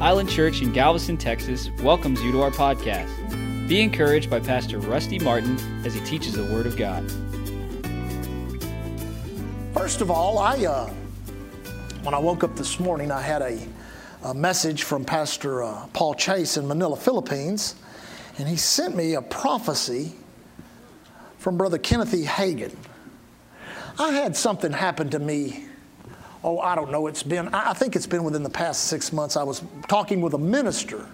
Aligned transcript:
Island 0.00 0.28
Church 0.28 0.60
in 0.60 0.72
Galveston, 0.72 1.16
Texas 1.16 1.70
welcomes 1.82 2.22
you 2.22 2.30
to 2.32 2.42
our 2.42 2.50
podcast. 2.50 3.08
Be 3.66 3.80
encouraged 3.80 4.28
by 4.28 4.40
Pastor 4.40 4.78
Rusty 4.78 5.18
Martin 5.18 5.58
as 5.86 5.94
he 5.94 6.00
teaches 6.00 6.34
the 6.34 6.44
Word 6.44 6.66
of 6.66 6.76
God. 6.76 7.02
First 9.72 10.02
of 10.02 10.10
all, 10.10 10.38
I 10.38 10.66
uh, 10.66 10.90
when 12.02 12.14
I 12.14 12.18
woke 12.18 12.44
up 12.44 12.56
this 12.56 12.78
morning, 12.78 13.10
I 13.10 13.22
had 13.22 13.40
a, 13.40 13.58
a 14.22 14.34
message 14.34 14.82
from 14.82 15.02
Pastor 15.02 15.62
uh, 15.62 15.86
Paul 15.94 16.12
Chase 16.14 16.58
in 16.58 16.68
Manila, 16.68 16.96
Philippines, 16.96 17.74
and 18.38 18.46
he 18.46 18.56
sent 18.56 18.94
me 18.94 19.14
a 19.14 19.22
prophecy 19.22 20.12
from 21.38 21.56
Brother 21.56 21.78
Kenneth 21.78 22.12
E. 22.12 22.24
Hagin. 22.24 22.76
I 23.98 24.10
had 24.10 24.36
something 24.36 24.72
happen 24.72 25.08
to 25.10 25.18
me. 25.18 25.65
Oh, 26.46 26.60
I 26.60 26.76
don't 26.76 26.92
know. 26.92 27.08
It's 27.08 27.24
been, 27.24 27.48
I 27.52 27.72
think 27.72 27.96
it's 27.96 28.06
been 28.06 28.22
within 28.22 28.44
the 28.44 28.48
past 28.48 28.84
six 28.84 29.12
months. 29.12 29.36
I 29.36 29.42
was 29.42 29.64
talking 29.88 30.20
with 30.20 30.32
a 30.32 30.38
minister, 30.38 31.04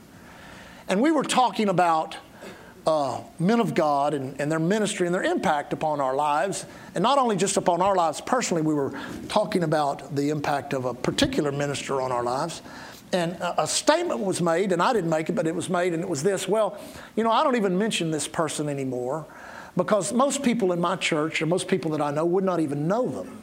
and 0.88 1.00
we 1.00 1.10
were 1.10 1.22
talking 1.22 1.70
about 1.70 2.18
uh, 2.86 3.22
men 3.38 3.58
of 3.58 3.74
God 3.74 4.12
and, 4.12 4.38
and, 4.38 4.52
their 4.52 4.58
ministry 4.58 5.06
and 5.06 5.14
their 5.14 5.22
impact 5.22 5.72
upon 5.72 6.02
our 6.02 6.14
lives. 6.14 6.66
And 6.94 7.02
not 7.02 7.16
only 7.16 7.36
just 7.36 7.56
upon 7.56 7.80
our 7.80 7.96
lives 7.96 8.20
personally, 8.20 8.60
we 8.60 8.74
were 8.74 8.92
talking 9.28 9.62
about 9.62 10.14
the 10.14 10.28
impact 10.28 10.74
of 10.74 10.84
a 10.84 10.92
particular 10.92 11.50
minister 11.50 12.02
on 12.02 12.12
our 12.12 12.24
lives. 12.24 12.60
And 13.14 13.32
a, 13.34 13.62
a 13.62 13.66
statement 13.66 14.20
was 14.20 14.42
made, 14.42 14.70
and 14.70 14.82
I 14.82 14.92
didn't 14.92 15.08
make 15.08 15.30
it, 15.30 15.32
but 15.32 15.46
it 15.46 15.54
was 15.54 15.70
made, 15.70 15.94
and 15.94 16.02
it 16.02 16.08
was 16.10 16.22
this 16.22 16.46
well, 16.46 16.78
you 17.16 17.24
know, 17.24 17.30
I 17.30 17.42
don't 17.42 17.56
even 17.56 17.78
mention 17.78 18.10
this 18.10 18.28
person 18.28 18.68
anymore 18.68 19.24
because 19.78 20.12
most 20.12 20.42
people 20.42 20.72
in 20.72 20.80
my 20.80 20.96
church, 20.96 21.40
or 21.40 21.46
most 21.46 21.68
people 21.68 21.90
that 21.92 22.02
I 22.02 22.10
know, 22.10 22.26
would 22.26 22.44
not 22.44 22.60
even 22.60 22.86
know 22.86 23.08
them. 23.08 23.42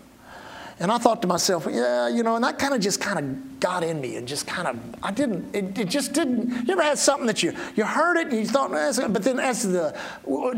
And 0.79 0.91
I 0.91 0.97
thought 0.97 1.21
to 1.23 1.27
myself, 1.27 1.67
yeah, 1.69 2.07
you 2.07 2.23
know, 2.23 2.35
and 2.35 2.43
that 2.43 2.57
kind 2.57 2.73
of 2.73 2.79
just 2.79 3.01
kind 3.01 3.19
of 3.19 3.59
got 3.59 3.83
in 3.83 3.99
me 3.99 4.15
and 4.15 4.25
just 4.25 4.47
kind 4.47 4.67
of, 4.67 4.79
I 5.03 5.11
didn't, 5.11 5.53
it, 5.53 5.77
it, 5.77 5.89
just 5.89 6.13
didn't, 6.13 6.67
you 6.67 6.73
ever 6.73 6.83
had 6.83 6.97
something 6.97 7.27
that 7.27 7.43
you, 7.43 7.53
you 7.75 7.83
heard 7.83 8.15
it 8.15 8.27
and 8.27 8.37
you 8.37 8.45
thought, 8.45 8.71
but 8.71 9.23
then 9.23 9.39
as 9.39 9.63
the 9.63 9.97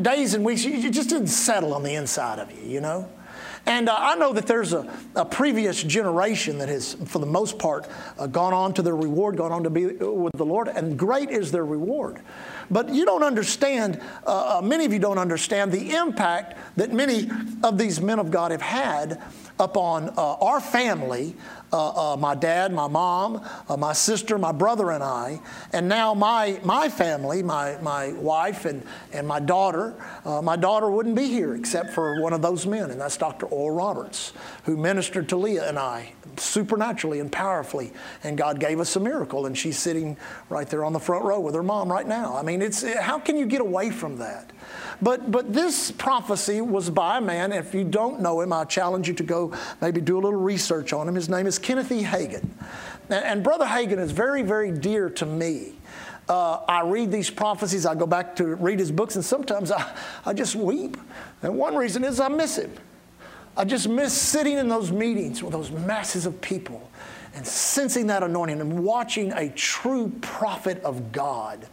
days 0.02 0.36
and 0.36 0.46
weeks, 0.46 0.64
you 0.64 0.92
just 0.92 1.10
didn't 1.10 1.28
settle 1.28 1.74
on 1.74 1.82
the 1.82 1.96
inside 1.96 2.38
of 2.38 2.52
you, 2.52 2.70
you 2.70 2.82
know? 2.82 3.10
And 3.66 3.90
uh, 3.90 3.96
I 3.98 4.16
know 4.16 4.34
that 4.34 4.48
there's 4.48 4.74
a, 4.74 4.92
a, 5.16 5.24
previous 5.24 5.84
generation 5.84 6.58
that 6.60 6.70
has, 6.70 6.96
for 7.06 7.20
the 7.20 7.28
most 7.28 7.60
part, 7.60 7.88
uh, 8.18 8.26
gone 8.26 8.54
on 8.54 8.74
to 8.74 8.82
their 8.82 8.96
reward, 8.96 9.38
gone 9.38 9.52
on 9.52 9.64
to 9.64 9.70
be 9.70 9.86
with 9.86 10.34
the 10.36 10.46
Lord, 10.46 10.68
and 10.68 10.98
great 10.98 11.30
is 11.30 11.52
their 11.52 11.66
reward. 11.66 12.22
But 12.72 12.90
you 12.90 13.06
don't 13.06 13.24
understand, 13.24 14.02
uh, 14.26 14.58
uh 14.58 14.62
many 14.64 14.86
of 14.86 14.94
you 14.94 15.00
don't 15.00 15.20
understand 15.20 15.72
the 15.72 15.92
impact 15.96 16.58
that 16.78 16.92
many 16.92 17.30
of 17.64 17.78
these 17.78 18.02
men 18.02 18.18
of 18.18 18.32
God 18.32 18.52
have 18.52 18.64
had 18.64 19.22
upon 19.62 20.10
uh, 20.18 20.34
our 20.34 20.60
family 20.60 21.36
uh, 21.74 22.14
uh, 22.14 22.18
my 22.18 22.36
dad, 22.36 22.74
my 22.74 22.88
mom, 22.88 23.42
uh, 23.70 23.78
my 23.78 23.94
sister, 23.94 24.38
my 24.38 24.52
brother, 24.52 24.92
and 24.92 25.02
I, 25.02 25.40
and 25.72 25.88
now 25.88 26.14
my, 26.14 26.60
my 26.64 26.90
family, 26.90 27.42
my, 27.42 27.78
my 27.82 28.12
wife, 28.14 28.66
and, 28.66 28.84
and 29.14 29.26
my 29.26 29.40
daughter. 29.40 29.96
Uh, 30.26 30.42
my 30.42 30.58
daughter 30.58 30.92
wouldn't 30.92 31.16
be 31.16 31.28
here 31.28 31.56
except 31.56 31.92
for 31.92 32.22
one 32.22 32.34
of 32.34 32.42
those 32.42 32.66
men, 32.66 32.92
and 32.92 33.00
that's 33.00 33.16
Dr. 33.16 33.46
Oral 33.46 33.76
Roberts, 33.76 34.34
who 34.66 34.76
ministered 34.76 35.30
to 35.30 35.38
Leah 35.38 35.70
and 35.70 35.80
I 35.80 36.12
supernaturally 36.38 37.20
and 37.20 37.32
powerfully, 37.32 37.94
and 38.24 38.38
God 38.38 38.60
gave 38.60 38.80
us 38.80 38.96
a 38.96 39.00
miracle, 39.00 39.46
and 39.46 39.58
she's 39.58 39.78
sitting 39.78 40.18
right 40.50 40.68
there 40.70 40.84
on 40.84 40.94
the 40.94 41.00
front 41.00 41.24
row 41.24 41.40
with 41.40 41.56
her 41.56 41.64
mom 41.64 41.92
right 41.92 42.08
now. 42.08 42.36
I 42.36 42.42
mean, 42.42 42.62
it's, 42.62 42.84
how 42.98 43.20
can 43.20 43.38
you 43.38 43.46
get 43.46 43.62
away 43.62 43.92
from 43.92 44.18
that? 44.18 44.52
But, 45.02 45.32
but 45.32 45.52
this 45.52 45.92
prophecy 45.92 46.62
was 46.62 46.90
by 46.90 47.18
a 47.18 47.22
man. 47.22 47.52
If 47.52 47.74
you 47.74 47.84
don't 47.84 48.22
know 48.22 48.42
him, 48.42 48.54
I 48.54 48.66
challenge 48.66 49.08
you 49.08 49.14
to 49.16 49.24
go 49.24 49.54
maybe 49.82 50.00
do 50.00 50.16
a 50.16 50.22
little 50.22 50.40
research 50.40 50.94
on 50.94 51.08
him. 51.08 51.16
His 51.16 51.28
name 51.28 51.48
is 51.48 51.58
Kenneth 51.58 51.92
E. 51.92 52.04
Hagin. 52.04 52.48
And, 53.10 53.26
and 53.26 53.44
Brother 53.44 53.66
Hagin 53.66 53.98
is 53.98 54.12
very, 54.12 54.44
very 54.44 54.72
dear 54.72 55.10
to 55.10 55.26
me. 55.26 55.74
Uh, 56.30 56.62
I 56.68 56.82
read 56.84 57.12
these 57.12 57.30
prophecies, 57.30 57.86
I 57.86 57.96
go 57.96 58.06
back 58.06 58.36
to 58.38 58.56
read 58.56 58.80
his 58.80 58.92
books, 58.92 59.16
and 59.16 59.26
sometimes 59.26 59.72
I, 59.72 59.98
I 60.26 60.34
just 60.34 60.56
weep. 60.56 60.96
And 61.42 61.58
one 61.58 61.76
reason 61.76 62.04
is 62.04 62.20
I 62.20 62.30
miss 62.30 62.58
him. 62.58 62.72
I 63.58 63.66
just 63.66 63.90
miss 63.90 64.14
sitting 64.14 64.58
in 64.58 64.70
those 64.70 64.92
meetings 64.92 65.44
with 65.44 65.52
those 65.52 65.72
masses 65.72 66.26
of 66.26 66.40
people 66.40 66.90
and 67.34 67.46
sensing 67.46 68.08
that 68.08 68.24
anointing 68.24 68.62
and 68.62 68.84
watching 68.84 69.34
a 69.34 69.50
true 69.50 70.10
prophet 70.22 70.82
of 70.84 71.12
God, 71.12 71.68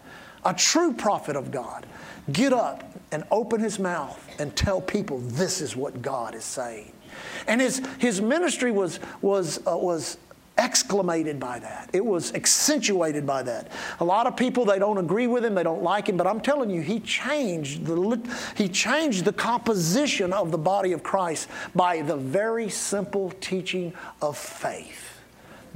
a 0.45 0.55
true 0.55 0.93
prophet 0.93 1.37
of 1.37 1.51
God, 1.51 1.87
get 2.33 2.53
up 2.53 2.98
and 3.13 3.25
open 3.31 3.61
his 3.61 3.79
mouth 3.79 4.23
and 4.39 4.55
tell 4.55 4.81
people 4.81 5.19
this 5.19 5.61
is 5.61 5.77
what 5.77 6.03
God 6.03 6.35
is 6.35 6.45
saying. 6.45 6.93
And 7.47 7.61
his, 7.61 7.83
his 7.99 8.21
ministry 8.21 8.71
was, 8.71 9.01
was, 9.23 9.59
uh, 9.67 9.77
was 9.77 10.19
exclamated 10.59 11.39
by 11.39 11.59
that. 11.61 11.89
It 11.93 12.05
was 12.05 12.35
accentuated 12.35 13.25
by 13.27 13.45
that. 13.45 13.71
A 14.01 14.05
lot 14.05 14.27
of 14.27 14.37
people 14.37 14.65
they 14.65 14.79
don't 14.79 14.99
agree 14.99 15.29
with 15.29 15.45
him, 15.45 15.55
they 15.55 15.63
don't 15.63 15.83
like 15.83 16.09
him, 16.09 16.17
but 16.17 16.27
I'm 16.27 16.41
telling 16.41 16.69
you, 16.69 16.83
he 16.83 16.99
changed 17.01 17.87
the 17.87 18.21
he 18.57 18.69
changed 18.69 19.25
the 19.25 19.33
composition 19.33 20.33
of 20.33 20.51
the 20.51 20.59
body 20.59 20.93
of 20.93 21.03
Christ 21.03 21.49
by 21.75 22.03
the 22.03 22.17
very 22.17 22.69
simple 22.69 23.31
teaching 23.41 23.95
of 24.21 24.37
faith 24.37 25.08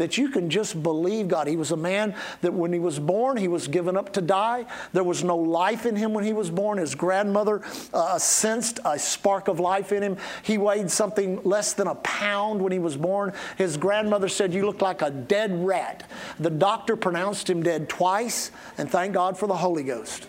that 0.03 0.19
you 0.19 0.29
can 0.31 0.51
just 0.51 0.83
believe 0.83 1.29
God. 1.29 1.47
He 1.47 1.55
was 1.55 1.71
a 1.71 1.77
man 1.77 2.17
that 2.41 2.53
when 2.53 2.73
he 2.73 2.81
was 2.81 2.99
born, 2.99 3.37
he 3.37 3.47
was 3.47 3.69
given 3.69 3.97
up 3.97 4.13
to 4.15 4.21
die. 4.21 4.67
There 4.93 5.05
was 5.05 5.23
no 5.23 5.37
life 5.37 5.87
in 5.87 5.95
him 5.95 6.13
when 6.13 6.25
he 6.25 6.33
was 6.33 6.51
born. 6.51 6.79
His 6.79 6.97
grandmother 6.97 7.63
uh, 7.95 8.19
sensed 8.19 8.81
a 8.85 8.99
spark 8.99 9.47
of 9.47 9.61
life 9.61 9.93
in 9.93 10.03
him. 10.03 10.17
He 10.43 10.59
weighed 10.59 10.91
something 10.91 11.41
less 11.45 11.75
than 11.75 11.87
a 11.87 11.95
pound 11.95 12.61
when 12.61 12.73
he 12.73 12.81
was 12.81 12.97
born. 12.97 13.33
His 13.57 13.77
grandmother 13.77 14.29
said, 14.29 14.53
You 14.53 14.67
look 14.67 14.83
like 14.83 15.03
a 15.03 15.11
dead 15.13 15.65
rat. 15.65 16.11
The 16.41 16.51
doctor 16.51 16.97
pronounced 16.97 17.49
him 17.49 17.63
dead 17.63 17.89
twice, 17.89 18.51
and 18.79 18.91
thank 18.91 19.15
God 19.15 19.39
for 19.39 19.47
the 19.47 19.57
Holy 19.57 19.85
Ghost. 19.85 20.27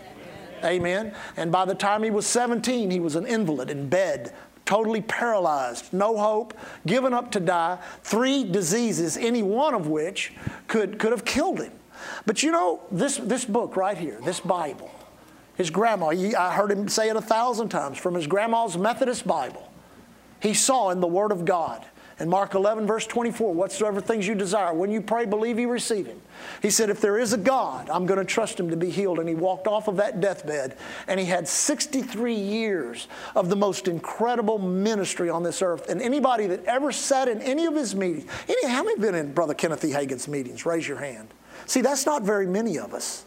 Amen. 0.63 1.15
And 1.35 1.51
by 1.51 1.65
the 1.65 1.73
time 1.73 2.03
he 2.03 2.11
was 2.11 2.27
17, 2.27 2.91
he 2.91 2.99
was 2.99 3.15
an 3.15 3.25
invalid 3.25 3.71
in 3.71 3.89
bed 3.89 4.33
totally 4.65 5.01
paralyzed, 5.01 5.91
no 5.93 6.17
hope, 6.17 6.53
given 6.85 7.13
up 7.13 7.31
to 7.31 7.39
die, 7.39 7.77
three 8.03 8.43
diseases, 8.43 9.17
any 9.17 9.43
one 9.43 9.73
of 9.73 9.87
which 9.87 10.33
could, 10.67 10.99
could 10.99 11.11
have 11.11 11.25
killed 11.25 11.59
him. 11.59 11.71
But 12.25 12.43
you 12.43 12.51
know, 12.51 12.81
this, 12.91 13.17
this 13.17 13.45
book 13.45 13.75
right 13.75 13.97
here, 13.97 14.19
this 14.23 14.39
Bible, 14.39 14.91
his 15.55 15.69
grandma, 15.69 16.07
I 16.07 16.53
heard 16.53 16.71
him 16.71 16.87
say 16.87 17.09
it 17.09 17.15
a 17.15 17.21
thousand 17.21 17.69
times 17.69 17.97
from 17.97 18.15
his 18.15 18.27
grandma's 18.27 18.77
Methodist 18.77 19.27
Bible. 19.27 19.71
He 20.41 20.53
saw 20.53 20.89
in 20.89 20.99
the 20.99 21.07
Word 21.07 21.31
of 21.31 21.45
God 21.45 21.85
in 22.19 22.29
Mark 22.29 22.53
11, 22.53 22.85
verse 22.85 23.07
24, 23.07 23.53
whatsoever 23.53 23.99
things 23.99 24.27
you 24.27 24.35
desire, 24.35 24.73
when 24.73 24.91
you 24.91 25.01
pray, 25.01 25.25
believe 25.25 25.57
you 25.57 25.69
receive 25.69 26.05
Him. 26.05 26.21
He 26.61 26.69
said, 26.69 26.89
If 26.89 27.01
there 27.01 27.17
is 27.17 27.33
a 27.33 27.37
God, 27.37 27.89
I'm 27.89 28.05
going 28.05 28.19
to 28.19 28.25
trust 28.25 28.59
Him 28.59 28.69
to 28.69 28.77
be 28.77 28.89
healed. 28.89 29.19
And 29.19 29.27
he 29.27 29.35
walked 29.35 29.67
off 29.67 29.87
of 29.87 29.97
that 29.97 30.21
deathbed, 30.21 30.77
and 31.07 31.19
he 31.19 31.25
had 31.25 31.47
63 31.47 32.33
years 32.33 33.07
of 33.35 33.49
the 33.49 33.55
most 33.55 33.87
incredible 33.87 34.59
ministry 34.59 35.29
on 35.29 35.43
this 35.43 35.61
earth. 35.61 35.89
And 35.89 36.01
anybody 36.01 36.47
that 36.47 36.63
ever 36.65 36.91
sat 36.91 37.27
in 37.27 37.41
any 37.41 37.65
of 37.65 37.75
his 37.75 37.95
meetings, 37.95 38.29
any, 38.47 38.67
how 38.67 38.83
many 38.83 38.99
been 38.99 39.15
in 39.15 39.33
Brother 39.33 39.53
Kenneth 39.53 39.83
E. 39.83 39.91
Hagin's 39.91 40.27
meetings? 40.27 40.65
Raise 40.65 40.87
your 40.87 40.97
hand. 40.97 41.29
See, 41.65 41.81
that's 41.81 42.05
not 42.05 42.23
very 42.23 42.47
many 42.47 42.77
of 42.77 42.93
us. 42.93 43.25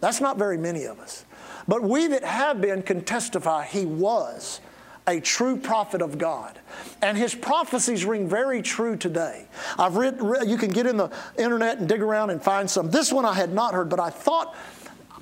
That's 0.00 0.20
not 0.20 0.38
very 0.38 0.56
many 0.56 0.84
of 0.84 1.00
us. 1.00 1.24
But 1.66 1.82
we 1.82 2.06
that 2.08 2.24
have 2.24 2.60
been 2.60 2.82
can 2.82 3.02
testify 3.04 3.66
he 3.66 3.84
was 3.84 4.60
a 5.08 5.20
true 5.20 5.56
prophet 5.56 6.02
of 6.02 6.18
God. 6.18 6.58
And 7.02 7.16
his 7.16 7.34
prophecies 7.34 8.04
ring 8.04 8.28
very 8.28 8.62
true 8.62 8.96
today. 8.96 9.46
I've 9.78 9.96
read, 9.96 10.20
you 10.46 10.58
can 10.58 10.70
get 10.70 10.86
in 10.86 10.96
the 10.96 11.10
internet 11.36 11.78
and 11.78 11.88
dig 11.88 12.02
around 12.02 12.30
and 12.30 12.42
find 12.42 12.70
some. 12.70 12.90
This 12.90 13.12
one 13.12 13.24
I 13.24 13.32
had 13.32 13.52
not 13.52 13.74
heard, 13.74 13.88
but 13.88 13.98
I 13.98 14.10
thought 14.10 14.54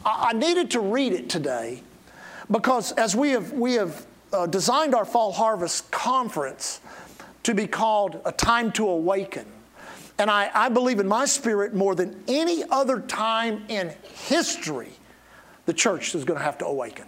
I 0.04 0.32
needed 0.32 0.72
to 0.72 0.80
read 0.80 1.12
it 1.12 1.30
today 1.30 1.82
because 2.50 2.92
as 2.92 3.14
we 3.14 3.30
have, 3.30 3.52
we 3.52 3.74
have 3.74 4.06
uh, 4.32 4.46
designed 4.46 4.94
our 4.94 5.04
fall 5.04 5.32
harvest 5.32 5.90
conference 5.90 6.80
to 7.44 7.54
be 7.54 7.66
called 7.66 8.20
A 8.24 8.32
Time 8.32 8.72
to 8.72 8.88
Awaken. 8.88 9.46
And 10.18 10.30
I, 10.30 10.50
I 10.52 10.68
believe 10.68 10.98
in 10.98 11.06
my 11.06 11.26
spirit 11.26 11.74
more 11.74 11.94
than 11.94 12.24
any 12.26 12.64
other 12.70 13.00
time 13.00 13.64
in 13.68 13.94
history, 14.24 14.90
the 15.66 15.72
church 15.72 16.14
is 16.14 16.24
going 16.24 16.38
to 16.38 16.44
have 16.44 16.58
to 16.58 16.66
awaken 16.66 17.06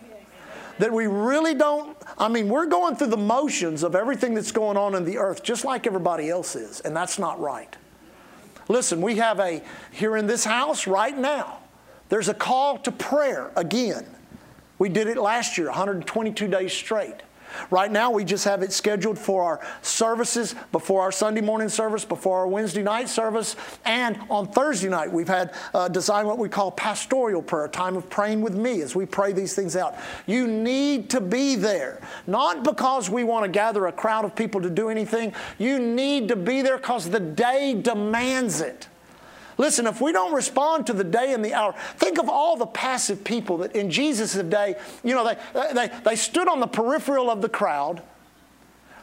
that 0.78 0.92
we 0.92 1.06
really 1.06 1.54
don't, 1.54 1.96
I 2.16 2.28
mean, 2.28 2.48
we're 2.48 2.66
going 2.66 2.96
through 2.96 3.08
the 3.08 3.16
motions 3.16 3.82
of 3.82 3.94
everything 3.94 4.34
that's 4.34 4.52
going 4.52 4.76
on 4.76 4.94
in 4.94 5.04
the 5.04 5.18
earth 5.18 5.42
just 5.42 5.64
like 5.64 5.86
everybody 5.86 6.28
else 6.30 6.56
is, 6.56 6.80
and 6.80 6.94
that's 6.94 7.18
not 7.18 7.40
right. 7.40 7.76
Listen, 8.68 9.00
we 9.00 9.16
have 9.16 9.40
a, 9.40 9.62
here 9.90 10.16
in 10.16 10.26
this 10.26 10.44
house 10.44 10.86
right 10.86 11.16
now, 11.16 11.58
there's 12.08 12.28
a 12.28 12.34
call 12.34 12.78
to 12.78 12.92
prayer 12.92 13.50
again. 13.56 14.06
We 14.78 14.88
did 14.88 15.08
it 15.08 15.16
last 15.16 15.58
year, 15.58 15.66
122 15.66 16.48
days 16.48 16.72
straight. 16.72 17.16
Right 17.70 17.90
now, 17.90 18.10
we 18.10 18.24
just 18.24 18.44
have 18.44 18.62
it 18.62 18.72
scheduled 18.72 19.18
for 19.18 19.42
our 19.42 19.60
services 19.82 20.54
before 20.72 21.02
our 21.02 21.12
Sunday 21.12 21.40
morning 21.40 21.68
service, 21.68 22.04
before 22.04 22.38
our 22.38 22.48
Wednesday 22.48 22.82
night 22.82 23.08
service, 23.08 23.56
and 23.84 24.18
on 24.30 24.48
Thursday 24.48 24.88
night, 24.88 25.12
we've 25.12 25.28
had 25.28 25.54
uh, 25.74 25.88
designed 25.88 26.26
what 26.26 26.38
we 26.38 26.48
call 26.48 26.70
pastoral 26.70 27.42
prayer, 27.42 27.66
a 27.66 27.68
time 27.68 27.96
of 27.96 28.08
praying 28.10 28.40
with 28.40 28.54
me 28.54 28.82
as 28.82 28.94
we 28.94 29.06
pray 29.06 29.32
these 29.32 29.54
things 29.54 29.76
out. 29.76 29.96
You 30.26 30.46
need 30.46 31.10
to 31.10 31.20
be 31.20 31.56
there, 31.56 32.00
not 32.26 32.64
because 32.64 33.10
we 33.10 33.24
want 33.24 33.44
to 33.44 33.50
gather 33.50 33.86
a 33.86 33.92
crowd 33.92 34.24
of 34.24 34.34
people 34.34 34.60
to 34.62 34.70
do 34.70 34.88
anything. 34.88 35.32
You 35.58 35.78
need 35.78 36.28
to 36.28 36.36
be 36.36 36.62
there 36.62 36.76
because 36.76 37.08
the 37.08 37.20
day 37.20 37.74
demands 37.80 38.60
it. 38.60 38.88
Listen, 39.58 39.88
if 39.88 40.00
we 40.00 40.12
don't 40.12 40.32
respond 40.32 40.86
to 40.86 40.92
the 40.92 41.04
day 41.04 41.34
and 41.34 41.44
the 41.44 41.52
hour, 41.52 41.74
think 41.96 42.18
of 42.18 42.28
all 42.28 42.56
the 42.56 42.66
passive 42.66 43.24
people 43.24 43.58
that 43.58 43.74
in 43.74 43.90
Jesus' 43.90 44.34
day, 44.34 44.76
you 45.02 45.14
know, 45.14 45.26
they, 45.26 45.72
they, 45.74 45.90
they 46.04 46.16
stood 46.16 46.48
on 46.48 46.60
the 46.60 46.66
peripheral 46.66 47.28
of 47.28 47.42
the 47.42 47.48
crowd. 47.48 48.00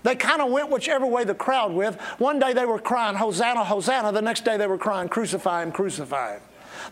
They 0.03 0.15
kind 0.15 0.41
of 0.41 0.51
went 0.51 0.69
whichever 0.69 1.05
way 1.05 1.25
the 1.25 1.35
crowd 1.35 1.73
went. 1.73 1.99
One 2.19 2.39
day 2.39 2.53
they 2.53 2.65
were 2.65 2.79
crying, 2.79 3.17
Hosanna, 3.17 3.65
Hosanna. 3.65 4.13
The 4.13 4.21
next 4.21 4.45
day 4.45 4.55
they 4.55 4.67
were 4.67 4.77
crying, 4.77 5.09
Crucify 5.09 5.61
him, 5.61 5.71
crucify 5.73 6.35
him. 6.35 6.41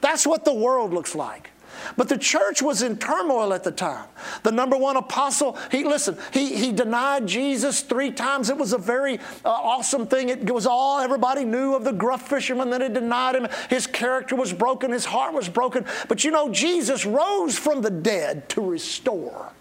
That's 0.02 0.28
what 0.28 0.44
the 0.44 0.54
world 0.54 0.94
looks 0.94 1.16
like. 1.16 1.52
But 1.98 2.10
the 2.10 2.18
church 2.18 2.62
was 2.62 2.82
in 2.82 2.98
turmoil 2.98 3.54
at 3.54 3.64
the 3.64 3.72
time. 3.72 4.08
The 4.44 4.52
number 4.52 4.78
one 4.78 4.98
apostle, 4.98 5.58
he 5.72 5.84
listen, 5.84 6.18
he, 6.32 6.56
he 6.56 6.72
denied 6.72 7.28
Jesus 7.28 7.82
three 7.82 8.12
times. 8.12 8.50
It 8.50 8.58
was 8.58 8.74
a 8.74 8.78
very 8.78 9.20
uh, 9.46 9.50
awesome 9.50 10.08
thing. 10.08 10.30
It 10.30 10.50
was 10.50 10.66
all 10.66 11.00
everybody 11.00 11.46
knew 11.46 11.76
of 11.76 11.84
the 11.84 11.94
gruff 11.94 12.28
fisherman 12.28 12.70
that 12.72 12.82
had 12.82 12.94
denied 12.94 13.36
him. 13.36 13.48
His 13.70 13.88
character 13.88 14.36
was 14.36 14.54
broken, 14.54 14.92
his 14.92 15.06
heart 15.06 15.34
was 15.34 15.50
broken. 15.50 15.86
But 16.08 16.24
you 16.24 16.32
know, 16.32 16.50
Jesus 16.50 17.06
rose 17.06 17.58
from 17.58 17.82
the 17.82 17.92
dead 17.92 18.50
to 18.50 18.62
restore. 18.62 19.52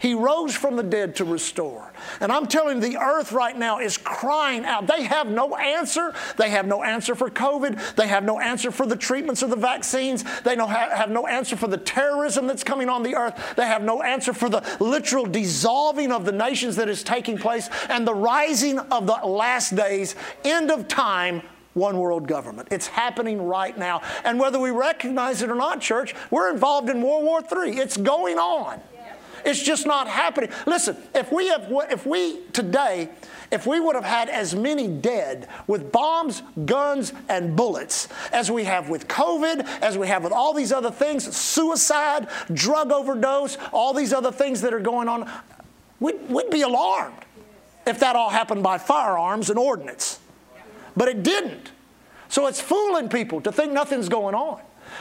He 0.00 0.14
rose 0.14 0.56
from 0.56 0.76
the 0.76 0.82
dead 0.82 1.16
to 1.16 1.24
restore. 1.24 1.92
And 2.20 2.32
I'm 2.32 2.46
telling 2.46 2.82
you, 2.82 2.88
the 2.88 2.96
earth 2.96 3.32
right 3.32 3.56
now 3.56 3.80
is 3.80 3.98
crying 3.98 4.64
out. 4.64 4.86
They 4.86 5.02
have 5.02 5.28
no 5.28 5.54
answer. 5.56 6.14
They 6.38 6.48
have 6.50 6.66
no 6.66 6.82
answer 6.82 7.14
for 7.14 7.28
COVID. 7.28 7.96
They 7.96 8.08
have 8.08 8.24
no 8.24 8.40
answer 8.40 8.70
for 8.70 8.86
the 8.86 8.96
treatments 8.96 9.42
or 9.42 9.48
the 9.48 9.56
vaccines. 9.56 10.24
They 10.40 10.56
have 10.56 11.10
no 11.10 11.26
answer 11.26 11.54
for 11.54 11.66
the 11.66 11.76
terrorism 11.76 12.46
that's 12.46 12.64
coming 12.64 12.88
on 12.88 13.02
the 13.02 13.14
earth. 13.14 13.54
They 13.56 13.66
have 13.66 13.82
no 13.82 14.02
answer 14.02 14.32
for 14.32 14.48
the 14.48 14.64
literal 14.80 15.26
dissolving 15.26 16.12
of 16.12 16.24
the 16.24 16.32
nations 16.32 16.76
that 16.76 16.88
is 16.88 17.04
taking 17.04 17.36
place 17.36 17.68
and 17.90 18.06
the 18.06 18.14
rising 18.14 18.78
of 18.78 19.06
the 19.06 19.18
last 19.26 19.76
days, 19.76 20.14
end 20.44 20.70
of 20.70 20.88
time 20.88 21.42
one 21.74 21.98
world 21.98 22.26
government. 22.26 22.68
It's 22.70 22.86
happening 22.86 23.42
right 23.42 23.76
now. 23.76 24.02
And 24.24 24.40
whether 24.40 24.58
we 24.58 24.70
recognize 24.70 25.42
it 25.42 25.50
or 25.50 25.54
not, 25.54 25.80
church, 25.80 26.14
we're 26.30 26.50
involved 26.50 26.88
in 26.88 27.00
World 27.00 27.24
War 27.24 27.40
III. 27.40 27.78
It's 27.78 27.96
going 27.96 28.38
on. 28.38 28.80
It's 29.44 29.62
just 29.62 29.86
not 29.86 30.08
happening. 30.08 30.50
Listen, 30.66 30.96
if 31.14 31.32
we 31.32 31.48
have, 31.48 31.70
if 31.90 32.06
we 32.06 32.40
today, 32.52 33.10
if 33.50 33.66
we 33.66 33.80
would 33.80 33.94
have 33.96 34.04
had 34.04 34.28
as 34.28 34.54
many 34.54 34.86
dead 34.86 35.48
with 35.66 35.90
bombs, 35.90 36.42
guns, 36.64 37.12
and 37.28 37.56
bullets 37.56 38.08
as 38.32 38.50
we 38.50 38.64
have 38.64 38.88
with 38.88 39.08
COVID, 39.08 39.66
as 39.82 39.98
we 39.98 40.06
have 40.08 40.22
with 40.22 40.32
all 40.32 40.54
these 40.54 40.72
other 40.72 40.90
things, 40.90 41.36
suicide, 41.36 42.28
drug 42.52 42.92
overdose, 42.92 43.58
all 43.72 43.92
these 43.92 44.12
other 44.12 44.30
things 44.30 44.60
that 44.60 44.72
are 44.72 44.80
going 44.80 45.08
on, 45.08 45.28
we'd, 45.98 46.28
we'd 46.28 46.50
be 46.50 46.62
alarmed 46.62 47.16
if 47.86 47.98
that 48.00 48.14
all 48.14 48.30
happened 48.30 48.62
by 48.62 48.78
firearms 48.78 49.50
and 49.50 49.58
ordnance. 49.58 50.20
But 50.96 51.08
it 51.08 51.22
didn't. 51.22 51.72
So 52.28 52.46
it's 52.46 52.60
fooling 52.60 53.08
people 53.08 53.40
to 53.40 53.50
think 53.50 53.72
nothing's 53.72 54.08
going 54.08 54.34
on. 54.34 54.60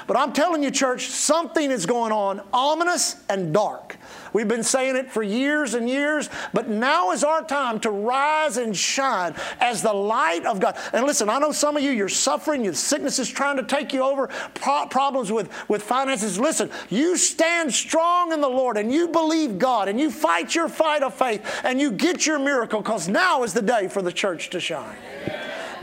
But 0.10 0.18
I'm 0.18 0.34
telling 0.34 0.64
you, 0.64 0.72
church, 0.72 1.06
something 1.06 1.70
is 1.70 1.86
going 1.86 2.12
on 2.12 2.42
ominous 2.52 3.18
and 3.30 3.54
dark. 3.54 3.96
We've 4.34 4.48
been 4.48 4.64
saying 4.64 4.96
it 4.96 5.12
for 5.12 5.22
years 5.22 5.76
and 5.76 5.88
years, 5.88 6.32
but 6.52 6.68
now 6.68 7.12
is 7.12 7.24
our 7.24 7.44
time 7.44 7.80
to 7.82 7.92
rise 7.92 8.58
and 8.58 8.76
shine 8.76 9.36
as 9.60 9.84
the 9.84 9.94
light 9.94 10.48
of 10.48 10.60
God. 10.60 10.76
And 10.94 11.06
listen, 11.06 11.30
I 11.30 11.38
know 11.38 11.52
some 11.52 11.78
of 11.78 11.84
you, 11.84 11.92
you're 11.92 12.10
suffering, 12.10 12.64
your 12.64 12.74
sickness 12.74 13.20
is 13.20 13.30
trying 13.30 13.58
to 13.58 13.64
take 13.64 13.94
you 13.94 14.02
over, 14.02 14.30
pro- 14.56 14.88
problems 14.88 15.32
with, 15.32 15.52
with 15.70 15.84
finances. 15.84 16.40
Listen, 16.40 16.72
you 16.90 17.16
stand 17.16 17.72
strong 17.72 18.34
in 18.34 18.42
the 18.42 18.50
Lord 18.50 18.78
and 18.78 18.92
you 18.92 19.10
believe 19.10 19.60
God 19.60 19.88
and 19.90 20.00
you 20.00 20.10
fight 20.10 20.56
your 20.56 20.70
fight 20.70 21.04
of 21.04 21.14
faith 21.14 21.62
and 21.64 21.80
you 21.80 21.92
get 21.92 22.26
your 22.26 22.40
miracle 22.40 22.82
because 22.82 23.08
now 23.08 23.44
is 23.44 23.54
the 23.54 23.62
day 23.62 23.88
for 23.88 24.02
the 24.02 24.12
church 24.12 24.50
to 24.50 24.60
shine. 24.60 24.96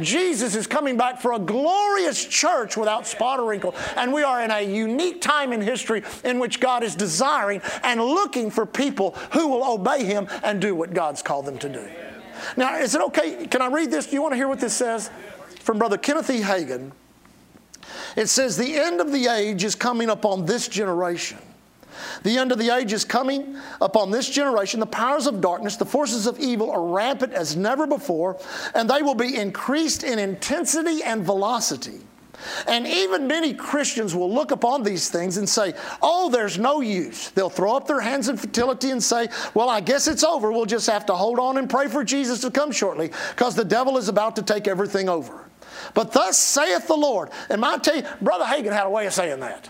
Jesus 0.00 0.54
is 0.54 0.66
coming 0.66 0.96
back 0.96 1.20
for 1.20 1.32
a 1.32 1.38
glorious 1.38 2.24
church 2.24 2.76
without 2.76 3.06
spot 3.06 3.40
or 3.40 3.48
wrinkle. 3.48 3.74
And 3.96 4.12
we 4.12 4.22
are 4.22 4.42
in 4.42 4.50
a 4.50 4.60
unique 4.60 5.20
time 5.20 5.52
in 5.52 5.60
history 5.60 6.02
in 6.24 6.38
which 6.38 6.60
God 6.60 6.82
is 6.82 6.94
desiring 6.94 7.62
and 7.82 8.00
looking 8.00 8.50
for 8.50 8.66
people 8.66 9.12
who 9.32 9.48
will 9.48 9.72
obey 9.72 10.04
Him 10.04 10.28
and 10.42 10.60
do 10.60 10.74
what 10.74 10.94
God's 10.94 11.22
called 11.22 11.46
them 11.46 11.58
to 11.58 11.68
do. 11.68 11.88
Now, 12.56 12.78
is 12.78 12.94
it 12.94 13.00
okay? 13.02 13.46
Can 13.46 13.62
I 13.62 13.68
read 13.68 13.90
this? 13.90 14.06
Do 14.06 14.12
you 14.12 14.22
want 14.22 14.32
to 14.32 14.36
hear 14.36 14.48
what 14.48 14.60
this 14.60 14.74
says? 14.74 15.10
From 15.60 15.78
Brother 15.78 15.98
Kenneth 15.98 16.30
E. 16.30 16.40
Hagin. 16.40 16.92
It 18.16 18.28
says, 18.28 18.56
The 18.56 18.76
end 18.76 19.00
of 19.00 19.12
the 19.12 19.26
age 19.26 19.64
is 19.64 19.74
coming 19.74 20.10
upon 20.10 20.46
this 20.46 20.68
generation. 20.68 21.38
The 22.22 22.38
end 22.38 22.52
of 22.52 22.58
the 22.58 22.70
age 22.70 22.92
is 22.92 23.04
coming 23.04 23.56
upon 23.80 24.10
this 24.10 24.28
generation. 24.28 24.80
The 24.80 24.86
powers 24.86 25.26
of 25.26 25.40
darkness, 25.40 25.76
the 25.76 25.86
forces 25.86 26.26
of 26.26 26.38
evil 26.38 26.70
are 26.70 26.82
rampant 26.82 27.32
as 27.32 27.56
never 27.56 27.86
before, 27.86 28.38
and 28.74 28.88
they 28.88 29.02
will 29.02 29.14
be 29.14 29.36
increased 29.36 30.04
in 30.04 30.18
intensity 30.18 31.02
and 31.02 31.24
velocity. 31.24 32.00
And 32.66 32.86
even 32.86 33.26
many 33.26 33.54
Christians 33.54 34.14
will 34.14 34.32
look 34.32 34.50
upon 34.50 34.82
these 34.82 35.08
things 35.08 35.36
and 35.36 35.48
say, 35.48 35.74
Oh, 36.02 36.28
there's 36.30 36.58
no 36.58 36.80
use. 36.80 37.30
They'll 37.30 37.50
throw 37.50 37.76
up 37.76 37.86
their 37.86 38.00
hands 38.00 38.28
in 38.28 38.36
futility 38.36 38.90
and 38.90 39.02
say, 39.02 39.28
Well, 39.54 39.68
I 39.68 39.80
guess 39.80 40.06
it's 40.06 40.24
over. 40.24 40.52
We'll 40.52 40.66
just 40.66 40.86
have 40.88 41.06
to 41.06 41.14
hold 41.14 41.38
on 41.38 41.58
and 41.58 41.68
pray 41.68 41.88
for 41.88 42.04
Jesus 42.04 42.40
to 42.42 42.50
come 42.50 42.72
shortly 42.72 43.10
because 43.30 43.54
the 43.54 43.64
devil 43.64 43.96
is 43.96 44.08
about 44.08 44.36
to 44.36 44.42
take 44.42 44.68
everything 44.68 45.08
over. 45.08 45.48
But 45.94 46.12
thus 46.12 46.38
saith 46.38 46.86
the 46.86 46.96
Lord. 46.96 47.30
And 47.48 47.64
I 47.64 47.78
tell 47.78 47.96
you, 47.96 48.02
Brother 48.20 48.44
Hagin 48.44 48.72
had 48.72 48.86
a 48.86 48.90
way 48.90 49.06
of 49.06 49.12
saying 49.12 49.40
that. 49.40 49.68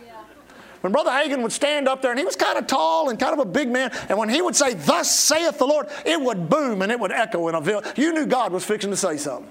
When 0.86 0.92
Brother 0.92 1.10
Hagin 1.10 1.42
would 1.42 1.50
stand 1.50 1.88
up 1.88 2.00
there, 2.00 2.12
and 2.12 2.20
he 2.20 2.24
was 2.24 2.36
kind 2.36 2.56
of 2.56 2.68
tall 2.68 3.08
and 3.08 3.18
kind 3.18 3.32
of 3.32 3.40
a 3.40 3.44
big 3.44 3.68
man, 3.68 3.90
and 4.08 4.16
when 4.16 4.28
he 4.28 4.40
would 4.40 4.54
say, 4.54 4.74
Thus 4.74 5.12
saith 5.12 5.58
the 5.58 5.66
Lord, 5.66 5.88
it 6.04 6.20
would 6.20 6.48
boom 6.48 6.80
and 6.80 6.92
it 6.92 7.00
would 7.00 7.10
echo 7.10 7.48
in 7.48 7.56
a 7.56 7.60
village. 7.60 7.98
You 7.98 8.12
knew 8.12 8.24
God 8.24 8.52
was 8.52 8.64
fixing 8.64 8.92
to 8.92 8.96
say 8.96 9.16
something. 9.16 9.50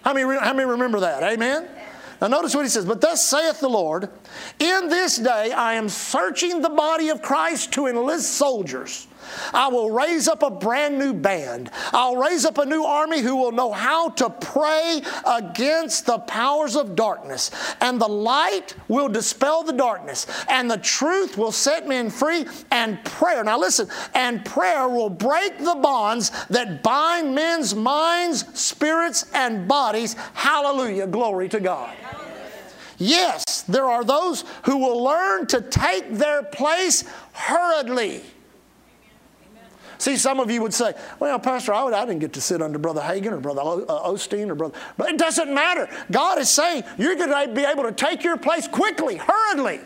How 0.00 0.14
many, 0.14 0.38
how 0.38 0.54
many 0.54 0.66
remember 0.66 1.00
that? 1.00 1.22
Amen? 1.22 1.68
Now, 2.18 2.28
notice 2.28 2.54
what 2.54 2.62
he 2.62 2.70
says, 2.70 2.86
But 2.86 3.02
thus 3.02 3.26
saith 3.26 3.60
the 3.60 3.68
Lord, 3.68 4.08
In 4.58 4.88
this 4.88 5.18
day 5.18 5.52
I 5.52 5.74
am 5.74 5.90
searching 5.90 6.62
the 6.62 6.70
body 6.70 7.10
of 7.10 7.20
Christ 7.20 7.74
to 7.74 7.86
enlist 7.86 8.32
soldiers 8.32 9.06
I 9.52 9.68
will 9.68 9.90
raise 9.90 10.28
up 10.28 10.42
a 10.42 10.50
brand 10.50 10.98
new 10.98 11.12
band. 11.12 11.70
I'll 11.92 12.16
raise 12.16 12.44
up 12.44 12.58
a 12.58 12.66
new 12.66 12.84
army 12.84 13.20
who 13.20 13.36
will 13.36 13.52
know 13.52 13.72
how 13.72 14.10
to 14.10 14.30
pray 14.30 15.02
against 15.26 16.06
the 16.06 16.18
powers 16.18 16.76
of 16.76 16.96
darkness. 16.96 17.50
And 17.80 18.00
the 18.00 18.08
light 18.08 18.74
will 18.88 19.08
dispel 19.08 19.62
the 19.62 19.72
darkness. 19.72 20.26
And 20.48 20.70
the 20.70 20.78
truth 20.78 21.36
will 21.36 21.52
set 21.52 21.88
men 21.88 22.10
free. 22.10 22.46
And 22.70 23.02
prayer, 23.04 23.44
now 23.44 23.58
listen, 23.58 23.88
and 24.14 24.44
prayer 24.44 24.88
will 24.88 25.10
break 25.10 25.58
the 25.58 25.74
bonds 25.74 26.30
that 26.48 26.82
bind 26.82 27.34
men's 27.34 27.74
minds, 27.74 28.44
spirits, 28.58 29.26
and 29.34 29.66
bodies. 29.68 30.14
Hallelujah. 30.34 31.06
Glory 31.06 31.48
to 31.48 31.60
God. 31.60 31.94
Yes, 32.98 33.62
there 33.62 33.86
are 33.86 34.04
those 34.04 34.44
who 34.64 34.78
will 34.78 35.02
learn 35.02 35.46
to 35.48 35.60
take 35.60 36.12
their 36.14 36.42
place 36.42 37.04
hurriedly. 37.32 38.22
See, 39.98 40.16
some 40.16 40.40
of 40.40 40.50
you 40.50 40.62
would 40.62 40.74
say, 40.74 40.94
well, 41.18 41.38
Pastor, 41.38 41.72
I, 41.72 41.84
would, 41.84 41.94
I 41.94 42.04
didn't 42.04 42.20
get 42.20 42.32
to 42.34 42.40
sit 42.40 42.60
under 42.62 42.78
Brother 42.78 43.00
Hagin 43.00 43.32
or 43.32 43.40
Brother 43.40 43.60
uh, 43.60 44.08
Osteen 44.08 44.48
or 44.48 44.54
Brother. 44.54 44.76
But 44.96 45.10
it 45.10 45.18
doesn't 45.18 45.52
matter. 45.52 45.88
God 46.10 46.38
is 46.38 46.50
saying 46.50 46.84
you're 46.98 47.16
going 47.16 47.48
to 47.48 47.54
be 47.54 47.64
able 47.64 47.84
to 47.84 47.92
take 47.92 48.24
your 48.24 48.36
place 48.36 48.68
quickly, 48.68 49.16
hurriedly. 49.16 49.80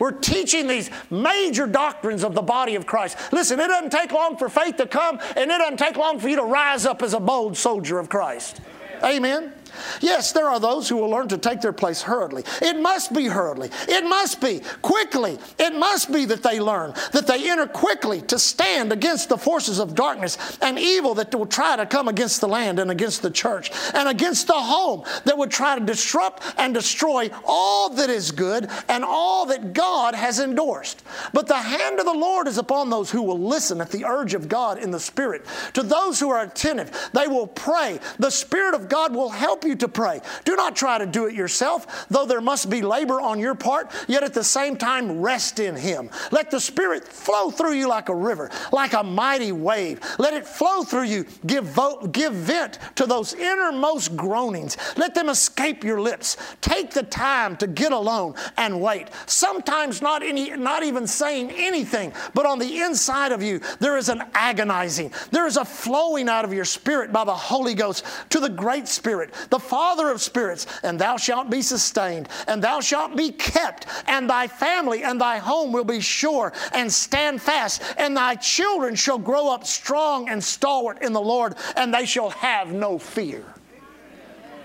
We're 0.00 0.12
teaching 0.12 0.66
these 0.66 0.90
major 1.10 1.66
doctrines 1.66 2.24
of 2.24 2.34
the 2.34 2.42
body 2.42 2.74
of 2.74 2.86
Christ. 2.86 3.18
Listen, 3.32 3.60
it 3.60 3.68
doesn't 3.68 3.90
take 3.90 4.10
long 4.12 4.38
for 4.38 4.48
faith 4.48 4.78
to 4.78 4.86
come, 4.86 5.20
and 5.36 5.50
it 5.50 5.58
doesn't 5.58 5.76
take 5.76 5.96
long 5.96 6.18
for 6.18 6.28
you 6.28 6.36
to 6.36 6.42
rise 6.42 6.86
up 6.86 7.02
as 7.02 7.12
a 7.12 7.20
bold 7.20 7.56
soldier 7.56 7.98
of 7.98 8.08
Christ. 8.08 8.62
Amen. 9.04 9.44
Amen. 9.44 9.52
Yes, 10.00 10.32
there 10.32 10.48
are 10.48 10.58
those 10.58 10.88
who 10.88 10.96
will 10.96 11.10
learn 11.10 11.28
to 11.28 11.38
take 11.38 11.60
their 11.60 11.72
place 11.72 12.02
hurriedly. 12.02 12.44
It 12.62 12.80
must 12.80 13.12
be 13.12 13.26
hurriedly. 13.26 13.70
It 13.88 14.04
must 14.04 14.40
be 14.40 14.62
quickly. 14.82 15.38
It 15.58 15.74
must 15.74 16.12
be 16.12 16.24
that 16.26 16.42
they 16.42 16.58
learn, 16.58 16.94
that 17.12 17.26
they 17.26 17.50
enter 17.50 17.66
quickly 17.66 18.22
to 18.22 18.38
stand 18.38 18.92
against 18.92 19.28
the 19.28 19.38
forces 19.38 19.78
of 19.78 19.94
darkness 19.94 20.58
and 20.62 20.78
evil 20.78 21.14
that 21.14 21.34
will 21.34 21.46
try 21.46 21.76
to 21.76 21.86
come 21.86 22.08
against 22.08 22.40
the 22.40 22.48
land 22.48 22.78
and 22.78 22.90
against 22.90 23.22
the 23.22 23.30
church 23.30 23.70
and 23.94 24.08
against 24.08 24.46
the 24.46 24.52
home 24.52 25.04
that 25.24 25.36
would 25.36 25.50
try 25.50 25.78
to 25.78 25.84
disrupt 25.84 26.42
and 26.58 26.74
destroy 26.74 27.30
all 27.44 27.90
that 27.90 28.10
is 28.10 28.30
good 28.30 28.68
and 28.88 29.04
all 29.04 29.46
that 29.46 29.72
God 29.72 30.14
has 30.14 30.40
endorsed. 30.40 31.02
But 31.32 31.46
the 31.46 31.58
hand 31.58 31.98
of 31.98 32.06
the 32.06 32.12
Lord 32.12 32.48
is 32.48 32.58
upon 32.58 32.90
those 32.90 33.10
who 33.10 33.22
will 33.22 33.38
listen 33.38 33.80
at 33.80 33.90
the 33.90 34.04
urge 34.04 34.34
of 34.34 34.48
God 34.48 34.78
in 34.78 34.90
the 34.90 35.00
Spirit. 35.00 35.44
To 35.74 35.82
those 35.82 36.18
who 36.18 36.30
are 36.30 36.42
attentive, 36.42 37.10
they 37.12 37.26
will 37.26 37.46
pray. 37.46 37.98
The 38.18 38.30
Spirit 38.30 38.74
of 38.74 38.88
God 38.88 39.14
will 39.14 39.30
help 39.30 39.50
help 39.50 39.64
you 39.70 39.76
to 39.76 39.88
pray. 39.88 40.20
Do 40.44 40.56
not 40.56 40.76
try 40.76 40.98
to 40.98 41.06
do 41.06 41.26
it 41.26 41.34
yourself, 41.34 42.06
though 42.10 42.26
there 42.26 42.40
must 42.40 42.68
be 42.68 42.82
labor 42.82 43.20
on 43.20 43.38
your 43.38 43.54
part, 43.54 43.90
yet 44.08 44.22
at 44.22 44.34
the 44.34 44.44
same 44.44 44.76
time 44.76 45.20
rest 45.20 45.60
in 45.60 45.76
Him. 45.76 46.10
Let 46.30 46.50
the 46.50 46.60
Spirit 46.60 47.06
flow 47.08 47.50
through 47.50 47.74
you 47.74 47.88
like 47.88 48.08
a 48.08 48.14
river, 48.14 48.50
like 48.72 48.92
a 48.92 49.02
mighty 49.02 49.52
wave. 49.52 50.00
Let 50.18 50.34
it 50.34 50.46
flow 50.46 50.82
through 50.82 51.04
you. 51.04 51.24
Give, 51.46 51.64
vote, 51.64 52.12
give 52.12 52.34
vent 52.34 52.78
to 52.96 53.06
those 53.06 53.32
innermost 53.32 54.16
groanings. 54.16 54.76
Let 54.96 55.14
them 55.14 55.28
escape 55.28 55.84
your 55.84 56.00
lips. 56.00 56.36
Take 56.60 56.90
the 56.90 57.04
time 57.04 57.56
to 57.58 57.66
get 57.66 57.92
alone 57.92 58.34
and 58.56 58.80
wait. 58.80 59.08
Sometimes 59.26 60.02
not, 60.02 60.22
any, 60.22 60.50
not 60.50 60.82
even 60.82 61.06
saying 61.06 61.52
anything, 61.52 62.12
but 62.34 62.46
on 62.46 62.58
the 62.58 62.80
inside 62.80 63.32
of 63.32 63.42
you, 63.42 63.60
there 63.78 63.96
is 63.96 64.08
an 64.08 64.22
agonizing, 64.34 65.12
there 65.30 65.46
is 65.46 65.56
a 65.56 65.64
flowing 65.64 66.28
out 66.28 66.44
of 66.44 66.52
your 66.52 66.64
spirit 66.64 67.12
by 67.12 67.24
the 67.24 67.34
Holy 67.34 67.74
Ghost 67.74 68.04
to 68.30 68.40
the 68.40 68.48
great 68.48 68.88
Spirit 68.88 69.32
the 69.50 69.58
Father 69.58 70.10
of 70.10 70.22
spirits, 70.22 70.66
and 70.82 70.98
thou 70.98 71.16
shalt 71.16 71.50
be 71.50 71.62
sustained, 71.62 72.28
and 72.46 72.62
thou 72.62 72.80
shalt 72.80 73.16
be 73.16 73.32
kept, 73.32 73.86
and 74.06 74.30
thy 74.30 74.46
family 74.46 75.02
and 75.02 75.20
thy 75.20 75.38
home 75.38 75.72
will 75.72 75.84
be 75.84 76.00
sure 76.00 76.52
and 76.72 76.92
stand 76.92 77.42
fast, 77.42 77.82
and 77.98 78.16
thy 78.16 78.34
children 78.36 78.94
shall 78.94 79.18
grow 79.18 79.48
up 79.48 79.66
strong 79.66 80.28
and 80.28 80.42
stalwart 80.42 81.02
in 81.02 81.12
the 81.12 81.20
Lord, 81.20 81.54
and 81.76 81.92
they 81.92 82.06
shall 82.06 82.30
have 82.30 82.72
no 82.72 82.98
fear. 82.98 83.44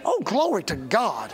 Oh, 0.06 0.22
glory 0.24 0.64
to 0.64 0.76
God. 0.76 1.34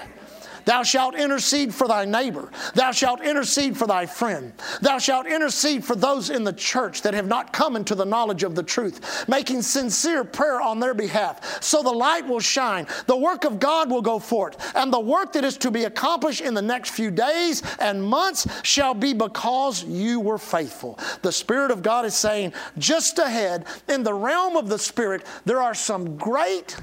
Thou 0.66 0.84
shalt 0.84 1.16
intercede 1.16 1.74
for 1.74 1.88
thy 1.88 2.06
neighbor. 2.06 2.52
Thou 2.76 2.92
shalt 2.92 3.22
intercede 3.22 3.78
for 3.78 3.88
thy 3.88 4.06
friend. 4.06 4.54
Thou 4.82 4.98
shalt 4.98 5.28
intercede 5.28 5.84
for 5.84 5.96
those 5.96 6.30
in 6.30 6.44
the 6.44 6.54
church 6.54 7.02
that 7.02 7.14
have 7.14 7.28
not 7.28 7.54
come 7.54 7.76
into 7.76 7.96
the 7.96 8.06
knowledge 8.06 8.44
of 8.44 8.56
the 8.56 8.64
truth, 8.64 9.28
making 9.28 9.62
sincere 9.62 10.24
prayer 10.24 10.62
on 10.62 10.80
their 10.80 10.94
behalf. 10.94 11.62
So 11.64 11.82
the 11.82 11.92
light 11.92 12.28
will 12.28 12.40
shine, 12.40 12.88
the 13.08 13.18
work 13.18 13.46
of 13.46 13.60
God 13.60 13.90
will 13.90 14.02
go 14.02 14.20
forth, 14.20 14.76
and 14.76 14.92
the 14.92 15.00
work 15.00 15.34
that 15.34 15.46
is 15.46 15.58
to 15.58 15.72
be 15.72 15.86
accomplished 15.86 16.42
in 16.42 16.54
the 16.54 16.62
next 16.62 16.92
few 16.92 17.12
days 17.12 17.64
and 17.80 18.04
months 18.04 18.48
shall 18.64 18.94
be 18.94 19.14
because 19.14 19.84
you 19.84 20.20
were 20.20 20.38
faithful. 20.38 21.00
The 21.22 21.32
Spirit 21.32 21.72
of 21.72 21.82
God 21.82 22.06
is 22.06 22.16
saying, 22.16 22.54
just 22.78 23.20
ahead, 23.20 23.66
in 23.88 24.04
the 24.04 24.14
realm 24.14 24.56
of 24.56 24.70
the 24.70 24.80
Spirit, 24.80 25.26
there 25.46 25.62
are 25.62 25.74
some 25.74 26.18
great 26.18 26.76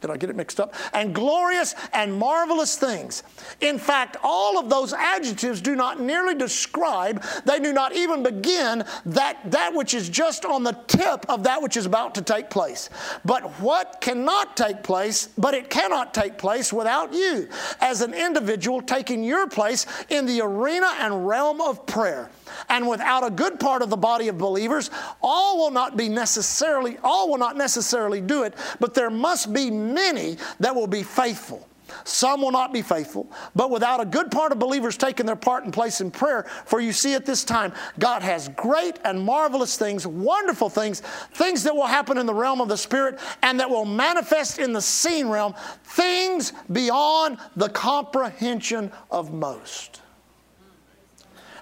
did 0.00 0.10
I 0.10 0.16
get 0.16 0.30
it 0.30 0.36
mixed 0.36 0.60
up? 0.60 0.74
And 0.92 1.14
glorious 1.14 1.74
and 1.92 2.18
marvelous 2.18 2.76
things. 2.76 3.22
In 3.60 3.78
fact, 3.78 4.16
all 4.22 4.58
of 4.58 4.70
those 4.70 4.92
adjectives 4.92 5.60
do 5.60 5.76
not 5.76 6.00
nearly 6.00 6.34
describe, 6.34 7.22
they 7.44 7.58
do 7.58 7.72
not 7.72 7.94
even 7.94 8.22
begin 8.22 8.84
that, 9.06 9.38
that 9.50 9.74
which 9.74 9.94
is 9.94 10.08
just 10.08 10.44
on 10.44 10.62
the 10.62 10.72
tip 10.86 11.26
of 11.28 11.42
that 11.44 11.62
which 11.62 11.76
is 11.76 11.86
about 11.86 12.14
to 12.14 12.22
take 12.22 12.50
place. 12.50 12.88
But 13.24 13.42
what 13.60 14.00
cannot 14.00 14.56
take 14.56 14.82
place, 14.82 15.28
but 15.36 15.54
it 15.54 15.70
cannot 15.70 16.14
take 16.14 16.38
place 16.38 16.72
without 16.72 17.12
you 17.12 17.48
as 17.80 18.00
an 18.00 18.14
individual 18.14 18.80
taking 18.80 19.22
your 19.22 19.48
place 19.48 19.86
in 20.08 20.26
the 20.26 20.40
arena 20.40 20.90
and 20.98 21.26
realm 21.26 21.60
of 21.60 21.86
prayer. 21.86 22.30
And 22.68 22.88
without 22.88 23.26
a 23.26 23.30
good 23.30 23.60
part 23.60 23.82
of 23.82 23.90
the 23.90 23.96
body 23.96 24.28
of 24.28 24.38
believers, 24.38 24.90
all 25.22 25.58
will 25.58 25.70
not 25.70 25.96
be 25.96 26.08
necessarily, 26.08 26.98
all 27.02 27.30
will 27.30 27.38
not 27.38 27.56
necessarily 27.56 28.20
do 28.20 28.42
it, 28.42 28.54
but 28.78 28.94
there 28.94 29.10
must 29.10 29.52
be 29.52 29.70
many 29.70 30.36
that 30.60 30.74
will 30.74 30.86
be 30.86 31.02
faithful. 31.02 31.66
Some 32.04 32.40
will 32.40 32.50
not 32.50 32.72
be 32.72 32.82
faithful, 32.82 33.30
but 33.54 33.70
without 33.70 34.00
a 34.00 34.04
good 34.04 34.30
part 34.30 34.52
of 34.52 34.58
believers 34.58 34.96
taking 34.96 35.26
their 35.26 35.36
part 35.36 35.64
and 35.64 35.72
place 35.72 36.00
in 36.00 36.10
prayer, 36.10 36.44
for 36.64 36.80
you 36.80 36.92
see 36.92 37.14
at 37.14 37.26
this 37.26 37.44
time, 37.44 37.72
God 37.98 38.22
has 38.22 38.48
great 38.50 38.98
and 39.04 39.20
marvelous 39.20 39.76
things, 39.76 40.06
wonderful 40.06 40.70
things, 40.70 41.00
things 41.34 41.62
that 41.64 41.74
will 41.74 41.86
happen 41.86 42.18
in 42.18 42.26
the 42.26 42.34
realm 42.34 42.60
of 42.60 42.68
the 42.68 42.76
Spirit 42.76 43.18
and 43.42 43.60
that 43.60 43.68
will 43.68 43.84
manifest 43.84 44.58
in 44.58 44.72
the 44.72 44.80
seen 44.80 45.28
realm, 45.28 45.54
things 45.84 46.52
beyond 46.70 47.38
the 47.56 47.68
comprehension 47.68 48.92
of 49.10 49.32
most. 49.32 50.00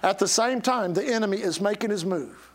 At 0.01 0.19
the 0.19 0.27
same 0.27 0.61
time, 0.61 0.93
the 0.93 1.05
enemy 1.05 1.37
is 1.37 1.59
making 1.59 1.89
his 1.89 2.05
move. 2.05 2.51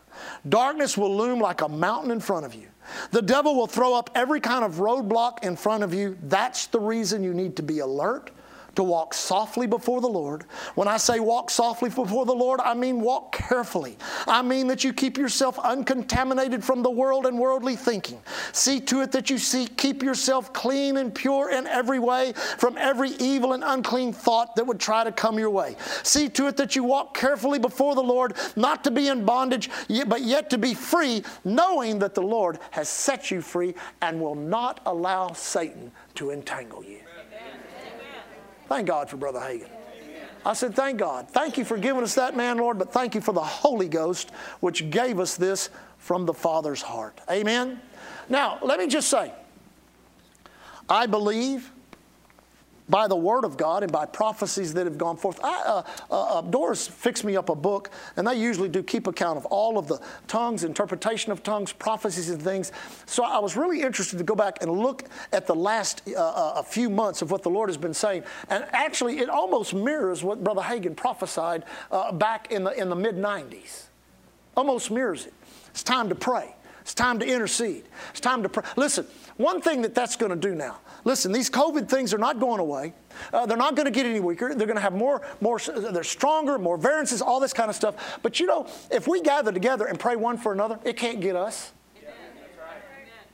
Darkness 0.48 0.96
will 0.96 1.16
loom 1.16 1.40
like 1.40 1.60
a 1.60 1.68
mountain 1.68 2.10
in 2.10 2.20
front 2.20 2.46
of 2.46 2.54
you. 2.54 2.68
The 3.10 3.22
devil 3.22 3.56
will 3.56 3.66
throw 3.66 3.94
up 3.94 4.10
every 4.14 4.40
kind 4.40 4.64
of 4.64 4.74
roadblock 4.74 5.42
in 5.42 5.56
front 5.56 5.82
of 5.82 5.92
you. 5.94 6.16
That's 6.22 6.66
the 6.66 6.80
reason 6.80 7.24
you 7.24 7.34
need 7.34 7.56
to 7.56 7.62
be 7.62 7.80
alert 7.80 8.30
to 8.76 8.83
walk 8.83 9.14
softly 9.14 9.66
before 9.66 10.00
the 10.00 10.09
Lord. 10.09 10.45
When 10.75 10.88
I 10.88 10.97
say 10.97 11.21
walk 11.21 11.50
softly 11.50 11.90
before 11.90 12.26
the 12.26 12.35
Lord, 12.35 12.61
I 12.61 12.75
mean 12.75 13.00
walk 13.00 13.33
carefully. 13.33 13.97
I 14.26 14.43
mean 14.43 14.66
that 14.69 14.85
you 14.85 14.93
keep 14.93 15.16
yourself 15.16 15.59
uncontaminated 15.59 16.64
from 16.64 16.83
the 16.83 16.90
world 16.90 17.26
and 17.26 17.38
worldly 17.38 17.76
thinking. 17.76 18.21
See 18.52 18.81
to 18.81 19.02
it 19.02 19.12
that 19.12 19.31
you 19.31 19.38
see, 19.38 19.66
keep 19.66 20.02
yourself 20.02 20.52
clean 20.52 20.97
and 20.97 21.14
pure 21.14 21.50
in 21.50 21.66
every 21.66 21.99
way 21.99 22.33
from 22.59 22.76
every 22.78 23.11
evil 23.21 23.52
and 23.52 23.64
unclean 23.64 24.12
thought 24.12 24.57
that 24.57 24.66
would 24.66 24.81
try 24.81 25.04
to 25.04 25.12
come 25.12 25.38
your 25.38 25.50
way. 25.50 25.76
See 26.02 26.28
to 26.31 26.47
it 26.49 26.57
that 26.57 26.76
you 26.76 26.85
walk 26.85 27.14
carefully 27.14 27.59
before 27.59 27.95
the 27.95 28.02
Lord, 28.02 28.35
not 28.57 28.85
to 28.85 28.90
be 28.90 29.09
in 29.09 29.25
bondage, 29.25 29.71
but 30.07 30.23
yet 30.23 30.50
to 30.50 30.59
be 30.59 30.75
free, 30.75 31.23
knowing 31.45 31.99
that 32.00 32.14
the 32.14 32.23
Lord 32.23 32.59
has 32.71 32.88
set 32.88 33.31
you 33.31 33.40
free 33.40 33.75
and 34.00 34.21
will 34.21 34.35
not 34.35 34.81
allow 34.87 35.33
Satan 35.33 35.93
to 36.16 36.31
entangle 36.31 36.85
you. 36.85 37.03
Thank 38.68 38.87
God 38.87 39.09
for 39.11 39.16
Brother 39.16 39.40
Hagin. 39.40 39.68
I 40.47 40.52
said, 40.52 40.75
Thank 40.75 40.99
God. 40.99 41.28
Thank 41.28 41.56
you 41.56 41.64
for 41.64 41.78
giving 41.78 42.02
us 42.02 42.14
that 42.16 42.37
man, 42.37 42.59
Lord, 42.59 42.78
but 42.78 42.92
thank 42.92 43.14
you 43.14 43.21
for 43.21 43.33
the 43.33 43.42
Holy 43.42 43.88
Ghost, 43.88 44.30
which 44.61 44.90
gave 44.90 45.18
us 45.18 45.37
this 45.37 45.71
from 45.99 46.26
the 46.26 46.35
Father's 46.35 46.83
heart. 46.83 47.18
Amen. 47.30 47.80
Now, 48.28 48.59
let 48.62 48.78
me 48.78 48.87
just 48.87 49.09
say, 49.09 49.33
I 50.88 51.06
believe 51.06 51.71
by 52.88 53.09
the 53.09 53.17
Word 53.17 53.45
of 53.45 53.57
God 53.57 53.83
and 53.83 53.91
by 53.91 54.05
prophecies 54.05 54.75
that 54.75 54.87
have 54.87 54.99
gone 54.99 55.17
forth. 55.17 55.41
I, 55.43 55.62
uh, 55.62 55.83
uh, 56.11 56.23
uh, 56.23 56.41
Doris 56.43 56.87
fixed 56.87 57.25
me 57.25 57.37
up 57.37 57.49
a 57.49 57.55
book, 57.55 57.91
and 58.17 58.26
they 58.26 58.35
usually 58.35 58.69
do 58.69 58.83
keep 58.83 59.07
account 59.07 59.38
of 59.38 59.47
all 59.47 59.79
of 59.79 59.88
the 59.88 60.00
tongues, 60.29 60.64
interpretation 60.64 61.33
of 61.33 61.43
tongues, 61.43 61.73
prophecies, 61.73 62.31
and 62.31 62.43
things. 62.43 62.73
So 63.07 63.25
I 63.25 63.38
was 63.38 63.57
really 63.57 63.81
interested 63.81 64.19
to 64.19 64.25
go 64.25 64.35
back 64.35 64.59
and 64.61 64.71
look 64.71 65.05
at 65.33 65.47
the 65.47 65.55
last 65.55 66.03
uh, 66.09 66.21
uh, 66.21 66.53
a 66.57 66.62
few 66.62 66.91
months 66.91 67.23
of 67.23 67.31
what 67.31 67.43
the 67.43 67.50
Lord 67.50 67.69
has 67.69 67.76
been 67.76 67.95
saying, 67.95 68.25
and 68.50 68.64
actually, 68.73 69.19
it 69.19 69.29
almost 69.29 69.75
mirrors 69.75 70.23
what 70.23 70.45
Brother 70.45 70.62
Hagin 70.62 70.97
prophesied 70.97 71.64
uh, 71.91 72.12
back 72.12 72.53
in 72.53 72.64
the 72.64 72.73
in 72.73 72.88
the 72.88 72.97
mid 72.97 73.17
'90s. 73.17 73.85
Almost 74.57 74.91
mirrors 74.91 75.26
it. 75.26 75.35
It's 75.71 75.83
time 75.83 76.09
to 76.11 76.14
pray. 76.14 76.55
It's 76.83 76.95
time 76.95 77.19
to 77.21 77.26
intercede. 77.26 77.85
It's 78.11 78.21
time 78.21 78.43
to 78.43 78.49
pray. 78.49 78.62
Listen, 78.76 79.07
one 79.38 79.62
thing 79.62 79.83
that 79.83 79.95
that's 79.95 80.17
going 80.17 80.31
to 80.31 80.37
do 80.37 80.55
now 80.55 80.79
Listen, 81.04 81.32
these 81.32 81.50
COVID 81.50 81.88
things 81.88 82.14
are 82.14 82.18
not 82.18 82.40
going 82.40 82.61
away. 82.61 82.94
Uh, 83.32 83.46
they're 83.46 83.56
not 83.56 83.76
going 83.76 83.84
to 83.84 83.90
get 83.90 84.06
any 84.06 84.20
weaker. 84.20 84.54
They're 84.54 84.66
going 84.66 84.76
to 84.76 84.82
have 84.82 84.94
more, 84.94 85.23
more, 85.40 85.58
they're 85.58 86.02
stronger, 86.02 86.58
more 86.58 86.76
variances, 86.76 87.20
all 87.20 87.40
this 87.40 87.52
kind 87.52 87.68
of 87.68 87.76
stuff. 87.76 88.18
But 88.23 88.40
you 88.40 88.46
know, 88.46 88.66
if 88.90 89.06
we 89.06 89.20
gather 89.20 89.52
together 89.52 89.87
and 89.87 89.99
pray 89.99 90.16
one 90.16 90.38
for 90.38 90.52
another, 90.52 90.78
it 90.84 90.96
can't 90.96 91.20
get 91.20 91.37
us. 91.37 91.73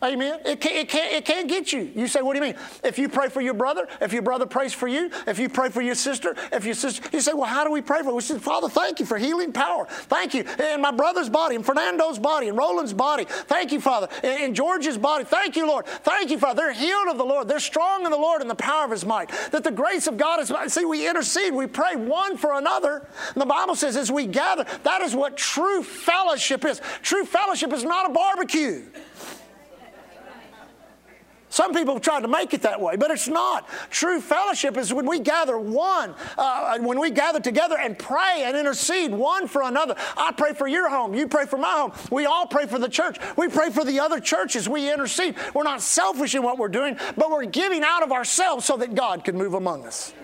Amen. 0.02 0.40
It 0.46 0.62
can't, 0.62 0.76
it, 0.76 0.88
can't, 0.88 1.12
it 1.12 1.24
can't 1.26 1.46
get 1.46 1.74
you. 1.74 1.90
You 1.94 2.08
say, 2.08 2.22
what 2.22 2.32
do 2.32 2.38
you 2.38 2.52
mean? 2.52 2.60
If 2.82 2.98
you 2.98 3.06
pray 3.06 3.28
for 3.28 3.42
your 3.42 3.52
brother, 3.52 3.86
if 4.00 4.14
your 4.14 4.22
brother 4.22 4.46
prays 4.46 4.72
for 4.72 4.88
you, 4.88 5.10
if 5.26 5.38
you 5.38 5.50
pray 5.50 5.68
for 5.68 5.82
your 5.82 5.94
sister, 5.94 6.34
if 6.52 6.64
your 6.64 6.74
sister, 6.74 7.06
you 7.12 7.20
say, 7.20 7.34
well, 7.34 7.44
how 7.44 7.64
do 7.64 7.70
we 7.70 7.82
pray 7.82 8.02
for? 8.02 8.14
We 8.14 8.22
say, 8.22 8.38
Father, 8.38 8.70
thank 8.70 8.98
you 8.98 9.04
for 9.04 9.18
healing 9.18 9.52
power. 9.52 9.86
Thank 9.90 10.32
you 10.32 10.46
in 10.72 10.80
my 10.80 10.90
brother's 10.90 11.28
body, 11.28 11.54
in 11.54 11.62
Fernando's 11.62 12.18
body, 12.18 12.48
in 12.48 12.56
Roland's 12.56 12.94
body. 12.94 13.26
Thank 13.28 13.72
you, 13.72 13.80
Father, 13.80 14.08
in 14.22 14.54
George's 14.54 14.96
body. 14.96 15.24
Thank 15.24 15.54
you, 15.56 15.66
Lord. 15.66 15.84
Thank 15.86 16.30
you, 16.30 16.38
Father. 16.38 16.62
They're 16.62 16.72
healed 16.72 17.08
of 17.08 17.18
the 17.18 17.24
Lord. 17.24 17.46
They're 17.46 17.60
strong 17.60 18.06
in 18.06 18.10
the 18.10 18.16
Lord 18.16 18.40
and 18.40 18.48
the 18.48 18.54
power 18.54 18.86
of 18.86 18.92
His 18.92 19.04
might. 19.04 19.30
That 19.50 19.64
the 19.64 19.70
grace 19.70 20.06
of 20.06 20.16
God 20.16 20.40
is. 20.40 20.50
See, 20.72 20.86
we 20.86 21.06
intercede. 21.06 21.52
We 21.52 21.66
pray 21.66 21.96
one 21.96 22.38
for 22.38 22.54
another. 22.54 23.06
And 23.34 23.42
the 23.42 23.46
Bible 23.46 23.74
says, 23.74 23.98
as 23.98 24.10
we 24.10 24.26
gather, 24.26 24.64
that 24.82 25.02
is 25.02 25.14
what 25.14 25.36
true 25.36 25.82
fellowship 25.82 26.64
is. 26.64 26.80
True 27.02 27.26
fellowship 27.26 27.72
is 27.74 27.84
not 27.84 28.10
a 28.10 28.12
barbecue. 28.14 28.84
Some 31.50 31.74
people 31.74 31.94
have 31.94 32.02
tried 32.02 32.20
to 32.20 32.28
make 32.28 32.54
it 32.54 32.62
that 32.62 32.80
way, 32.80 32.96
but 32.96 33.10
it's 33.10 33.28
not. 33.28 33.68
True 33.90 34.20
fellowship 34.20 34.76
is 34.76 34.94
when 34.94 35.04
we 35.04 35.18
gather 35.18 35.58
one, 35.58 36.14
uh, 36.38 36.78
when 36.78 36.98
we 36.98 37.10
gather 37.10 37.40
together 37.40 37.76
and 37.76 37.98
pray 37.98 38.44
and 38.44 38.56
intercede 38.56 39.12
one 39.12 39.48
for 39.48 39.62
another. 39.62 39.96
I 40.16 40.32
pray 40.32 40.52
for 40.54 40.68
your 40.68 40.88
home, 40.88 41.12
you 41.12 41.26
pray 41.26 41.46
for 41.46 41.58
my 41.58 41.72
home. 41.72 41.92
We 42.10 42.24
all 42.24 42.46
pray 42.46 42.66
for 42.66 42.78
the 42.78 42.88
church. 42.88 43.18
We 43.36 43.48
pray 43.48 43.70
for 43.70 43.84
the 43.84 43.98
other 43.98 44.20
churches. 44.20 44.68
We 44.68 44.90
intercede. 44.90 45.34
We're 45.52 45.64
not 45.64 45.82
selfish 45.82 46.36
in 46.36 46.42
what 46.44 46.56
we're 46.56 46.68
doing, 46.68 46.96
but 47.16 47.30
we're 47.30 47.44
giving 47.46 47.82
out 47.82 48.04
of 48.04 48.12
ourselves 48.12 48.64
so 48.64 48.76
that 48.76 48.94
God 48.94 49.24
can 49.24 49.36
move 49.36 49.54
among 49.54 49.86
us. 49.86 50.14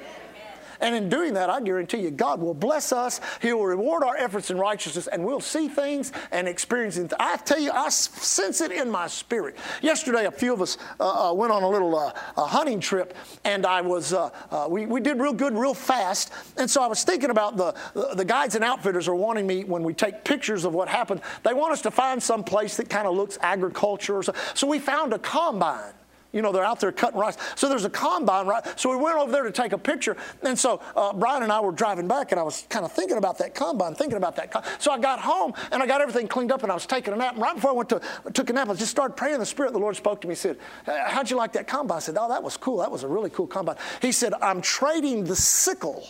And 0.80 0.94
in 0.94 1.08
doing 1.08 1.34
that, 1.34 1.50
I 1.50 1.60
guarantee 1.60 1.98
you, 1.98 2.10
God 2.10 2.40
will 2.40 2.54
bless 2.54 2.92
us. 2.92 3.20
He 3.40 3.52
will 3.52 3.66
reward 3.66 4.02
our 4.02 4.16
efforts 4.16 4.50
in 4.50 4.58
righteousness, 4.58 5.06
and 5.06 5.24
we'll 5.24 5.40
see 5.40 5.68
things 5.68 6.12
and 6.32 6.48
experience 6.48 6.96
things. 6.96 7.12
I 7.18 7.36
tell 7.38 7.60
you, 7.60 7.70
I 7.70 7.88
sense 7.90 8.60
it 8.60 8.72
in 8.72 8.90
my 8.90 9.06
spirit. 9.06 9.56
Yesterday, 9.82 10.26
a 10.26 10.30
few 10.30 10.52
of 10.52 10.60
us 10.60 10.78
uh, 10.98 11.30
uh, 11.30 11.32
went 11.32 11.52
on 11.52 11.62
a 11.62 11.68
little 11.68 11.96
uh, 11.96 12.12
a 12.36 12.44
hunting 12.44 12.80
trip, 12.80 13.14
and 13.44 13.64
I 13.64 13.80
was 13.80 14.12
uh, 14.12 14.30
uh, 14.50 14.66
we, 14.68 14.86
we 14.86 15.00
did 15.00 15.20
real 15.20 15.32
good, 15.32 15.54
real 15.54 15.74
fast. 15.74 16.32
And 16.56 16.70
so 16.70 16.82
I 16.82 16.86
was 16.86 17.04
thinking 17.04 17.30
about 17.30 17.56
the 17.56 17.74
the 18.14 18.24
guides 18.24 18.54
and 18.54 18.64
outfitters 18.64 19.08
are 19.08 19.14
wanting 19.14 19.46
me 19.46 19.64
when 19.64 19.82
we 19.82 19.94
take 19.94 20.24
pictures 20.24 20.64
of 20.64 20.74
what 20.74 20.88
happened. 20.88 21.20
They 21.42 21.54
want 21.54 21.72
us 21.72 21.82
to 21.82 21.90
find 21.90 22.22
some 22.22 22.44
place 22.44 22.76
that 22.76 22.88
kind 22.88 23.06
of 23.06 23.14
looks 23.14 23.38
agriculture 23.40 24.16
so. 24.22 24.32
So 24.54 24.66
we 24.66 24.78
found 24.78 25.12
a 25.12 25.18
combine. 25.18 25.92
You 26.32 26.42
know, 26.42 26.52
they're 26.52 26.64
out 26.64 26.80
there 26.80 26.92
cutting 26.92 27.18
rice. 27.18 27.36
So 27.54 27.68
there's 27.68 27.84
a 27.84 27.90
combine, 27.90 28.46
right? 28.46 28.62
So 28.78 28.90
we 28.90 28.96
went 28.96 29.16
over 29.16 29.32
there 29.32 29.44
to 29.44 29.52
take 29.52 29.72
a 29.72 29.78
picture. 29.78 30.16
And 30.42 30.58
so 30.58 30.80
uh, 30.94 31.12
Brian 31.12 31.42
and 31.42 31.50
I 31.50 31.60
were 31.60 31.72
driving 31.72 32.08
back, 32.08 32.32
and 32.32 32.38
I 32.38 32.42
was 32.42 32.66
kind 32.68 32.84
of 32.84 32.92
thinking 32.92 33.16
about 33.16 33.38
that 33.38 33.54
combine, 33.54 33.94
thinking 33.94 34.18
about 34.18 34.36
that. 34.36 34.82
So 34.82 34.90
I 34.90 34.98
got 34.98 35.20
home, 35.20 35.54
and 35.72 35.82
I 35.82 35.86
got 35.86 36.00
everything 36.00 36.28
cleaned 36.28 36.52
up, 36.52 36.62
and 36.62 36.70
I 36.70 36.74
was 36.74 36.84
taking 36.86 37.14
a 37.14 37.16
nap. 37.16 37.34
And 37.34 37.42
right 37.42 37.54
before 37.54 37.70
I 37.70 37.74
went 37.74 37.88
to 37.90 38.00
took 38.34 38.50
a 38.50 38.52
nap, 38.52 38.68
I 38.68 38.74
just 38.74 38.90
started 38.90 39.16
praying. 39.16 39.38
The 39.38 39.46
Spirit, 39.46 39.72
the 39.72 39.78
Lord 39.78 39.96
spoke 39.96 40.20
to 40.22 40.28
me, 40.28 40.34
said, 40.34 40.58
"How'd 40.84 41.30
you 41.30 41.36
like 41.36 41.52
that 41.52 41.66
combine?" 41.66 41.96
I 41.96 42.00
said, 42.00 42.16
"Oh, 42.18 42.28
that 42.28 42.42
was 42.42 42.56
cool. 42.56 42.78
That 42.78 42.90
was 42.90 43.02
a 43.02 43.08
really 43.08 43.30
cool 43.30 43.46
combine." 43.46 43.76
He 44.02 44.12
said, 44.12 44.34
"I'm 44.42 44.60
trading 44.60 45.24
the 45.24 45.36
sickle 45.36 46.08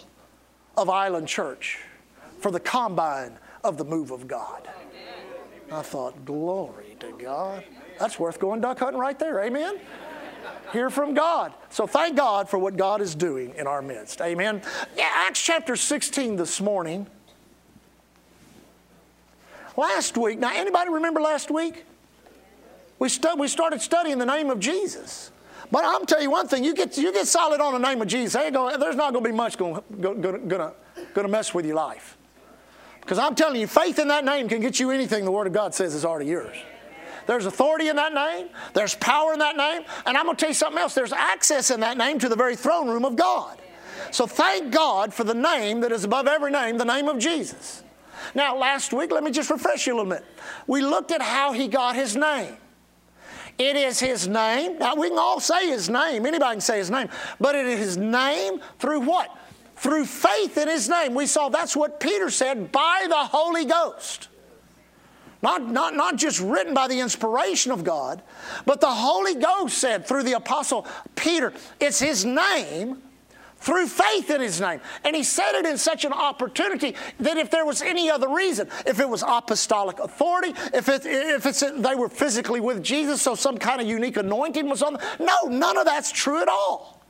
of 0.76 0.88
Island 0.88 1.28
Church 1.28 1.78
for 2.40 2.50
the 2.50 2.60
combine 2.60 3.38
of 3.62 3.76
the 3.78 3.84
move 3.84 4.10
of 4.10 4.26
God." 4.26 4.68
I 5.70 5.82
thought, 5.82 6.24
"Glory 6.24 6.96
to 7.00 7.12
God." 7.12 7.64
That's 7.98 8.18
worth 8.18 8.38
going 8.38 8.60
duck 8.60 8.78
hunting 8.78 9.00
right 9.00 9.18
there. 9.18 9.40
Amen. 9.40 9.80
Hear 10.72 10.90
from 10.90 11.14
God. 11.14 11.54
So 11.70 11.86
thank 11.86 12.16
God 12.16 12.48
for 12.48 12.58
what 12.58 12.76
God 12.76 13.00
is 13.00 13.14
doing 13.14 13.54
in 13.56 13.66
our 13.66 13.82
midst. 13.82 14.20
Amen. 14.20 14.62
Yeah, 14.96 15.10
Acts 15.12 15.42
chapter 15.42 15.76
16 15.76 16.36
this 16.36 16.60
morning. 16.60 17.06
Last 19.76 20.16
week, 20.16 20.38
now 20.38 20.52
anybody 20.54 20.90
remember 20.90 21.20
last 21.20 21.50
week? 21.50 21.84
We, 22.98 23.08
stu- 23.08 23.36
we 23.36 23.48
started 23.48 23.80
studying 23.80 24.18
the 24.18 24.26
name 24.26 24.50
of 24.50 24.58
Jesus. 24.58 25.30
But 25.70 25.84
I'm 25.84 26.06
tell 26.06 26.22
you 26.22 26.30
one 26.30 26.48
thing: 26.48 26.64
you 26.64 26.74
get 26.74 26.96
you 26.96 27.12
get 27.12 27.26
solid 27.26 27.60
on 27.60 27.72
the 27.72 27.78
name 27.78 28.00
of 28.00 28.08
Jesus. 28.08 28.40
Gonna, 28.52 28.78
there's 28.78 28.96
not 28.96 29.12
going 29.12 29.24
to 29.24 29.30
be 29.30 29.36
much 29.36 29.58
going 29.58 29.82
to 30.00 31.28
mess 31.28 31.52
with 31.52 31.66
your 31.66 31.74
life. 31.74 32.16
Because 33.00 33.18
I'm 33.18 33.34
telling 33.34 33.60
you, 33.60 33.66
faith 33.66 33.98
in 33.98 34.08
that 34.08 34.24
name 34.24 34.48
can 34.48 34.60
get 34.60 34.80
you 34.80 34.90
anything 34.90 35.24
the 35.24 35.30
Word 35.30 35.46
of 35.46 35.52
God 35.52 35.74
says 35.74 35.94
is 35.94 36.04
already 36.04 36.30
yours. 36.30 36.56
There's 37.26 37.46
authority 37.46 37.88
in 37.88 37.96
that 37.96 38.12
name. 38.12 38.48
There's 38.72 38.94
power 38.94 39.32
in 39.32 39.38
that 39.40 39.56
name. 39.56 39.82
And 40.04 40.16
I'm 40.16 40.24
going 40.24 40.36
to 40.36 40.40
tell 40.40 40.50
you 40.50 40.54
something 40.54 40.80
else. 40.80 40.94
There's 40.94 41.12
access 41.12 41.70
in 41.70 41.80
that 41.80 41.98
name 41.98 42.18
to 42.20 42.28
the 42.28 42.36
very 42.36 42.56
throne 42.56 42.88
room 42.88 43.04
of 43.04 43.16
God. 43.16 43.58
So 44.10 44.26
thank 44.26 44.72
God 44.72 45.12
for 45.12 45.24
the 45.24 45.34
name 45.34 45.80
that 45.80 45.92
is 45.92 46.04
above 46.04 46.26
every 46.26 46.50
name, 46.50 46.78
the 46.78 46.84
name 46.84 47.08
of 47.08 47.18
Jesus. 47.18 47.82
Now, 48.34 48.56
last 48.56 48.92
week, 48.92 49.10
let 49.10 49.22
me 49.22 49.30
just 49.30 49.50
refresh 49.50 49.86
you 49.86 49.94
a 49.94 49.96
little 49.96 50.10
bit. 50.10 50.24
We 50.66 50.82
looked 50.82 51.10
at 51.10 51.22
how 51.22 51.52
he 51.52 51.68
got 51.68 51.96
his 51.96 52.16
name. 52.16 52.56
It 53.58 53.76
is 53.76 53.98
his 53.98 54.28
name. 54.28 54.78
Now, 54.78 54.94
we 54.94 55.08
can 55.08 55.18
all 55.18 55.40
say 55.40 55.68
his 55.68 55.88
name. 55.88 56.26
Anybody 56.26 56.54
can 56.54 56.60
say 56.60 56.78
his 56.78 56.90
name. 56.90 57.08
But 57.40 57.54
it 57.54 57.66
is 57.66 57.78
his 57.78 57.96
name 57.96 58.60
through 58.78 59.00
what? 59.00 59.34
Through 59.76 60.04
faith 60.06 60.58
in 60.58 60.68
his 60.68 60.88
name. 60.88 61.14
We 61.14 61.26
saw 61.26 61.48
that's 61.48 61.76
what 61.76 61.98
Peter 61.98 62.30
said 62.30 62.70
by 62.70 63.06
the 63.08 63.16
Holy 63.16 63.64
Ghost. 63.64 64.28
Not, 65.46 65.70
not, 65.70 65.94
not 65.94 66.16
just 66.16 66.40
written 66.40 66.74
by 66.74 66.88
the 66.88 66.98
inspiration 66.98 67.70
of 67.70 67.84
God, 67.84 68.20
but 68.64 68.80
the 68.80 68.90
Holy 68.90 69.36
Ghost 69.36 69.78
said 69.78 70.04
through 70.04 70.24
the 70.24 70.32
Apostle 70.32 70.88
Peter, 71.14 71.52
it's 71.78 72.00
his 72.00 72.24
name 72.24 73.00
through 73.58 73.86
faith 73.86 74.28
in 74.28 74.40
his 74.40 74.60
name. 74.60 74.80
And 75.04 75.14
he 75.14 75.22
said 75.22 75.52
it 75.52 75.64
in 75.64 75.78
such 75.78 76.04
an 76.04 76.12
opportunity 76.12 76.96
that 77.20 77.36
if 77.36 77.52
there 77.52 77.64
was 77.64 77.80
any 77.80 78.10
other 78.10 78.28
reason, 78.28 78.68
if 78.86 78.98
it 78.98 79.08
was 79.08 79.22
apostolic 79.24 80.00
authority, 80.00 80.52
if, 80.74 80.88
it, 80.88 81.02
if 81.06 81.46
it's, 81.46 81.60
they 81.60 81.94
were 81.94 82.08
physically 82.08 82.58
with 82.58 82.82
Jesus, 82.82 83.22
so 83.22 83.36
some 83.36 83.56
kind 83.56 83.80
of 83.80 83.86
unique 83.86 84.16
anointing 84.16 84.68
was 84.68 84.82
on 84.82 84.94
them, 84.94 85.02
no, 85.20 85.48
none 85.48 85.76
of 85.76 85.84
that's 85.84 86.10
true 86.10 86.42
at 86.42 86.48
all. 86.48 87.00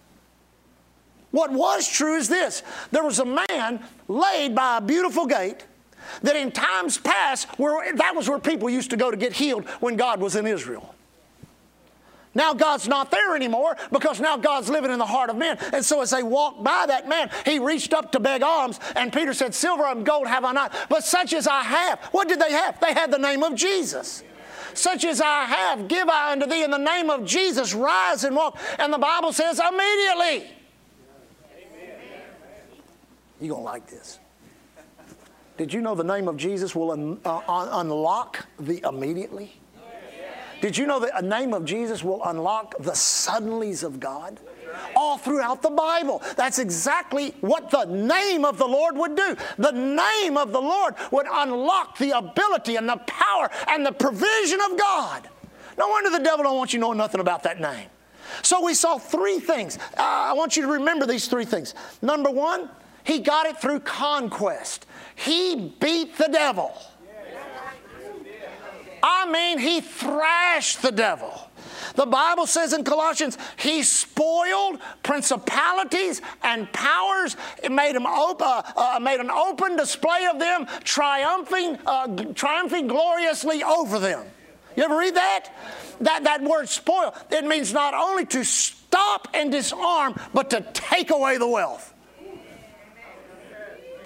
What 1.30 1.52
was 1.52 1.88
true 1.88 2.16
is 2.16 2.28
this 2.28 2.62
there 2.90 3.02
was 3.02 3.18
a 3.18 3.46
man 3.48 3.82
laid 4.08 4.54
by 4.54 4.76
a 4.76 4.82
beautiful 4.82 5.24
gate 5.24 5.64
that 6.22 6.36
in 6.36 6.52
times 6.52 6.98
past, 6.98 7.48
where, 7.58 7.94
that 7.94 8.14
was 8.14 8.28
where 8.28 8.38
people 8.38 8.70
used 8.70 8.90
to 8.90 8.96
go 8.96 9.10
to 9.10 9.16
get 9.16 9.32
healed 9.32 9.66
when 9.80 9.96
God 9.96 10.20
was 10.20 10.36
in 10.36 10.46
Israel. 10.46 10.94
Now 12.36 12.52
God's 12.52 12.86
not 12.86 13.10
there 13.10 13.34
anymore 13.34 13.78
because 13.90 14.20
now 14.20 14.36
God's 14.36 14.68
living 14.68 14.90
in 14.90 14.98
the 14.98 15.06
heart 15.06 15.30
of 15.30 15.36
men. 15.36 15.56
And 15.72 15.82
so 15.82 16.02
as 16.02 16.10
they 16.10 16.22
walked 16.22 16.62
by 16.62 16.84
that 16.86 17.08
man, 17.08 17.30
he 17.46 17.58
reached 17.58 17.94
up 17.94 18.12
to 18.12 18.20
beg 18.20 18.42
alms, 18.42 18.78
and 18.94 19.10
Peter 19.10 19.32
said, 19.32 19.54
Silver 19.54 19.86
and 19.86 20.04
gold 20.04 20.26
have 20.26 20.44
I 20.44 20.52
not, 20.52 20.74
but 20.90 21.02
such 21.02 21.32
as 21.32 21.48
I 21.48 21.62
have. 21.62 21.98
What 22.12 22.28
did 22.28 22.38
they 22.38 22.52
have? 22.52 22.78
They 22.78 22.92
had 22.92 23.10
the 23.10 23.18
name 23.18 23.42
of 23.42 23.54
Jesus. 23.54 24.22
Such 24.74 25.06
as 25.06 25.22
I 25.22 25.44
have, 25.44 25.88
give 25.88 26.10
I 26.10 26.32
unto 26.32 26.44
thee 26.44 26.62
in 26.62 26.70
the 26.70 26.76
name 26.76 27.08
of 27.08 27.24
Jesus, 27.24 27.72
rise 27.72 28.24
and 28.24 28.36
walk. 28.36 28.58
And 28.78 28.92
the 28.92 28.98
Bible 28.98 29.32
says, 29.32 29.58
immediately. 29.58 30.50
You're 33.40 33.54
going 33.54 33.62
to 33.62 33.64
like 33.64 33.86
this. 33.86 34.18
Did 35.56 35.72
you 35.72 35.80
know 35.80 35.94
the 35.94 36.04
name 36.04 36.28
of 36.28 36.36
Jesus 36.36 36.74
will 36.74 36.90
un- 36.90 37.20
uh, 37.24 37.40
unlock 37.48 38.46
the 38.58 38.82
immediately? 38.86 39.54
Did 40.60 40.76
you 40.76 40.86
know 40.86 41.00
that 41.00 41.10
a 41.14 41.26
name 41.26 41.52
of 41.52 41.64
Jesus 41.64 42.02
will 42.02 42.22
unlock 42.24 42.74
the 42.78 42.92
suddenlies 42.92 43.84
of 43.84 44.00
God? 44.00 44.40
All 44.94 45.16
throughout 45.16 45.62
the 45.62 45.70
Bible. 45.70 46.22
That's 46.36 46.58
exactly 46.58 47.34
what 47.40 47.70
the 47.70 47.84
name 47.84 48.44
of 48.44 48.58
the 48.58 48.66
Lord 48.66 48.96
would 48.96 49.16
do. 49.16 49.36
The 49.58 49.70
name 49.72 50.36
of 50.36 50.52
the 50.52 50.60
Lord 50.60 50.94
would 51.10 51.26
unlock 51.30 51.98
the 51.98 52.16
ability 52.16 52.76
and 52.76 52.88
the 52.88 52.96
power 53.06 53.50
and 53.68 53.84
the 53.84 53.92
provision 53.92 54.60
of 54.70 54.78
God. 54.78 55.28
No 55.78 55.88
wonder 55.88 56.10
the 56.10 56.22
devil 56.22 56.44
don't 56.44 56.56
want 56.56 56.72
you 56.72 56.78
knowing 56.78 56.98
nothing 56.98 57.20
about 57.20 57.42
that 57.44 57.60
name. 57.60 57.88
So 58.42 58.64
we 58.64 58.74
saw 58.74 58.98
three 58.98 59.38
things. 59.38 59.78
Uh, 59.96 60.02
I 60.02 60.32
want 60.32 60.56
you 60.56 60.62
to 60.62 60.68
remember 60.68 61.06
these 61.06 61.28
three 61.28 61.44
things. 61.44 61.74
Number 62.02 62.30
one, 62.30 62.68
he 63.04 63.20
got 63.20 63.46
it 63.46 63.58
through 63.60 63.80
conquest. 63.80 64.86
He 65.16 65.74
beat 65.80 66.16
the 66.16 66.28
devil. 66.28 66.72
I 69.02 69.30
mean, 69.30 69.58
he 69.58 69.80
thrashed 69.80 70.82
the 70.82 70.92
devil. 70.92 71.50
The 71.94 72.06
Bible 72.06 72.46
says 72.46 72.72
in 72.72 72.84
Colossians, 72.84 73.38
he 73.56 73.82
spoiled 73.82 74.80
principalities 75.02 76.20
and 76.42 76.70
powers. 76.72 77.36
It 77.62 77.72
made, 77.72 77.96
him 77.96 78.06
op- 78.06 78.42
uh, 78.42 78.62
uh, 78.76 78.98
made 79.00 79.20
an 79.20 79.30
open 79.30 79.76
display 79.76 80.26
of 80.30 80.38
them, 80.38 80.66
triumphing, 80.84 81.78
uh, 81.86 82.08
triumphing 82.34 82.86
gloriously 82.86 83.62
over 83.62 83.98
them. 83.98 84.24
You 84.76 84.84
ever 84.84 84.98
read 84.98 85.16
that? 85.16 85.48
That, 86.00 86.24
that 86.24 86.42
word 86.42 86.68
spoil, 86.68 87.14
it 87.30 87.44
means 87.46 87.72
not 87.72 87.94
only 87.94 88.26
to 88.26 88.44
stop 88.44 89.28
and 89.32 89.50
disarm, 89.50 90.20
but 90.34 90.50
to 90.50 90.60
take 90.74 91.10
away 91.10 91.38
the 91.38 91.48
wealth. 91.48 91.94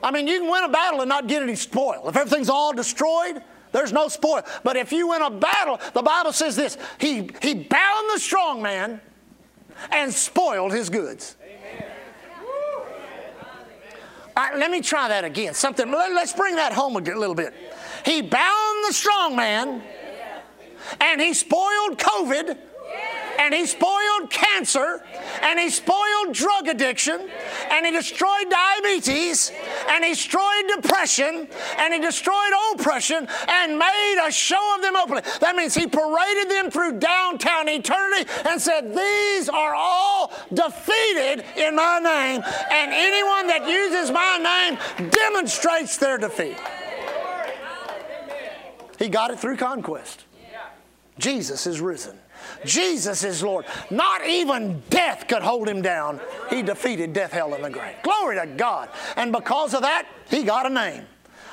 I 0.03 0.11
mean, 0.11 0.27
you 0.27 0.41
can 0.41 0.51
win 0.51 0.65
a 0.65 0.69
battle 0.69 1.01
and 1.01 1.09
not 1.09 1.27
get 1.27 1.43
any 1.43 1.57
spoil. 1.57 2.09
If 2.09 2.17
everything's 2.17 2.49
all 2.49 2.73
destroyed, 2.73 3.43
there's 3.73 3.93
no 3.93 4.09
spoil. 4.09 4.43
But 4.65 4.77
if 4.77 4.93
you 4.93 5.09
win 5.09 5.23
a 5.23 5.31
battle, 5.31 5.81
the 5.93 6.03
Bible 6.03 6.33
says 6.33 6.57
this 6.57 6.77
He, 6.99 7.31
he 7.43 7.55
bound 7.55 8.11
the 8.15 8.19
strong 8.19 8.63
man 8.63 9.01
and 9.91 10.13
spoiled 10.13 10.73
his 10.73 10.91
goods. 10.91 11.37
Right, 14.37 14.57
let 14.57 14.71
me 14.71 14.81
try 14.81 15.09
that 15.09 15.25
again. 15.25 15.53
Something. 15.53 15.91
Let's 15.91 16.33
bring 16.33 16.57
that 16.57 16.73
home 16.73 16.97
a 16.97 17.01
little 17.01 17.35
bit. 17.35 17.53
He 18.07 18.23
bound 18.23 18.85
the 18.89 18.93
strong 18.95 19.37
man, 19.37 19.83
and 20.99 21.21
he 21.21 21.35
spoiled 21.35 21.99
COVID 21.99 22.57
and 23.40 23.55
he 23.55 23.66
spoiled 23.66 24.29
cancer, 24.29 25.03
and 25.42 25.59
he 25.59 25.70
spoiled 25.70 26.35
drug 26.35 26.68
addiction, 26.68 27.26
and 27.70 27.87
he 27.87 27.90
destroyed 27.90 28.50
diabetes, 28.50 29.50
and 29.88 30.05
he 30.05 30.11
destroyed 30.11 30.64
depression, 30.76 31.48
and 31.79 31.94
he 31.94 32.00
destroyed 32.00 32.53
oppression, 32.74 33.26
and 33.48 33.79
made 33.79 34.24
a 34.26 34.31
show 34.31 34.74
of 34.76 34.83
them 34.83 34.94
openly. 34.94 35.22
That 35.40 35.57
means 35.57 35.74
he 35.74 35.87
paraded 35.87 36.50
them 36.50 36.70
through 36.70 36.98
downtown 36.98 37.66
eternity 37.70 38.31
and 38.46 38.61
said, 38.61 38.94
These 38.94 39.48
are 39.48 39.74
all 39.74 40.33
defeated 40.53 41.42
in 41.57 41.74
my 41.74 41.98
name, 41.98 42.42
and 42.70 42.92
anyone 42.92 43.46
that 43.46 43.66
uses 43.66 44.11
my 44.11 44.37
name 44.37 45.11
demonstrates 45.11 45.96
their 45.96 46.18
defeat. 46.18 46.59
He 48.98 49.09
got 49.09 49.31
it 49.31 49.38
through 49.38 49.57
conquest. 49.57 50.26
Jesus 51.18 51.66
is 51.66 51.81
risen. 51.81 52.18
Jesus 52.64 53.25
is 53.25 53.42
Lord. 53.42 53.64
Not 53.90 54.27
even 54.27 54.83
death 54.90 55.27
could 55.29 55.42
hold 55.42 55.68
him 55.68 55.83
down. 55.83 56.20
He 56.49 56.62
defeated 56.62 57.12
death, 57.12 57.33
hell, 57.33 57.55
and 57.55 57.64
the 57.64 57.70
grave. 57.70 57.96
Glory 58.03 58.37
to 58.38 58.46
God. 58.46 58.88
And 59.16 59.33
because 59.33 59.75
of 59.75 59.83
that, 59.83 60.07
he 60.29 60.42
got 60.42 60.66
a 60.66 60.70
name. 60.70 61.05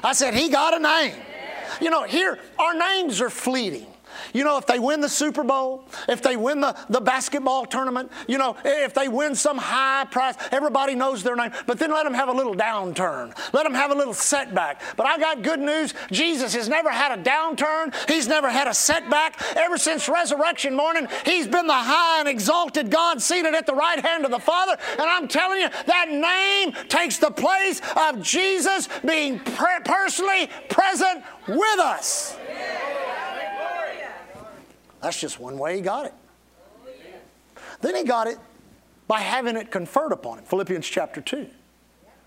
I 0.04 0.14
said, 0.14 0.34
He 0.34 0.50
got 0.50 0.74
a 0.74 0.80
name. 0.80 1.16
You 1.82 1.90
know, 1.90 2.04
here, 2.04 2.40
our 2.58 2.74
names 2.74 3.22
are 3.22 3.30
fleeting. 3.30 3.88
You 4.34 4.44
know, 4.44 4.58
if 4.58 4.66
they 4.66 4.80
win 4.80 5.02
the 5.02 5.10
Super 5.10 5.44
Bowl, 5.44 5.84
if 6.08 6.22
they 6.22 6.36
win 6.36 6.62
the, 6.62 6.76
the 6.90 7.02
basketball 7.02 7.66
tournament, 7.66 8.12
you 8.28 8.38
know, 8.38 8.56
if 8.64 8.94
they 8.94 9.08
win 9.08 9.36
some 9.36 9.58
high 9.58 10.06
prize, 10.10 10.36
everybody 10.52 10.96
knows 10.96 11.24
their 11.24 11.36
name. 11.36 11.52
But 11.66 11.80
then 11.80 11.92
let 11.92 12.04
them 12.04 12.14
have 12.14 12.30
a 12.30 12.34
little 12.34 12.56
downturn. 12.56 13.38
Let 13.54 13.64
them 13.64 13.74
have 13.74 13.92
a 13.92 13.96
little 13.96 14.14
setback. 14.14 14.82
But 14.96 15.06
I 15.06 15.18
got 15.18 15.42
good 15.42 15.60
news. 15.60 15.94
Jesus 16.12 16.54
has 16.54 16.70
never 16.70 16.90
had 16.90 17.18
a 17.18 17.22
downturn. 17.22 17.94
He's 18.10 18.28
never 18.28 18.50
had 18.50 18.68
a 18.68 18.74
setback. 18.74 19.42
Ever 19.56 19.78
since 19.78 20.10
resurrection 20.10 20.76
morning, 20.76 21.08
he's 21.26 21.48
been 21.48 21.68
the 21.68 21.74
high 21.74 22.20
and 22.20 22.28
exalted 22.28 22.90
God 22.90 23.22
seated 23.22 23.54
at 23.54 23.66
the 23.66 23.74
right 23.74 24.00
hand 24.00 24.26
of 24.26 24.32
the 24.32 24.40
Father. 24.40 24.78
And 24.92 25.02
I'm 25.02 25.28
telling 25.28 25.62
you, 25.62 25.70
that 25.86 26.10
name 26.10 26.74
takes 26.90 27.18
the 27.18 27.32
place 27.32 27.82
of 27.96 28.22
Jesus 28.22 28.88
being 29.06 29.40
personally 29.40 30.50
present 30.70 31.24
with 31.48 31.80
us. 31.80 32.38
That's 35.02 35.20
just 35.20 35.40
one 35.40 35.58
way 35.58 35.76
he 35.76 35.82
got 35.82 36.06
it. 36.06 36.14
Then 37.82 37.96
he 37.96 38.04
got 38.04 38.28
it 38.28 38.38
by 39.08 39.20
having 39.20 39.56
it 39.56 39.72
conferred 39.72 40.12
upon 40.12 40.40
him. 40.40 40.46
Philippians 40.46 40.88
chapter 40.88 41.22
2. 41.22 41.48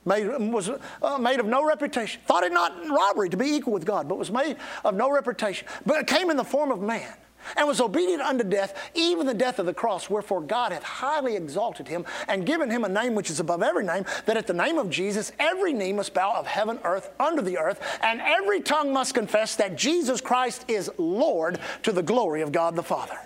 Made, 0.06 0.26
was 0.28 0.70
uh, 1.02 1.18
made 1.18 1.40
of 1.40 1.46
no 1.46 1.64
reputation. 1.64 2.22
Thought 2.24 2.44
it 2.44 2.52
not 2.52 2.72
robbery 2.88 3.28
to 3.28 3.36
be 3.36 3.54
equal 3.54 3.74
with 3.74 3.84
God, 3.84 4.08
but 4.08 4.16
was 4.16 4.30
made 4.30 4.56
of 4.82 4.94
no 4.94 5.10
reputation. 5.10 5.68
But 5.84 6.00
it 6.00 6.06
came 6.06 6.30
in 6.30 6.38
the 6.38 6.44
form 6.44 6.72
of 6.72 6.80
man 6.80 7.12
and 7.56 7.66
was 7.66 7.80
obedient 7.80 8.22
unto 8.22 8.44
death, 8.44 8.90
even 8.94 9.26
the 9.26 9.34
death 9.34 9.58
of 9.58 9.66
the 9.66 9.74
cross. 9.74 10.10
Wherefore 10.10 10.40
God 10.40 10.72
hath 10.72 10.82
highly 10.82 11.36
exalted 11.36 11.88
him 11.88 12.04
and 12.28 12.46
given 12.46 12.70
him 12.70 12.84
a 12.84 12.88
name 12.88 13.14
which 13.14 13.30
is 13.30 13.40
above 13.40 13.62
every 13.62 13.84
name, 13.84 14.04
that 14.26 14.36
at 14.36 14.46
the 14.46 14.52
name 14.52 14.78
of 14.78 14.90
Jesus 14.90 15.32
every 15.38 15.72
knee 15.72 15.92
must 15.92 16.14
bow 16.14 16.32
of 16.32 16.46
heaven, 16.46 16.78
earth, 16.84 17.10
under 17.18 17.42
the 17.42 17.58
earth, 17.58 17.80
and 18.02 18.20
every 18.20 18.60
tongue 18.60 18.92
must 18.92 19.14
confess 19.14 19.56
that 19.56 19.76
Jesus 19.76 20.20
Christ 20.20 20.64
is 20.68 20.90
Lord 20.98 21.58
to 21.82 21.92
the 21.92 22.02
glory 22.02 22.42
of 22.42 22.52
God 22.52 22.76
the 22.76 22.82
Father. 22.82 23.18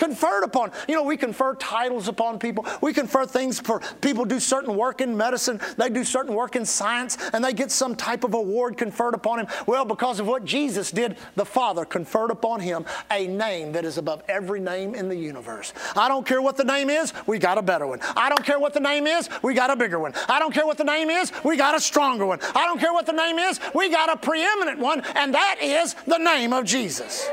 Conferred 0.00 0.44
upon. 0.44 0.72
You 0.88 0.94
know, 0.94 1.02
we 1.02 1.18
confer 1.18 1.54
titles 1.54 2.08
upon 2.08 2.38
people. 2.38 2.66
We 2.80 2.94
confer 2.94 3.26
things 3.26 3.60
for 3.60 3.80
people 4.00 4.24
do 4.24 4.40
certain 4.40 4.74
work 4.74 5.02
in 5.02 5.14
medicine, 5.14 5.60
they 5.76 5.90
do 5.90 6.04
certain 6.04 6.34
work 6.34 6.56
in 6.56 6.64
science, 6.64 7.18
and 7.34 7.44
they 7.44 7.52
get 7.52 7.70
some 7.70 7.94
type 7.94 8.24
of 8.24 8.32
award 8.32 8.78
conferred 8.78 9.14
upon 9.14 9.40
him. 9.40 9.46
Well, 9.66 9.84
because 9.84 10.18
of 10.18 10.26
what 10.26 10.44
Jesus 10.46 10.90
did, 10.90 11.18
the 11.36 11.44
Father 11.44 11.84
conferred 11.84 12.30
upon 12.30 12.60
him 12.60 12.86
a 13.10 13.26
name 13.26 13.72
that 13.72 13.84
is 13.84 13.98
above 13.98 14.22
every 14.26 14.58
name 14.58 14.94
in 14.94 15.08
the 15.08 15.16
universe. 15.16 15.74
I 15.94 16.08
don't 16.08 16.26
care 16.26 16.40
what 16.40 16.56
the 16.56 16.64
name 16.64 16.88
is, 16.88 17.12
we 17.26 17.38
got 17.38 17.58
a 17.58 17.62
better 17.62 17.86
one. 17.86 18.00
I 18.16 18.30
don't 18.30 18.44
care 18.44 18.58
what 18.58 18.72
the 18.72 18.80
name 18.80 19.06
is, 19.06 19.28
we 19.42 19.52
got 19.52 19.70
a 19.70 19.76
bigger 19.76 19.98
one. 19.98 20.14
I 20.28 20.38
don't 20.38 20.54
care 20.54 20.66
what 20.66 20.78
the 20.78 20.84
name 20.84 21.10
is, 21.10 21.30
we 21.44 21.58
got 21.58 21.74
a 21.76 21.80
stronger 21.80 22.24
one. 22.24 22.40
I 22.54 22.64
don't 22.64 22.80
care 22.80 22.94
what 22.94 23.04
the 23.04 23.12
name 23.12 23.38
is, 23.38 23.60
we 23.74 23.90
got 23.90 24.10
a 24.10 24.16
preeminent 24.16 24.78
one, 24.78 25.02
and 25.14 25.34
that 25.34 25.56
is 25.60 25.94
the 26.06 26.18
name 26.18 26.54
of 26.54 26.64
Jesus. 26.64 27.28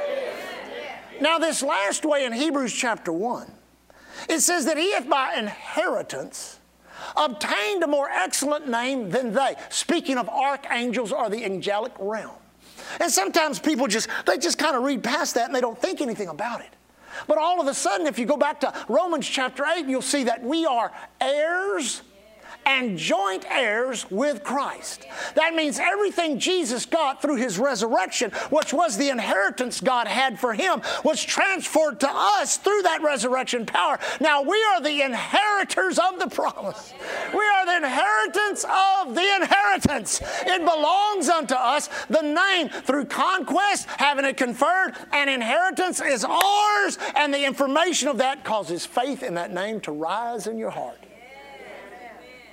Now, 1.21 1.37
this 1.37 1.61
last 1.63 2.05
way 2.05 2.25
in 2.25 2.33
Hebrews 2.33 2.73
chapter 2.73 3.11
1, 3.11 3.51
it 4.29 4.39
says 4.39 4.65
that 4.65 4.77
he 4.77 4.93
hath 4.93 5.09
by 5.09 5.35
inheritance 5.35 6.59
obtained 7.15 7.83
a 7.83 7.87
more 7.87 8.09
excellent 8.09 8.67
name 8.67 9.09
than 9.09 9.33
they. 9.33 9.55
Speaking 9.69 10.17
of 10.17 10.27
archangels 10.29 11.11
or 11.11 11.29
the 11.29 11.45
angelic 11.45 11.93
realm. 11.99 12.35
And 12.99 13.11
sometimes 13.11 13.59
people 13.59 13.87
just, 13.87 14.09
they 14.25 14.37
just 14.37 14.57
kind 14.57 14.75
of 14.75 14.83
read 14.83 15.03
past 15.03 15.35
that 15.35 15.45
and 15.45 15.55
they 15.55 15.61
don't 15.61 15.79
think 15.79 16.01
anything 16.01 16.29
about 16.29 16.61
it. 16.61 16.69
But 17.27 17.37
all 17.37 17.59
of 17.59 17.67
a 17.67 17.73
sudden, 17.73 18.05
if 18.05 18.19
you 18.19 18.25
go 18.25 18.37
back 18.37 18.59
to 18.61 18.73
Romans 18.87 19.27
chapter 19.27 19.65
8, 19.65 19.87
you'll 19.87 20.01
see 20.01 20.23
that 20.25 20.43
we 20.43 20.65
are 20.65 20.91
heirs 21.19 22.01
and 22.67 22.97
joint 22.97 23.45
heirs 23.49 24.05
with 24.11 24.43
Christ. 24.43 25.07
That 25.35 25.55
means 25.55 25.79
everything 25.79 26.37
Jesus 26.37 26.85
got 26.85 27.21
through 27.21 27.37
his 27.37 27.57
resurrection, 27.57 28.31
which 28.49 28.73
was 28.73 28.97
the 28.97 29.09
inheritance 29.09 29.79
God 29.79 30.05
had 30.05 30.37
for 30.37 30.53
him, 30.53 30.81
was 31.03 31.23
transferred 31.23 32.01
to 32.01 32.09
us 32.11 32.57
through 32.57 32.81
that 32.83 33.01
resurrection 33.01 33.65
power. 33.65 33.97
Now 34.19 34.41
we 34.41 34.61
are 34.73 34.81
the 34.81 35.01
inheritors 35.01 35.97
of 35.97 36.19
the 36.19 36.27
promise. 36.27 36.93
We 37.33 37.39
are 37.39 37.65
the 37.65 37.77
inheritance 37.77 38.65
of 38.65 39.15
the 39.15 39.35
inheritance. 39.41 40.21
It 40.45 40.59
belongs 40.59 41.29
unto 41.29 41.55
us. 41.55 41.89
The 42.09 42.21
name 42.21 42.67
through 42.67 43.05
conquest, 43.05 43.87
having 43.97 44.25
it 44.25 44.35
conferred, 44.35 44.93
an 45.13 45.29
inheritance 45.29 46.01
is 46.01 46.25
ours, 46.25 46.97
and 47.15 47.33
the 47.33 47.45
information 47.45 48.09
of 48.09 48.17
that 48.17 48.43
causes 48.43 48.85
faith 48.85 49.23
in 49.23 49.35
that 49.35 49.53
name 49.53 49.79
to 49.81 49.93
rise 49.93 50.47
in 50.47 50.57
your 50.57 50.71
heart 50.71 51.06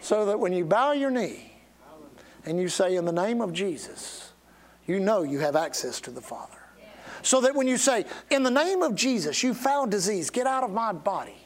so 0.05 0.27
that 0.27 0.39
when 0.39 0.53
you 0.53 0.67
bow 0.67 0.93
your 0.93 1.11
knee 1.11 1.51
and 2.45 2.61
you 2.61 2.69
say, 2.69 2.97
In 2.97 3.07
the 3.07 3.13
name 3.13 3.41
of 3.41 3.55
Jesus, 3.55 4.35
you 4.87 5.01
know 5.01 5.23
you 5.23 5.39
have 5.39 5.57
access 5.57 5.99
to 6.03 6.11
the 6.11 6.21
Father. 6.21 6.59
So 7.23 7.41
that 7.41 7.55
when 7.55 7.67
you 7.67 7.79
say, 7.79 8.05
In 8.31 8.43
the 8.43 8.51
name 8.51 8.83
of 8.83 8.95
Jesus, 8.95 9.43
you 9.43 9.55
found 9.55 9.91
disease, 9.91 10.29
get 10.29 10.47
out 10.47 10.63
of 10.63 10.71
my 10.71 10.93
body, 10.93 11.39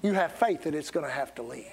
you 0.00 0.14
have 0.14 0.32
faith 0.32 0.62
that 0.62 0.74
it's 0.74 0.90
going 0.90 1.04
to 1.04 1.12
have 1.12 1.34
to 1.34 1.42
leave. 1.42 1.66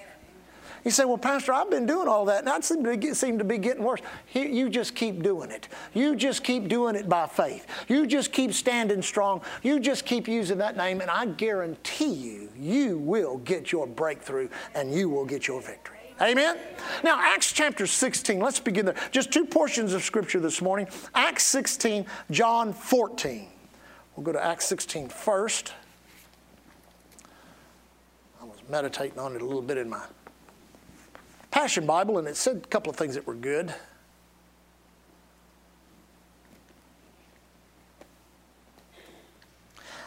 You 0.84 0.90
say, 0.90 1.04
Well, 1.04 1.18
Pastor, 1.18 1.52
I've 1.52 1.70
been 1.70 1.86
doing 1.86 2.08
all 2.08 2.26
that, 2.26 2.40
and 2.40 2.46
that 2.46 2.64
seemed 2.64 2.84
to, 2.84 2.96
get, 2.96 3.16
seem 3.16 3.38
to 3.38 3.44
be 3.44 3.58
getting 3.58 3.82
worse. 3.82 4.00
You 4.34 4.68
just 4.68 4.94
keep 4.94 5.22
doing 5.22 5.50
it. 5.50 5.68
You 5.94 6.14
just 6.14 6.44
keep 6.44 6.68
doing 6.68 6.94
it 6.94 7.08
by 7.08 7.26
faith. 7.26 7.66
You 7.88 8.06
just 8.06 8.32
keep 8.32 8.52
standing 8.52 9.00
strong. 9.00 9.40
You 9.62 9.80
just 9.80 10.04
keep 10.04 10.28
using 10.28 10.58
that 10.58 10.76
name, 10.76 11.00
and 11.00 11.10
I 11.10 11.26
guarantee 11.26 12.12
you, 12.12 12.50
you 12.56 12.98
will 12.98 13.38
get 13.38 13.72
your 13.72 13.86
breakthrough 13.86 14.48
and 14.74 14.92
you 14.92 15.08
will 15.08 15.24
get 15.24 15.46
your 15.48 15.60
victory. 15.60 15.94
Amen? 16.20 16.58
Now, 17.02 17.18
Acts 17.18 17.52
chapter 17.52 17.86
16, 17.86 18.38
let's 18.38 18.60
begin 18.60 18.86
there. 18.86 18.94
Just 19.10 19.32
two 19.32 19.44
portions 19.44 19.94
of 19.94 20.04
scripture 20.04 20.38
this 20.38 20.62
morning 20.62 20.86
Acts 21.14 21.44
16, 21.44 22.06
John 22.30 22.72
14. 22.72 23.48
We'll 24.14 24.24
go 24.24 24.32
to 24.32 24.44
Acts 24.44 24.66
16 24.66 25.08
first. 25.08 25.72
I 28.40 28.44
was 28.44 28.58
meditating 28.68 29.18
on 29.18 29.34
it 29.34 29.42
a 29.42 29.44
little 29.44 29.62
bit 29.62 29.76
in 29.76 29.88
my 29.88 30.04
Passion 31.54 31.86
Bible, 31.86 32.18
and 32.18 32.26
it 32.26 32.36
said 32.36 32.56
a 32.56 32.66
couple 32.66 32.90
of 32.90 32.96
things 32.96 33.14
that 33.14 33.28
were 33.28 33.34
good. 33.36 33.72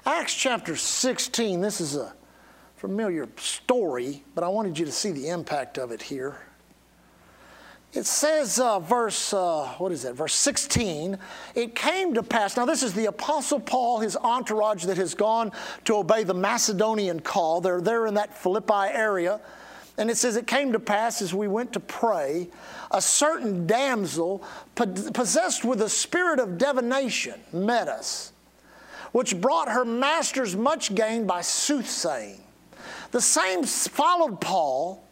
Acts 0.06 0.36
chapter 0.36 0.76
16, 0.76 1.62
this 1.62 1.80
is 1.80 1.96
a 1.96 2.14
familiar 2.76 3.30
story, 3.38 4.26
but 4.36 4.44
I 4.44 4.50
wanted 4.50 4.78
you 4.78 4.86
to 4.88 4.92
see 4.92 5.12
the 5.12 5.30
impact 5.30 5.78
of 5.78 5.92
it 5.92 6.02
here. 6.02 6.38
It 7.94 8.06
says, 8.06 8.60
uh, 8.60 8.82
verse, 8.82 9.34
uh, 9.34 9.74
what 9.78 9.94
is 9.94 10.04
that? 10.04 10.16
Verse 10.16 10.36
16. 10.36 11.18
It 11.56 11.76
came 11.76 12.14
to 12.16 12.24
pass. 12.24 12.58
Now, 12.58 12.66
this 12.66 12.84
is 12.84 12.92
the 12.92 13.06
Apostle 13.06 13.62
Paul, 13.62 14.02
his 14.02 14.18
entourage 14.18 14.84
that 14.84 14.98
has 14.98 15.14
gone 15.14 15.54
to 15.86 15.96
obey 15.96 16.26
the 16.26 16.34
Macedonian 16.34 17.22
call. 17.22 17.62
They're 17.62 17.80
there 17.80 18.06
in 18.06 18.16
that 18.16 18.38
Philippi 18.38 18.92
area. 18.92 19.40
And 19.98 20.12
it 20.12 20.18
says, 20.18 20.36
It 20.36 20.48
came 20.48 20.74
to 20.74 20.80
pass 20.80 21.22
as 21.22 21.34
we 21.34 21.48
went 21.48 21.74
to 21.74 21.80
pray, 21.80 22.50
a 22.92 23.02
certain 23.02 23.66
damsel 23.66 24.44
possessed 24.76 25.66
with 25.66 25.82
a 25.82 25.90
spirit 25.90 26.40
of 26.40 26.58
divination 26.58 27.40
met 27.52 27.88
us, 27.88 28.32
which 29.12 29.40
brought 29.42 29.70
her 29.70 29.86
masters 29.86 30.56
much 30.56 30.94
gain 30.94 31.26
by 31.26 31.42
soothsaying. 31.42 32.42
The 33.12 33.22
same 33.22 33.64
followed 33.64 34.40
Paul 34.40 35.04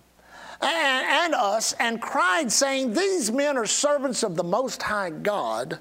and, 0.62 1.06
and 1.08 1.34
us 1.34 1.74
and 1.74 2.02
cried, 2.02 2.52
saying, 2.52 2.93
These 2.93 3.32
men 3.32 3.58
are 3.58 3.65
servants 3.65 4.24
of 4.24 4.36
the 4.36 4.43
Most 4.43 4.82
High 4.84 5.10
God, 5.10 5.80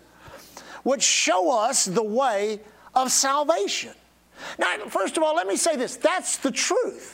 which 0.83 1.03
show 1.03 1.57
us 1.59 1.85
the 1.85 2.03
way 2.03 2.61
of 2.95 3.11
salvation. 3.13 3.93
Now, 4.59 4.77
first 4.89 5.17
of 5.17 5.23
all, 5.23 5.35
let 5.35 5.47
me 5.47 5.57
say 5.57 5.77
this 5.77 5.97
that's 5.97 6.39
the 6.39 6.51
truth. 6.51 7.14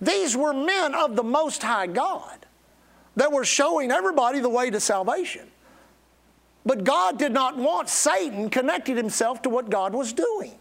These 0.00 0.36
were 0.36 0.54
men 0.54 0.94
of 0.94 1.16
the 1.16 1.22
Most 1.22 1.62
High 1.62 1.86
God 1.86 2.38
that 3.16 3.32
were 3.32 3.44
showing 3.44 3.90
everybody 3.90 4.40
the 4.40 4.48
way 4.48 4.70
to 4.70 4.80
salvation. 4.80 5.46
But 6.64 6.84
God 6.84 7.18
did 7.18 7.32
not 7.32 7.56
want 7.56 7.88
Satan 7.88 8.50
connected 8.50 8.96
himself 8.96 9.42
to 9.42 9.48
what 9.50 9.70
God 9.70 9.92
was 9.92 10.12
doing. 10.12 10.52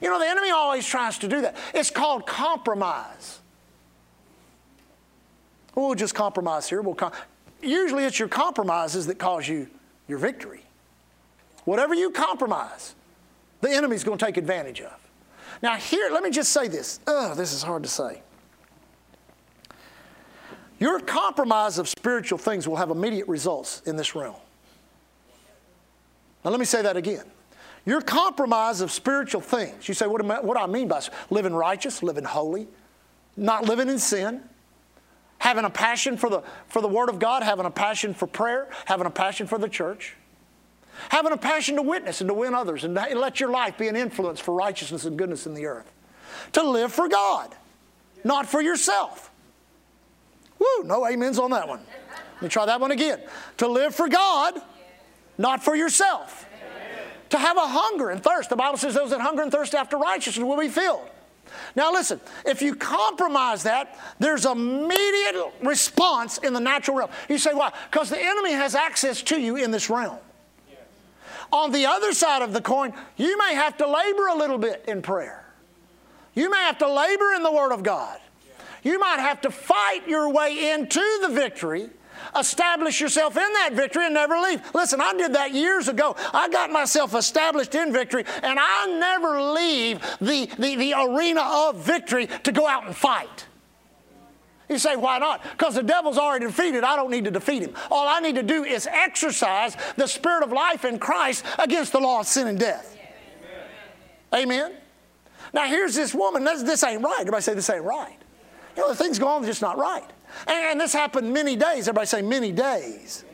You 0.00 0.10
know, 0.10 0.18
the 0.18 0.28
enemy 0.28 0.50
always 0.50 0.86
tries 0.86 1.18
to 1.18 1.28
do 1.28 1.42
that. 1.42 1.56
It's 1.72 1.90
called 1.90 2.26
compromise. 2.26 3.40
We'll 5.74 5.94
just 5.94 6.14
compromise 6.14 6.68
here. 6.68 6.82
We'll 6.82 6.94
com- 6.94 7.12
Usually 7.62 8.04
it's 8.04 8.18
your 8.18 8.28
compromises 8.28 9.06
that 9.06 9.18
cause 9.18 9.48
you 9.48 9.68
your 10.06 10.18
victory. 10.18 10.62
Whatever 11.64 11.94
you 11.94 12.10
compromise, 12.10 12.94
the 13.60 13.70
enemy's 13.70 14.04
going 14.04 14.18
to 14.18 14.24
take 14.24 14.36
advantage 14.36 14.82
of. 14.82 14.92
Now, 15.62 15.76
here, 15.76 16.10
let 16.12 16.22
me 16.22 16.30
just 16.30 16.52
say 16.52 16.68
this. 16.68 17.00
Oh, 17.06 17.34
this 17.34 17.52
is 17.52 17.62
hard 17.62 17.82
to 17.84 17.88
say. 17.88 18.20
Your 20.78 21.00
compromise 21.00 21.78
of 21.78 21.88
spiritual 21.88 22.38
things 22.38 22.66
will 22.66 22.76
have 22.76 22.90
immediate 22.90 23.28
results 23.28 23.82
in 23.86 23.96
this 23.96 24.14
realm. 24.14 24.36
Now, 26.44 26.50
let 26.50 26.60
me 26.60 26.66
say 26.66 26.82
that 26.82 26.96
again. 26.96 27.24
Your 27.86 28.00
compromise 28.00 28.80
of 28.80 28.90
spiritual 28.90 29.40
things. 29.40 29.88
You 29.88 29.94
say, 29.94 30.06
what, 30.06 30.24
I, 30.24 30.40
what 30.40 30.56
do 30.56 30.62
I 30.62 30.66
mean 30.66 30.88
by 30.88 31.02
living 31.30 31.54
righteous, 31.54 32.02
living 32.02 32.24
holy, 32.24 32.66
not 33.36 33.64
living 33.64 33.88
in 33.88 33.98
sin, 33.98 34.42
having 35.38 35.64
a 35.64 35.70
passion 35.70 36.16
for 36.16 36.30
the, 36.30 36.42
for 36.68 36.80
the 36.80 36.88
Word 36.88 37.08
of 37.08 37.18
God, 37.18 37.42
having 37.42 37.66
a 37.66 37.70
passion 37.70 38.14
for 38.14 38.26
prayer, 38.26 38.68
having 38.86 39.06
a 39.06 39.10
passion 39.10 39.46
for 39.46 39.58
the 39.58 39.68
church, 39.68 40.14
having 41.10 41.32
a 41.32 41.36
passion 41.36 41.76
to 41.76 41.82
witness 41.82 42.20
and 42.20 42.28
to 42.28 42.34
win 42.34 42.54
others, 42.54 42.84
and 42.84 42.94
let 42.94 43.40
your 43.40 43.50
life 43.50 43.76
be 43.76 43.88
an 43.88 43.96
influence 43.96 44.40
for 44.40 44.54
righteousness 44.54 45.04
and 45.04 45.18
goodness 45.18 45.46
in 45.46 45.54
the 45.54 45.66
earth. 45.66 45.90
To 46.52 46.62
live 46.62 46.92
for 46.92 47.08
God, 47.08 47.54
not 48.22 48.46
for 48.46 48.62
yourself. 48.62 49.30
Woo, 50.64 50.84
no 50.84 51.04
amens 51.04 51.38
on 51.38 51.50
that 51.50 51.68
one. 51.68 51.80
Let 52.34 52.42
me 52.42 52.48
try 52.48 52.66
that 52.66 52.80
one 52.80 52.90
again. 52.90 53.20
To 53.58 53.68
live 53.68 53.94
for 53.94 54.08
God, 54.08 54.60
not 55.38 55.62
for 55.62 55.76
yourself 55.76 56.46
to 57.34 57.38
have 57.40 57.56
a 57.56 57.66
hunger 57.66 58.10
and 58.10 58.22
thirst. 58.22 58.48
The 58.48 58.56
Bible 58.56 58.78
says 58.78 58.94
those 58.94 59.10
that 59.10 59.20
hunger 59.20 59.42
and 59.42 59.50
thirst 59.50 59.74
after 59.74 59.96
righteousness 59.96 60.44
will 60.44 60.58
be 60.58 60.68
filled. 60.68 61.08
Now, 61.74 61.92
listen, 61.92 62.20
if 62.46 62.62
you 62.62 62.76
compromise 62.76 63.64
that, 63.64 63.98
there's 64.20 64.46
immediate 64.46 65.52
response 65.60 66.38
in 66.38 66.52
the 66.52 66.60
natural 66.60 66.96
realm. 66.96 67.10
You 67.28 67.38
say, 67.38 67.52
why? 67.52 67.72
Because 67.90 68.08
the 68.08 68.20
enemy 68.20 68.52
has 68.52 68.76
access 68.76 69.20
to 69.22 69.40
you 69.40 69.56
in 69.56 69.72
this 69.72 69.90
realm. 69.90 70.18
On 71.52 71.72
the 71.72 71.86
other 71.86 72.12
side 72.12 72.42
of 72.42 72.52
the 72.52 72.60
coin, 72.60 72.92
you 73.16 73.36
may 73.38 73.54
have 73.54 73.76
to 73.78 73.88
labor 73.88 74.28
a 74.28 74.36
little 74.36 74.58
bit 74.58 74.84
in 74.86 75.02
prayer. 75.02 75.44
You 76.34 76.50
may 76.50 76.58
have 76.58 76.78
to 76.78 76.92
labor 76.92 77.32
in 77.34 77.42
the 77.42 77.52
Word 77.52 77.72
of 77.72 77.82
God. 77.82 78.18
You 78.84 79.00
might 79.00 79.18
have 79.18 79.40
to 79.40 79.50
fight 79.50 80.06
your 80.06 80.30
way 80.30 80.72
into 80.72 81.02
the 81.22 81.28
victory 81.28 81.90
establish 82.38 83.00
yourself 83.00 83.36
in 83.36 83.52
that 83.54 83.70
victory 83.72 84.04
and 84.04 84.14
never 84.14 84.38
leave. 84.38 84.62
Listen, 84.74 85.00
I 85.00 85.12
did 85.14 85.34
that 85.34 85.52
years 85.52 85.88
ago. 85.88 86.16
I 86.32 86.48
got 86.48 86.70
myself 86.70 87.14
established 87.14 87.74
in 87.74 87.92
victory, 87.92 88.24
and 88.42 88.58
I 88.60 88.86
never 88.86 89.42
leave 89.52 90.00
the, 90.20 90.48
the, 90.58 90.76
the 90.76 90.94
arena 90.94 91.42
of 91.42 91.76
victory 91.76 92.28
to 92.44 92.52
go 92.52 92.66
out 92.66 92.86
and 92.86 92.96
fight. 92.96 93.46
You 94.68 94.78
say, 94.78 94.96
why 94.96 95.18
not? 95.18 95.42
Because 95.52 95.74
the 95.74 95.82
devil's 95.82 96.16
already 96.16 96.46
defeated. 96.46 96.84
I 96.84 96.96
don't 96.96 97.10
need 97.10 97.24
to 97.24 97.30
defeat 97.30 97.62
him. 97.62 97.74
All 97.90 98.08
I 98.08 98.20
need 98.20 98.36
to 98.36 98.42
do 98.42 98.64
is 98.64 98.86
exercise 98.86 99.76
the 99.96 100.06
spirit 100.06 100.42
of 100.42 100.52
life 100.52 100.86
in 100.86 100.98
Christ 100.98 101.44
against 101.58 101.92
the 101.92 102.00
law 102.00 102.20
of 102.20 102.26
sin 102.26 102.48
and 102.48 102.58
death. 102.58 102.96
Amen. 104.32 104.62
Amen. 104.62 104.72
Now, 105.52 105.66
here's 105.66 105.94
this 105.94 106.14
woman. 106.14 106.44
This, 106.44 106.62
this 106.62 106.82
ain't 106.82 107.02
right. 107.02 107.18
Everybody 107.20 107.42
say 107.42 107.54
this 107.54 107.68
ain't 107.68 107.84
right. 107.84 108.16
You 108.76 108.82
know, 108.82 108.88
the 108.88 108.96
things 108.96 109.18
go 109.18 109.28
on 109.28 109.44
just 109.44 109.62
not 109.62 109.78
right. 109.78 110.08
And, 110.46 110.72
and 110.72 110.80
this 110.80 110.92
happened 110.92 111.32
many 111.32 111.56
days. 111.56 111.88
Everybody 111.88 112.06
say 112.06 112.22
many 112.22 112.52
days. 112.52 113.24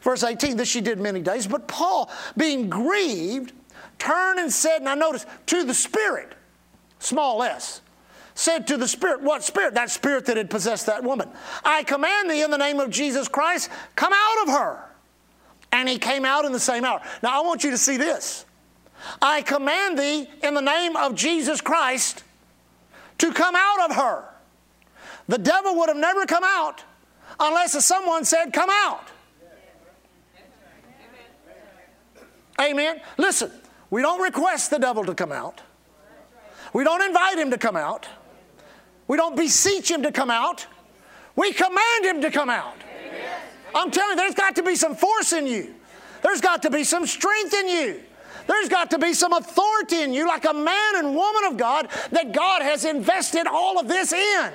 Verse 0.00 0.22
18, 0.22 0.56
this 0.58 0.68
she 0.68 0.80
did 0.80 1.00
many 1.00 1.22
days. 1.22 1.46
But 1.46 1.66
Paul, 1.66 2.10
being 2.36 2.68
grieved, 2.68 3.52
turned 3.98 4.38
and 4.38 4.52
said, 4.52 4.82
now 4.82 4.94
notice, 4.94 5.24
to 5.46 5.64
the 5.64 5.72
Spirit, 5.72 6.34
small 6.98 7.42
s, 7.42 7.80
said 8.34 8.66
to 8.66 8.76
the 8.76 8.86
Spirit, 8.88 9.22
what 9.22 9.42
Spirit? 9.42 9.74
That 9.74 9.90
Spirit 9.90 10.26
that 10.26 10.36
had 10.36 10.50
possessed 10.50 10.86
that 10.86 11.02
woman. 11.02 11.30
I 11.64 11.84
command 11.84 12.30
thee 12.30 12.42
in 12.42 12.50
the 12.50 12.58
name 12.58 12.80
of 12.80 12.90
Jesus 12.90 13.28
Christ, 13.28 13.70
come 13.96 14.12
out 14.12 14.48
of 14.48 14.54
her. 14.54 14.84
And 15.72 15.88
he 15.88 15.98
came 15.98 16.24
out 16.24 16.44
in 16.44 16.52
the 16.52 16.60
same 16.60 16.84
hour. 16.84 17.00
Now 17.22 17.42
I 17.42 17.46
want 17.46 17.64
you 17.64 17.70
to 17.70 17.78
see 17.78 17.96
this. 17.96 18.44
I 19.20 19.42
command 19.42 19.98
thee 19.98 20.28
in 20.42 20.54
the 20.54 20.60
name 20.60 20.96
of 20.96 21.14
Jesus 21.14 21.60
Christ 21.60 22.22
to 23.18 23.32
come 23.32 23.54
out 23.56 23.90
of 23.90 23.96
her. 23.96 24.33
The 25.28 25.38
devil 25.38 25.76
would 25.76 25.88
have 25.88 25.96
never 25.96 26.26
come 26.26 26.44
out 26.44 26.84
unless 27.40 27.84
someone 27.84 28.24
said, 28.24 28.52
Come 28.52 28.70
out. 28.70 29.08
Amen. 32.60 33.00
Listen, 33.18 33.50
we 33.90 34.00
don't 34.02 34.20
request 34.20 34.70
the 34.70 34.78
devil 34.78 35.04
to 35.04 35.14
come 35.14 35.32
out. 35.32 35.60
We 36.72 36.84
don't 36.84 37.02
invite 37.02 37.38
him 37.38 37.50
to 37.50 37.58
come 37.58 37.76
out. 37.76 38.06
We 39.06 39.16
don't 39.16 39.36
beseech 39.36 39.90
him 39.90 40.02
to 40.02 40.12
come 40.12 40.30
out. 40.30 40.66
We 41.36 41.52
command 41.52 42.04
him 42.04 42.20
to 42.22 42.30
come 42.30 42.48
out. 42.48 42.76
I'm 43.74 43.90
telling 43.90 44.10
you, 44.10 44.16
there's 44.16 44.34
got 44.34 44.54
to 44.56 44.62
be 44.62 44.76
some 44.76 44.94
force 44.94 45.32
in 45.32 45.46
you. 45.46 45.74
There's 46.22 46.40
got 46.40 46.62
to 46.62 46.70
be 46.70 46.84
some 46.84 47.06
strength 47.06 47.52
in 47.54 47.68
you. 47.68 48.02
There's 48.46 48.68
got 48.68 48.90
to 48.90 48.98
be 48.98 49.14
some 49.14 49.32
authority 49.32 50.02
in 50.02 50.12
you, 50.12 50.26
like 50.28 50.44
a 50.44 50.52
man 50.52 50.96
and 50.96 51.14
woman 51.14 51.44
of 51.46 51.56
God, 51.56 51.88
that 52.12 52.32
God 52.32 52.62
has 52.62 52.84
invested 52.84 53.46
all 53.46 53.78
of 53.78 53.88
this 53.88 54.12
in. 54.12 54.52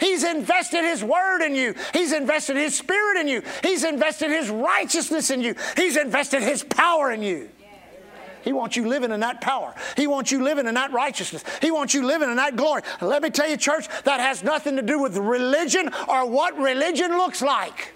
He's 0.00 0.24
invested 0.24 0.82
His 0.82 1.02
Word 1.02 1.42
in 1.42 1.54
you. 1.54 1.74
He's 1.92 2.12
invested 2.12 2.56
His 2.56 2.76
Spirit 2.76 3.20
in 3.20 3.28
you. 3.28 3.42
He's 3.62 3.84
invested 3.84 4.30
His 4.30 4.50
righteousness 4.50 5.30
in 5.30 5.40
you. 5.40 5.54
He's 5.76 5.96
invested 5.96 6.42
His 6.42 6.62
power 6.62 7.10
in 7.12 7.22
you. 7.22 7.48
He 8.42 8.52
wants 8.52 8.76
you 8.76 8.88
living 8.88 9.12
in 9.12 9.20
that 9.20 9.40
power. 9.40 9.74
He 9.96 10.06
wants 10.06 10.32
you 10.32 10.42
living 10.42 10.66
in 10.66 10.74
that 10.74 10.92
righteousness. 10.92 11.44
He 11.60 11.70
wants 11.70 11.94
you 11.94 12.04
living 12.04 12.28
in 12.28 12.36
that 12.36 12.56
glory. 12.56 12.82
let 13.00 13.22
me 13.22 13.30
tell 13.30 13.48
you, 13.48 13.56
church, 13.56 13.86
that 14.04 14.20
has 14.20 14.42
nothing 14.42 14.76
to 14.76 14.82
do 14.82 14.98
with 14.98 15.16
religion 15.16 15.90
or 16.08 16.28
what 16.28 16.58
religion 16.58 17.12
looks 17.12 17.40
like. 17.40 17.92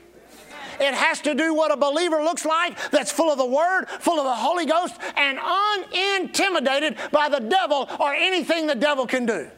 It 0.78 0.94
has 0.94 1.20
to 1.22 1.34
do 1.34 1.54
what 1.54 1.72
a 1.72 1.76
believer 1.76 2.22
looks 2.22 2.44
like 2.44 2.78
that's 2.90 3.10
full 3.10 3.30
of 3.30 3.38
the 3.38 3.46
Word, 3.46 3.86
full 3.88 4.18
of 4.18 4.24
the 4.24 4.34
Holy 4.34 4.66
Ghost, 4.66 4.94
and 5.16 5.38
unintimidated 5.38 6.98
by 7.10 7.28
the 7.28 7.40
devil 7.40 7.88
or 7.98 8.12
anything 8.12 8.66
the 8.66 8.74
devil 8.74 9.06
can 9.06 9.26
do. 9.26 9.48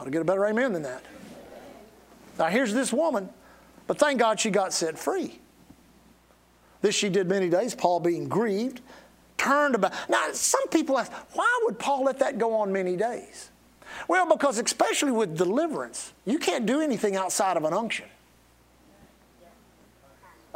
Ought 0.00 0.04
to 0.04 0.10
get 0.10 0.22
a 0.22 0.24
better 0.24 0.46
amen 0.46 0.72
than 0.72 0.82
that. 0.82 1.04
Now, 2.38 2.46
here's 2.46 2.72
this 2.72 2.90
woman, 2.90 3.28
but 3.86 3.98
thank 3.98 4.18
God 4.18 4.40
she 4.40 4.48
got 4.48 4.72
set 4.72 4.98
free. 4.98 5.38
This 6.80 6.94
she 6.94 7.10
did 7.10 7.28
many 7.28 7.50
days, 7.50 7.74
Paul 7.74 8.00
being 8.00 8.26
grieved, 8.26 8.80
turned 9.36 9.74
about. 9.74 9.92
Now, 10.08 10.28
some 10.32 10.66
people 10.68 10.98
ask, 10.98 11.12
why 11.34 11.60
would 11.64 11.78
Paul 11.78 12.04
let 12.04 12.18
that 12.20 12.38
go 12.38 12.54
on 12.54 12.72
many 12.72 12.96
days? 12.96 13.50
Well, 14.08 14.26
because 14.26 14.58
especially 14.58 15.12
with 15.12 15.36
deliverance, 15.36 16.14
you 16.24 16.38
can't 16.38 16.64
do 16.64 16.80
anything 16.80 17.14
outside 17.14 17.58
of 17.58 17.64
an 17.64 17.74
unction. 17.74 18.06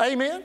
Amen? 0.01 0.45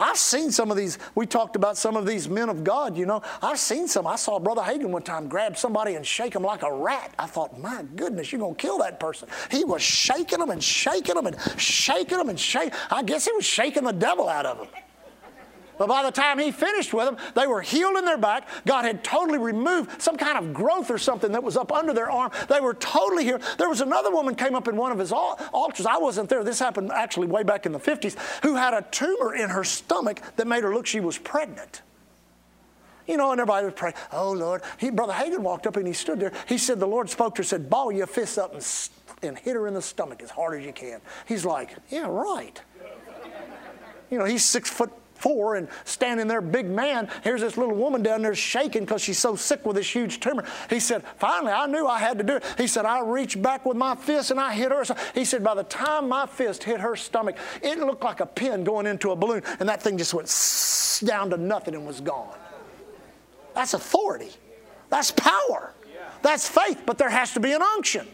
I've 0.00 0.16
seen 0.16 0.50
some 0.50 0.70
of 0.70 0.76
these, 0.76 0.98
we 1.14 1.26
talked 1.26 1.56
about 1.56 1.76
some 1.76 1.94
of 1.94 2.06
these 2.06 2.28
men 2.28 2.48
of 2.48 2.64
God, 2.64 2.96
you 2.96 3.04
know. 3.04 3.22
I've 3.42 3.58
seen 3.58 3.86
some. 3.86 4.06
I 4.06 4.16
saw 4.16 4.38
Brother 4.38 4.62
Hagin 4.62 4.88
one 4.90 5.02
time 5.02 5.28
grab 5.28 5.58
somebody 5.58 5.94
and 5.94 6.06
shake 6.06 6.34
him 6.34 6.42
like 6.42 6.62
a 6.62 6.72
rat. 6.72 7.14
I 7.18 7.26
thought, 7.26 7.60
my 7.60 7.84
goodness, 7.94 8.32
you're 8.32 8.40
going 8.40 8.54
to 8.54 8.60
kill 8.60 8.78
that 8.78 8.98
person. 8.98 9.28
He 9.50 9.62
was 9.64 9.82
shaking 9.82 10.38
them 10.38 10.50
and 10.50 10.64
shaking 10.64 11.14
them 11.14 11.26
and 11.26 11.36
shaking 11.60 12.16
them 12.16 12.30
and 12.30 12.40
shaking. 12.40 12.72
I 12.90 13.02
guess 13.02 13.26
he 13.26 13.32
was 13.32 13.44
shaking 13.44 13.84
the 13.84 13.92
devil 13.92 14.28
out 14.28 14.46
of 14.46 14.58
them. 14.58 14.68
But 15.80 15.88
by 15.88 16.02
the 16.02 16.10
time 16.10 16.38
he 16.38 16.50
finished 16.50 16.92
with 16.92 17.06
them, 17.06 17.16
they 17.34 17.46
were 17.46 17.62
healed 17.62 17.96
in 17.96 18.04
their 18.04 18.18
back. 18.18 18.46
God 18.66 18.84
had 18.84 19.02
totally 19.02 19.38
removed 19.38 20.02
some 20.02 20.18
kind 20.18 20.36
of 20.36 20.52
growth 20.52 20.90
or 20.90 20.98
something 20.98 21.32
that 21.32 21.42
was 21.42 21.56
up 21.56 21.72
under 21.72 21.94
their 21.94 22.10
arm. 22.10 22.32
They 22.50 22.60
were 22.60 22.74
totally 22.74 23.24
healed. 23.24 23.40
There 23.56 23.70
was 23.70 23.80
another 23.80 24.10
woman 24.10 24.34
came 24.34 24.54
up 24.54 24.68
in 24.68 24.76
one 24.76 24.92
of 24.92 24.98
his 24.98 25.10
altars. 25.10 25.86
I 25.86 25.96
wasn't 25.96 26.28
there. 26.28 26.44
This 26.44 26.58
happened 26.58 26.92
actually 26.92 27.28
way 27.28 27.44
back 27.44 27.64
in 27.64 27.72
the 27.72 27.80
50s, 27.80 28.14
who 28.42 28.56
had 28.56 28.74
a 28.74 28.82
tumor 28.90 29.34
in 29.34 29.48
her 29.48 29.64
stomach 29.64 30.20
that 30.36 30.46
made 30.46 30.64
her 30.64 30.74
look 30.74 30.84
she 30.84 31.00
was 31.00 31.16
pregnant. 31.16 31.80
You 33.06 33.16
know, 33.16 33.32
and 33.32 33.40
everybody 33.40 33.64
would 33.64 33.76
pray, 33.76 33.94
oh 34.12 34.32
Lord. 34.32 34.60
He, 34.76 34.90
Brother 34.90 35.14
Hagin 35.14 35.38
walked 35.38 35.66
up 35.66 35.78
and 35.78 35.86
he 35.86 35.94
stood 35.94 36.20
there. 36.20 36.32
He 36.46 36.58
said, 36.58 36.78
the 36.78 36.86
Lord 36.86 37.08
spoke 37.08 37.36
to 37.36 37.38
her, 37.38 37.44
said, 37.44 37.70
ball 37.70 37.90
your 37.90 38.06
fists 38.06 38.36
up 38.36 38.52
and, 38.52 38.90
and 39.22 39.38
hit 39.38 39.54
her 39.54 39.66
in 39.66 39.72
the 39.72 39.80
stomach 39.80 40.22
as 40.22 40.28
hard 40.28 40.60
as 40.60 40.66
you 40.66 40.74
can. 40.74 41.00
He's 41.26 41.46
like, 41.46 41.74
yeah, 41.88 42.06
right. 42.06 42.60
You 44.10 44.18
know, 44.18 44.26
he's 44.26 44.44
six 44.44 44.68
foot 44.68 44.92
four 45.20 45.56
and 45.56 45.68
standing 45.84 46.26
there, 46.26 46.40
big 46.40 46.66
man. 46.66 47.08
Here's 47.22 47.42
this 47.42 47.56
little 47.56 47.74
woman 47.74 48.02
down 48.02 48.22
there 48.22 48.34
shaking 48.34 48.84
because 48.84 49.02
she's 49.02 49.18
so 49.18 49.36
sick 49.36 49.64
with 49.66 49.76
this 49.76 49.94
huge 49.94 50.18
tumor. 50.20 50.44
He 50.68 50.80
said, 50.80 51.04
Finally, 51.18 51.52
I 51.52 51.66
knew 51.66 51.86
I 51.86 51.98
had 51.98 52.18
to 52.18 52.24
do 52.24 52.36
it. 52.36 52.44
He 52.56 52.66
said, 52.66 52.86
I 52.86 53.00
reached 53.00 53.40
back 53.40 53.66
with 53.66 53.76
my 53.76 53.94
fist 53.94 54.30
and 54.30 54.40
I 54.40 54.54
hit 54.54 54.72
her. 54.72 54.84
He 55.14 55.24
said, 55.24 55.44
By 55.44 55.54
the 55.54 55.64
time 55.64 56.08
my 56.08 56.26
fist 56.26 56.64
hit 56.64 56.80
her 56.80 56.96
stomach, 56.96 57.36
it 57.62 57.78
looked 57.78 58.02
like 58.02 58.20
a 58.20 58.26
pin 58.26 58.64
going 58.64 58.86
into 58.86 59.10
a 59.10 59.16
balloon, 59.16 59.42
and 59.60 59.68
that 59.68 59.82
thing 59.82 59.98
just 59.98 60.14
went 60.14 60.28
down 61.06 61.30
to 61.30 61.36
nothing 61.36 61.74
and 61.74 61.86
was 61.86 62.00
gone. 62.00 62.34
That's 63.54 63.74
authority. 63.74 64.30
That's 64.88 65.10
power. 65.10 65.74
That's 66.22 66.48
faith, 66.48 66.82
but 66.86 66.98
there 66.98 67.10
has 67.10 67.32
to 67.34 67.40
be 67.40 67.52
an 67.52 67.62
unction. 67.62 68.06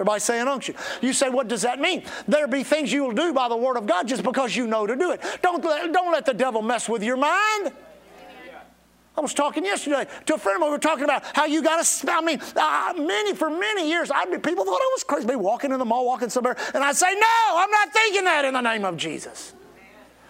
Everybody 0.00 0.20
say 0.20 0.40
an 0.40 0.48
unction. 0.48 0.74
You 1.02 1.12
say, 1.12 1.28
what 1.28 1.46
does 1.46 1.60
that 1.60 1.78
mean? 1.78 2.04
There 2.26 2.48
be 2.48 2.64
things 2.64 2.90
you 2.90 3.04
will 3.04 3.12
do 3.12 3.34
by 3.34 3.50
the 3.50 3.56
Word 3.56 3.76
of 3.76 3.86
God 3.86 4.08
just 4.08 4.22
because 4.22 4.56
you 4.56 4.66
know 4.66 4.86
to 4.86 4.96
do 4.96 5.10
it. 5.10 5.20
Don't 5.42 5.62
let, 5.62 5.92
don't 5.92 6.10
let 6.10 6.24
the 6.24 6.32
devil 6.32 6.62
mess 6.62 6.88
with 6.88 7.02
your 7.02 7.18
mind. 7.18 7.70
I 9.14 9.20
was 9.20 9.34
talking 9.34 9.62
yesterday 9.62 10.06
to 10.24 10.34
a 10.36 10.38
friend 10.38 10.56
of 10.56 10.60
mine. 10.60 10.70
We 10.70 10.76
were 10.76 10.78
talking 10.78 11.04
about 11.04 11.22
how 11.36 11.44
you 11.44 11.62
got 11.62 11.84
to. 11.84 12.10
I 12.10 12.22
mean, 12.22 12.40
uh, 12.56 12.94
many 12.96 13.34
for 13.34 13.50
many 13.50 13.90
years, 13.90 14.10
I'd 14.10 14.30
be 14.30 14.38
people 14.38 14.64
thought 14.64 14.80
I 14.80 14.90
was 14.94 15.04
crazy. 15.04 15.26
Be 15.26 15.36
walking 15.36 15.70
in 15.70 15.78
the 15.78 15.84
mall, 15.84 16.06
walking 16.06 16.30
somewhere, 16.30 16.56
and 16.72 16.82
I'd 16.82 16.96
say, 16.96 17.12
"No, 17.12 17.56
I'm 17.56 17.70
not 17.70 17.92
thinking 17.92 18.24
that 18.24 18.46
in 18.46 18.54
the 18.54 18.62
name 18.62 18.86
of 18.86 18.96
Jesus." 18.96 19.52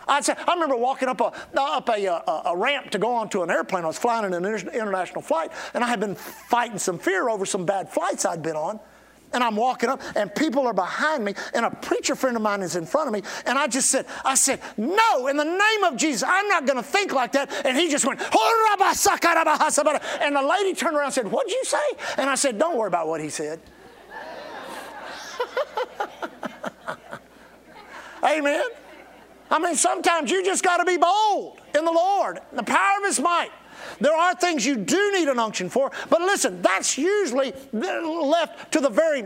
I'd 0.09 0.25
say, 0.25 0.35
I 0.49 0.55
remember 0.55 0.77
walking 0.77 1.09
up 1.09 1.21
a 1.21 1.33
up 1.57 1.89
a, 1.89 2.05
a, 2.07 2.43
a 2.47 2.57
ramp 2.57 2.91
to 2.91 2.99
go 2.99 3.15
onto 3.15 3.43
an 3.43 3.51
airplane. 3.51 3.85
I 3.85 3.87
was 3.87 3.99
flying 3.99 4.25
in 4.25 4.33
an 4.33 4.45
international 4.45 5.23
flight, 5.23 5.53
and 5.73 5.85
I 5.85 5.87
had 5.87 6.01
been 6.01 6.17
fighting 6.17 6.79
some 6.79 6.99
fear 6.99 7.29
over 7.29 7.47
some 7.47 7.65
bad 7.65 7.89
flights 7.89 8.25
I'd 8.25 8.43
been 8.43 8.57
on. 8.57 8.81
And 9.33 9.45
I'm 9.45 9.57
walking 9.57 9.89
up, 9.89 10.03
and 10.17 10.35
people 10.35 10.67
are 10.67 10.75
behind 10.75 11.25
me, 11.25 11.35
and 11.55 11.65
a 11.65 11.71
preacher 11.71 12.15
friend 12.15 12.37
of 12.37 12.43
mine 12.43 12.63
is 12.63 12.75
in 12.77 12.85
front 12.85 13.07
of 13.09 13.15
me. 13.15 13.23
And 13.47 13.59
I 13.59 13.69
just 13.69 13.91
said, 13.91 14.07
I 14.25 14.35
said, 14.35 14.61
No, 14.77 15.29
in 15.29 15.37
the 15.37 15.45
name 15.45 15.85
of 15.85 15.97
Jesus, 15.97 16.25
I'm 16.27 16.49
not 16.49 16.67
going 16.67 16.79
to 16.79 16.83
think 16.83 17.13
like 17.13 17.33
that. 17.33 17.65
And 17.65 17.77
he 17.77 17.89
just 17.89 18.05
went, 18.07 18.21
And 18.21 18.31
the 20.37 20.43
lady 20.43 20.75
turned 20.75 20.97
around 20.97 21.07
and 21.07 21.15
said, 21.15 21.31
What'd 21.31 21.53
you 21.53 21.65
say? 21.65 21.79
And 22.19 22.29
I 22.29 22.35
said, 22.35 22.59
Don't 22.59 22.77
worry 22.77 22.89
about 22.89 23.07
what 23.07 23.21
he 23.21 23.29
said. 23.29 23.61
Amen. 28.25 28.65
I 29.51 29.59
mean, 29.59 29.75
sometimes 29.75 30.31
you 30.31 30.45
just 30.45 30.63
got 30.63 30.77
to 30.79 30.85
be 30.85 30.97
bold 30.97 31.61
in 31.75 31.85
the 31.85 31.93
Lord, 31.93 32.39
the 32.53 32.63
power 32.63 32.99
of 32.99 33.05
His 33.05 33.19
might. 33.19 33.51
There 34.01 34.15
are 34.15 34.35
things 34.35 34.65
you 34.67 34.77
do 34.77 35.13
need 35.13 35.29
an 35.29 35.39
unction 35.39 35.69
for, 35.69 35.91
but 36.09 36.21
listen, 36.21 36.63
that's 36.63 36.99
usually 36.99 37.53
left 37.73 38.73
to 38.73 38.81
the 38.81 38.91
very 38.91 39.25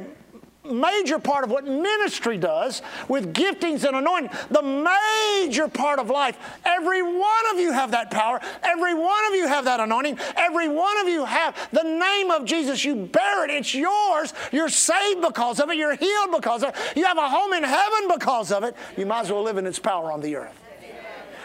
major 0.64 1.18
part 1.18 1.44
of 1.44 1.50
what 1.50 1.64
ministry 1.64 2.38
does 2.38 2.80
with 3.08 3.34
giftings 3.34 3.84
and 3.84 3.96
anointing. 3.96 4.30
The 4.50 4.62
major 4.62 5.68
part 5.68 5.98
of 5.98 6.10
life. 6.10 6.38
Every 6.64 7.02
one 7.02 7.50
of 7.52 7.58
you 7.58 7.72
have 7.72 7.90
that 7.90 8.10
power. 8.10 8.40
Every 8.62 8.94
one 8.94 9.26
of 9.28 9.34
you 9.34 9.46
have 9.46 9.66
that 9.66 9.80
anointing. 9.80 10.18
Every 10.36 10.68
one 10.68 10.98
of 10.98 11.08
you 11.08 11.24
have 11.24 11.68
the 11.72 11.82
name 11.82 12.30
of 12.30 12.44
Jesus. 12.44 12.84
You 12.84 12.96
bear 12.96 13.44
it. 13.44 13.50
It's 13.50 13.74
yours. 13.74 14.32
You're 14.52 14.70
saved 14.70 15.20
because 15.20 15.60
of 15.60 15.70
it. 15.70 15.76
You're 15.76 15.96
healed 15.96 16.32
because 16.32 16.62
of 16.62 16.70
it. 16.70 16.76
You 16.96 17.04
have 17.04 17.18
a 17.18 17.28
home 17.28 17.52
in 17.52 17.62
heaven 17.62 18.08
because 18.08 18.50
of 18.50 18.64
it. 18.64 18.74
You 18.96 19.06
might 19.06 19.20
as 19.20 19.32
well 19.32 19.42
live 19.42 19.58
in 19.58 19.66
its 19.66 19.78
power 19.78 20.10
on 20.10 20.20
the 20.20 20.36
earth. 20.36 20.58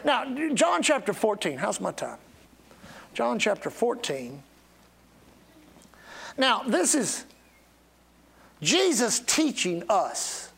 Now, 0.06 0.34
John 0.54 0.82
chapter 0.82 1.12
14. 1.12 1.58
How's 1.58 1.82
my 1.82 1.92
time? 1.92 2.18
John 3.13 3.39
chapter 3.39 3.69
14. 3.69 4.43
Now, 6.38 6.63
this 6.65 6.95
is 6.95 7.26
Jesus 8.62 9.19
teaching 9.19 9.84
us 9.89 10.52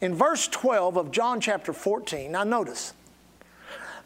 in 0.00 0.14
verse 0.14 0.48
12 0.48 0.96
of 0.96 1.10
John 1.10 1.40
chapter 1.40 1.72
14. 1.72 2.32
Now, 2.32 2.44
notice, 2.44 2.94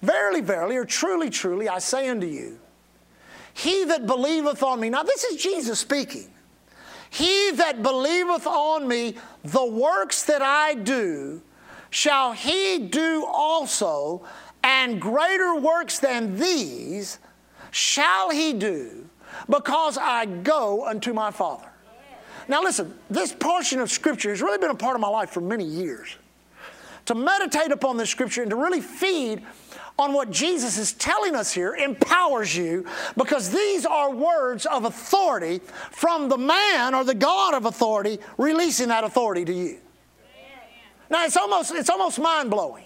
verily, 0.02 0.40
verily, 0.40 0.76
or 0.76 0.84
truly, 0.84 1.30
truly, 1.30 1.68
I 1.68 1.78
say 1.78 2.08
unto 2.08 2.26
you, 2.26 2.58
he 3.54 3.84
that 3.84 4.06
believeth 4.06 4.62
on 4.62 4.80
me. 4.80 4.90
Now, 4.90 5.02
this 5.02 5.24
is 5.24 5.42
Jesus 5.42 5.78
speaking. 5.78 6.28
He 7.10 7.50
that 7.52 7.82
believeth 7.82 8.46
on 8.46 8.88
me, 8.88 9.16
the 9.44 9.66
works 9.66 10.24
that 10.24 10.40
I 10.40 10.74
do, 10.74 11.42
shall 11.90 12.32
he 12.32 12.78
do 12.78 13.26
also, 13.26 14.26
and 14.64 14.98
greater 14.98 15.54
works 15.54 15.98
than 15.98 16.38
these 16.38 17.18
shall 17.72 18.30
he 18.30 18.52
do, 18.52 19.08
because 19.48 19.98
I 19.98 20.26
go 20.26 20.86
unto 20.86 21.12
my 21.12 21.32
Father. 21.32 21.68
Now, 22.46 22.62
listen, 22.62 22.94
this 23.10 23.32
portion 23.32 23.80
of 23.80 23.90
Scripture 23.90 24.30
has 24.30 24.40
really 24.40 24.58
been 24.58 24.70
a 24.70 24.74
part 24.74 24.94
of 24.94 25.00
my 25.00 25.08
life 25.08 25.30
for 25.30 25.40
many 25.40 25.64
years. 25.64 26.16
To 27.06 27.14
meditate 27.14 27.72
upon 27.72 27.96
this 27.96 28.10
Scripture 28.10 28.42
and 28.42 28.50
to 28.50 28.56
really 28.56 28.80
feed 28.80 29.42
on 29.98 30.12
what 30.12 30.30
Jesus 30.30 30.78
is 30.78 30.92
telling 30.92 31.34
us 31.34 31.52
here 31.52 31.74
empowers 31.74 32.56
you 32.56 32.86
because 33.16 33.50
these 33.50 33.84
are 33.84 34.14
words 34.14 34.66
of 34.66 34.84
authority 34.84 35.60
from 35.90 36.28
the 36.28 36.38
man 36.38 36.94
or 36.94 37.04
the 37.04 37.14
God 37.14 37.54
of 37.54 37.66
authority 37.66 38.18
releasing 38.38 38.88
that 38.88 39.04
authority 39.04 39.44
to 39.44 39.52
you. 39.52 39.78
Now, 41.10 41.24
it's 41.24 41.36
almost, 41.36 41.72
it's 41.74 41.90
almost 41.90 42.18
mind 42.18 42.50
blowing. 42.50 42.84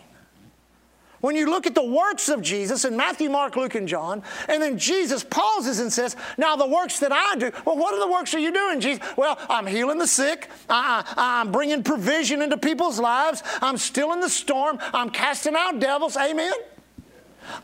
When 1.26 1.34
you 1.34 1.50
look 1.50 1.66
at 1.66 1.74
the 1.74 1.82
works 1.82 2.28
of 2.28 2.40
Jesus 2.40 2.84
in 2.84 2.96
Matthew, 2.96 3.28
Mark, 3.28 3.56
Luke, 3.56 3.74
and 3.74 3.88
John, 3.88 4.22
and 4.48 4.62
then 4.62 4.78
Jesus 4.78 5.24
pauses 5.24 5.80
and 5.80 5.92
says, 5.92 6.14
Now 6.38 6.54
the 6.54 6.68
works 6.68 7.00
that 7.00 7.10
I 7.10 7.34
do, 7.34 7.50
well, 7.64 7.76
what 7.76 7.92
are 7.94 7.98
the 7.98 8.12
works 8.12 8.32
are 8.34 8.38
you 8.38 8.52
doing, 8.52 8.78
Jesus? 8.78 9.04
Well, 9.16 9.36
I'm 9.48 9.66
healing 9.66 9.98
the 9.98 10.06
sick. 10.06 10.48
Uh-uh. 10.70 11.02
I, 11.16 11.40
am 11.40 11.50
bringing 11.50 11.82
provision 11.82 12.42
into 12.42 12.56
people's 12.56 13.00
lives. 13.00 13.42
I'm 13.60 13.76
stilling 13.76 14.20
the 14.20 14.28
storm. 14.28 14.78
I'm 14.80 15.10
casting 15.10 15.56
out 15.56 15.80
devils. 15.80 16.16
Amen? 16.16 16.52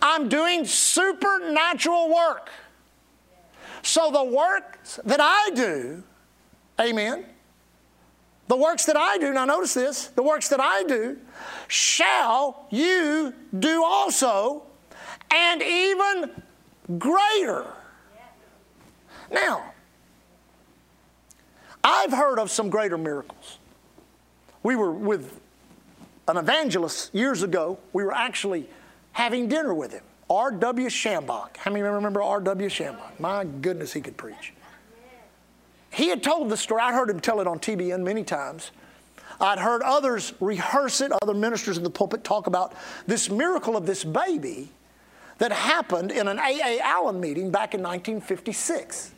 I'm 0.03 0.29
doing 0.29 0.64
supernatural 0.64 2.12
work. 2.12 2.51
So 3.83 4.11
the 4.11 4.25
works 4.25 4.98
that 5.05 5.20
I 5.20 5.51
do, 5.55 6.03
amen, 6.81 7.27
the 8.53 8.57
works 8.59 8.85
that 8.85 8.99
I 8.99 9.17
do, 9.17 9.33
now 9.33 9.47
notice 9.47 9.73
this, 9.73 10.09
the 10.09 10.23
works 10.23 10.51
that 10.51 10.61
I 10.61 10.83
do, 10.83 11.17
shall 11.69 12.67
you 12.69 13.33
do 13.59 13.83
also, 13.83 14.65
and 15.31 15.62
even 15.62 16.43
greater. 16.99 17.65
Now, 19.31 19.73
I've 21.83 22.12
heard 22.12 22.38
of 22.38 22.51
some 22.51 22.69
greater 22.69 22.99
miracles. 22.99 23.57
We 24.62 24.77
were 24.77 24.93
with 24.93 25.41
an 26.29 26.37
evangelist 26.37 27.15
years 27.15 27.43
ago. 27.43 27.79
We 27.95 28.05
were 28.05 28.15
actually 28.15 28.69
having 29.12 29.49
dinner 29.49 29.73
with 29.73 29.93
him. 29.93 30.05
R.W. 30.29 30.88
Schambach. 30.88 31.57
How 31.57 31.71
many 31.71 31.85
remember 31.85 32.23
R.W. 32.23 32.69
Schambach? 32.69 33.19
My 33.19 33.45
goodness, 33.45 33.95
he 33.95 34.03
could 34.03 34.19
preach. 34.19 34.53
He 35.92 36.09
had 36.09 36.22
told 36.22 36.48
the 36.48 36.57
story. 36.57 36.81
I 36.83 36.92
heard 36.92 37.11
him 37.11 37.20
tell 37.20 37.40
it 37.40 37.46
on 37.46 37.59
TBN 37.59 38.02
many 38.02 38.24
times. 38.24 38.70
I'd 39.40 39.59
heard 39.59 39.83
others 39.83 40.33
rehearse 40.40 41.00
it, 41.00 41.12
other 41.22 41.35
ministers 41.35 41.76
in 41.76 41.85
the 41.85 41.90
pulpit 41.90 42.24
talk 42.24 42.46
about 42.46 42.74
this 43.07 43.28
miracle 43.28 43.76
of 43.76 43.87
this 43.87 44.05
baby 44.05 44.70
that 45.38 45.52
happened 45.52 46.12
in 46.12 46.28
an 46.28 46.38
A.A. 46.38 46.81
Allen 46.81 47.20
meeting 47.20 47.50
back 47.50 47.74
in 47.74 47.83
1956. 47.83 49.12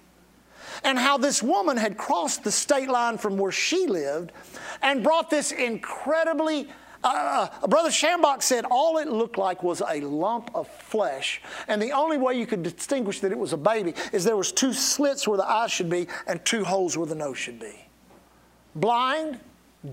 And 0.82 0.98
how 0.98 1.18
this 1.18 1.42
woman 1.42 1.76
had 1.76 1.96
crossed 1.96 2.42
the 2.42 2.50
state 2.50 2.88
line 2.88 3.18
from 3.18 3.36
where 3.36 3.52
she 3.52 3.86
lived 3.86 4.32
and 4.82 5.02
brought 5.02 5.30
this 5.30 5.52
incredibly 5.52 6.68
uh, 7.04 7.66
Brother 7.66 7.90
Schambach 7.90 8.42
said 8.42 8.64
all 8.70 8.98
it 8.98 9.08
looked 9.08 9.36
like 9.36 9.62
was 9.62 9.82
a 9.86 10.00
lump 10.00 10.50
of 10.54 10.68
flesh, 10.68 11.42
and 11.68 11.80
the 11.80 11.92
only 11.92 12.16
way 12.16 12.38
you 12.38 12.46
could 12.46 12.62
distinguish 12.62 13.20
that 13.20 13.30
it 13.30 13.38
was 13.38 13.52
a 13.52 13.58
baby 13.58 13.94
is 14.12 14.24
there 14.24 14.36
was 14.36 14.52
two 14.52 14.72
slits 14.72 15.28
where 15.28 15.36
the 15.36 15.48
eyes 15.48 15.70
should 15.70 15.90
be 15.90 16.06
and 16.26 16.44
two 16.44 16.64
holes 16.64 16.96
where 16.96 17.06
the 17.06 17.14
nose 17.14 17.38
should 17.38 17.60
be. 17.60 17.86
Blind, 18.74 19.38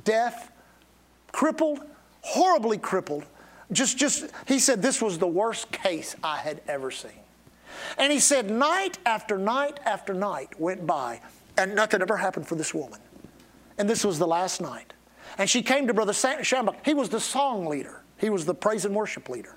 deaf, 0.04 0.52
crippled, 1.32 1.82
horribly 2.22 2.78
crippled. 2.78 3.26
Just, 3.72 3.98
just, 3.98 4.32
he 4.48 4.60
said 4.60 4.82
this 4.82 5.02
was 5.02 5.18
the 5.18 5.28
worst 5.28 5.72
case 5.72 6.16
I 6.24 6.38
had 6.38 6.62
ever 6.68 6.92
seen. 6.92 7.12
And 7.98 8.12
he 8.12 8.20
said 8.20 8.50
night 8.50 8.98
after 9.06 9.38
night 9.38 9.80
after 9.86 10.14
night 10.14 10.60
went 10.60 10.86
by, 10.86 11.22
and 11.58 11.76
nothing 11.76 12.02
ever 12.02 12.18
happened 12.18 12.48
for 12.48 12.56
this 12.56 12.74
woman. 12.74 13.00
And 13.78 13.90
this 13.90 14.06
was 14.06 14.20
the 14.20 14.28
last 14.28 14.62
night. 14.62 14.94
And 15.38 15.50
she 15.50 15.62
came 15.62 15.88
to 15.88 15.94
Brother 15.94 16.14
Schambach. 16.14 16.76
He 16.84 16.94
was 16.94 17.10
the 17.10 17.20
song 17.20 17.66
leader, 17.66 18.02
he 18.18 18.30
was 18.30 18.46
the 18.46 18.54
praise 18.54 18.86
and 18.86 18.96
worship 18.96 19.30
leader. 19.30 19.56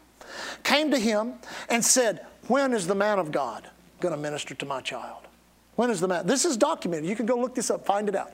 Came 0.63 0.91
to 0.91 0.99
him 0.99 1.35
and 1.69 1.85
said, 1.85 2.27
When 2.49 2.73
is 2.73 2.87
the 2.87 2.95
man 2.95 3.19
of 3.19 3.31
God 3.31 3.69
going 4.01 4.15
to 4.15 4.21
minister 4.21 4.55
to 4.55 4.67
my 4.67 4.81
child? 4.81 5.23
When 5.77 5.91
is 5.91 6.01
the 6.01 6.09
man? 6.09 6.27
This 6.27 6.45
is 6.45 6.57
documented. 6.57 7.09
You 7.09 7.17
can 7.17 7.27
go 7.27 7.37
look 7.37 7.55
this 7.55 7.71
up, 7.71 7.85
find 7.85 8.09
it 8.09 8.15
out. 8.15 8.33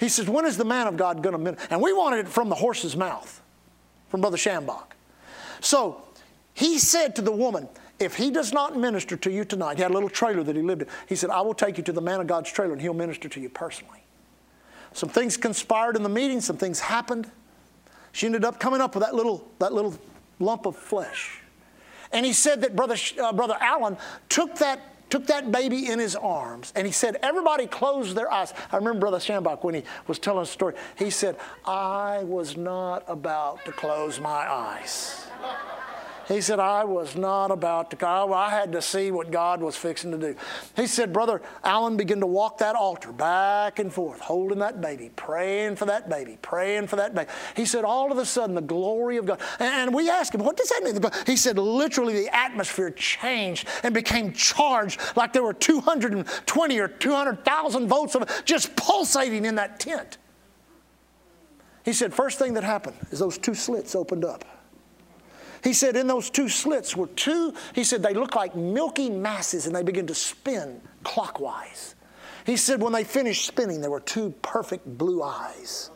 He 0.00 0.08
says, 0.08 0.28
When 0.28 0.46
is 0.46 0.56
the 0.56 0.64
man 0.64 0.86
of 0.86 0.96
God 0.96 1.22
going 1.22 1.34
to 1.34 1.38
minister? 1.38 1.68
And 1.70 1.80
we 1.80 1.92
wanted 1.92 2.26
it 2.26 2.28
from 2.28 2.48
the 2.48 2.54
horse's 2.54 2.96
mouth, 2.96 3.42
from 4.08 4.20
Brother 4.20 4.36
Schambach. 4.36 4.92
So 5.60 6.02
he 6.54 6.78
said 6.78 7.16
to 7.16 7.22
the 7.22 7.32
woman, 7.32 7.68
if 7.98 8.16
he 8.16 8.30
does 8.30 8.52
not 8.52 8.76
minister 8.76 9.16
to 9.16 9.30
you 9.30 9.44
tonight, 9.44 9.76
he 9.76 9.82
had 9.82 9.90
a 9.90 9.94
little 9.94 10.10
trailer 10.10 10.42
that 10.42 10.54
he 10.54 10.62
lived 10.62 10.82
in. 10.82 10.88
He 11.08 11.16
said, 11.16 11.30
I 11.30 11.40
will 11.40 11.54
take 11.54 11.78
you 11.78 11.84
to 11.84 11.92
the 11.92 12.02
man 12.02 12.20
of 12.20 12.26
God's 12.26 12.50
trailer 12.52 12.72
and 12.72 12.82
he'll 12.82 12.94
minister 12.94 13.28
to 13.28 13.40
you 13.40 13.48
personally. 13.48 14.00
Some 14.96 15.10
things 15.10 15.36
conspired 15.36 15.94
in 15.94 16.02
the 16.02 16.08
meeting, 16.08 16.40
some 16.40 16.56
things 16.56 16.80
happened. 16.80 17.30
She 18.12 18.24
ended 18.24 18.46
up 18.46 18.58
coming 18.58 18.80
up 18.80 18.94
with 18.94 19.04
that 19.04 19.14
little, 19.14 19.46
that 19.58 19.74
little 19.74 19.94
lump 20.38 20.64
of 20.64 20.74
flesh. 20.74 21.42
And 22.12 22.24
he 22.24 22.32
said 22.32 22.62
that 22.62 22.74
Brother, 22.74 22.96
uh, 23.22 23.30
Brother 23.34 23.58
Allen 23.60 23.98
took 24.30 24.56
that, 24.56 25.10
took 25.10 25.26
that 25.26 25.52
baby 25.52 25.90
in 25.90 25.98
his 25.98 26.16
arms 26.16 26.72
and 26.74 26.86
he 26.86 26.94
said, 26.94 27.18
Everybody 27.22 27.66
closed 27.66 28.16
their 28.16 28.32
eyes. 28.32 28.54
I 28.72 28.76
remember 28.78 29.00
Brother 29.00 29.18
Schambach 29.18 29.62
when 29.62 29.74
he 29.74 29.82
was 30.06 30.18
telling 30.18 30.44
a 30.44 30.46
story. 30.46 30.72
He 30.96 31.10
said, 31.10 31.36
I 31.66 32.24
was 32.24 32.56
not 32.56 33.04
about 33.06 33.66
to 33.66 33.72
close 33.72 34.18
my 34.18 34.50
eyes. 34.50 35.26
He 36.28 36.40
said, 36.40 36.58
I 36.58 36.82
was 36.82 37.14
not 37.14 37.52
about 37.52 37.92
to, 37.92 38.06
I 38.06 38.50
had 38.50 38.72
to 38.72 38.82
see 38.82 39.12
what 39.12 39.30
God 39.30 39.62
was 39.62 39.76
fixing 39.76 40.10
to 40.10 40.18
do. 40.18 40.34
He 40.74 40.88
said, 40.88 41.12
Brother 41.12 41.40
Allen 41.62 41.96
began 41.96 42.18
to 42.18 42.26
walk 42.26 42.58
that 42.58 42.74
altar 42.74 43.12
back 43.12 43.78
and 43.78 43.92
forth, 43.92 44.18
holding 44.18 44.58
that 44.58 44.80
baby, 44.80 45.12
praying 45.14 45.76
for 45.76 45.84
that 45.84 46.08
baby, 46.08 46.36
praying 46.42 46.88
for 46.88 46.96
that 46.96 47.14
baby. 47.14 47.30
He 47.54 47.64
said, 47.64 47.84
all 47.84 48.10
of 48.10 48.18
a 48.18 48.26
sudden, 48.26 48.56
the 48.56 48.60
glory 48.60 49.18
of 49.18 49.26
God. 49.26 49.40
And 49.60 49.94
we 49.94 50.10
asked 50.10 50.34
him, 50.34 50.42
what 50.42 50.56
does 50.56 50.68
that 50.70 50.82
mean? 50.82 51.00
He 51.26 51.36
said, 51.36 51.58
literally, 51.58 52.14
the 52.14 52.34
atmosphere 52.34 52.90
changed 52.90 53.68
and 53.84 53.94
became 53.94 54.32
charged 54.32 55.00
like 55.14 55.32
there 55.32 55.44
were 55.44 55.54
220 55.54 56.78
or 56.80 56.88
200,000 56.88 57.86
volts 57.86 58.16
of 58.16 58.42
just 58.44 58.74
pulsating 58.74 59.44
in 59.44 59.54
that 59.54 59.78
tent. 59.78 60.18
He 61.84 61.92
said, 61.92 62.12
first 62.12 62.40
thing 62.40 62.54
that 62.54 62.64
happened 62.64 62.96
is 63.12 63.20
those 63.20 63.38
two 63.38 63.54
slits 63.54 63.94
opened 63.94 64.24
up. 64.24 64.44
He 65.62 65.72
said, 65.72 65.96
in 65.96 66.06
those 66.06 66.30
two 66.30 66.48
slits 66.48 66.96
were 66.96 67.08
two, 67.08 67.54
he 67.74 67.84
said, 67.84 68.02
they 68.02 68.14
look 68.14 68.34
like 68.34 68.54
milky 68.54 69.10
masses 69.10 69.66
and 69.66 69.74
they 69.74 69.82
begin 69.82 70.06
to 70.06 70.14
spin 70.14 70.80
clockwise. 71.04 71.94
He 72.44 72.56
said, 72.56 72.80
when 72.80 72.92
they 72.92 73.04
finished 73.04 73.46
spinning, 73.46 73.80
there 73.80 73.90
were 73.90 74.00
two 74.00 74.30
perfect 74.42 74.86
blue 74.86 75.22
eyes. 75.22 75.90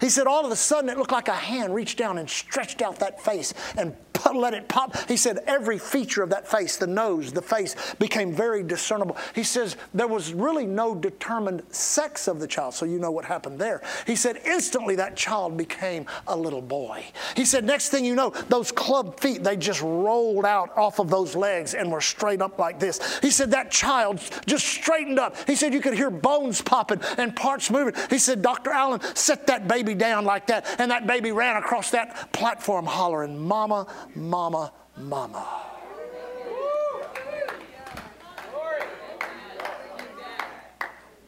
He 0.00 0.08
said, 0.08 0.26
all 0.26 0.44
of 0.44 0.50
a 0.50 0.56
sudden, 0.56 0.90
it 0.90 0.98
looked 0.98 1.12
like 1.12 1.28
a 1.28 1.32
hand 1.32 1.74
reached 1.74 1.98
down 1.98 2.18
and 2.18 2.28
stretched 2.28 2.82
out 2.82 2.98
that 2.98 3.20
face 3.20 3.54
and 3.76 3.96
let 4.32 4.54
it 4.54 4.68
pop. 4.68 4.96
He 5.08 5.16
said 5.16 5.38
every 5.46 5.78
feature 5.78 6.22
of 6.22 6.30
that 6.30 6.48
face, 6.48 6.76
the 6.76 6.86
nose, 6.86 7.32
the 7.32 7.42
face, 7.42 7.74
became 7.98 8.32
very 8.32 8.62
discernible. 8.62 9.16
He 9.34 9.42
says 9.42 9.76
there 9.92 10.08
was 10.08 10.32
really 10.32 10.66
no 10.66 10.94
determined 10.94 11.62
sex 11.70 12.28
of 12.28 12.40
the 12.40 12.46
child, 12.46 12.74
so 12.74 12.86
you 12.86 12.98
know 12.98 13.10
what 13.10 13.24
happened 13.24 13.58
there. 13.58 13.82
He 14.06 14.16
said 14.16 14.40
instantly 14.44 14.96
that 14.96 15.16
child 15.16 15.56
became 15.56 16.06
a 16.26 16.36
little 16.36 16.62
boy. 16.62 17.04
He 17.36 17.44
said 17.44 17.64
next 17.64 17.90
thing 17.90 18.04
you 18.04 18.14
know, 18.14 18.30
those 18.48 18.72
club 18.72 19.20
feet, 19.20 19.44
they 19.44 19.56
just 19.56 19.82
rolled 19.82 20.44
out 20.44 20.76
off 20.76 20.98
of 20.98 21.10
those 21.10 21.34
legs 21.34 21.74
and 21.74 21.90
were 21.90 22.00
straight 22.00 22.40
up 22.40 22.58
like 22.58 22.78
this. 22.78 23.18
He 23.20 23.30
said 23.30 23.50
that 23.50 23.70
child 23.70 24.20
just 24.46 24.66
straightened 24.66 25.18
up. 25.18 25.36
He 25.46 25.56
said 25.56 25.72
you 25.72 25.80
could 25.80 25.94
hear 25.94 26.10
bones 26.10 26.60
popping 26.60 27.00
and 27.18 27.34
parts 27.34 27.70
moving. 27.70 27.94
He 28.10 28.18
said, 28.18 28.42
Dr. 28.42 28.70
Allen, 28.70 29.00
set 29.14 29.46
that 29.46 29.68
baby 29.68 29.94
down 29.94 30.24
like 30.24 30.46
that, 30.48 30.66
and 30.78 30.90
that 30.90 31.06
baby 31.06 31.32
ran 31.32 31.56
across 31.56 31.90
that 31.90 32.32
platform 32.32 32.86
hollering, 32.86 33.38
Mama, 33.38 33.86
mama, 34.16 34.72
mama. 34.96 35.46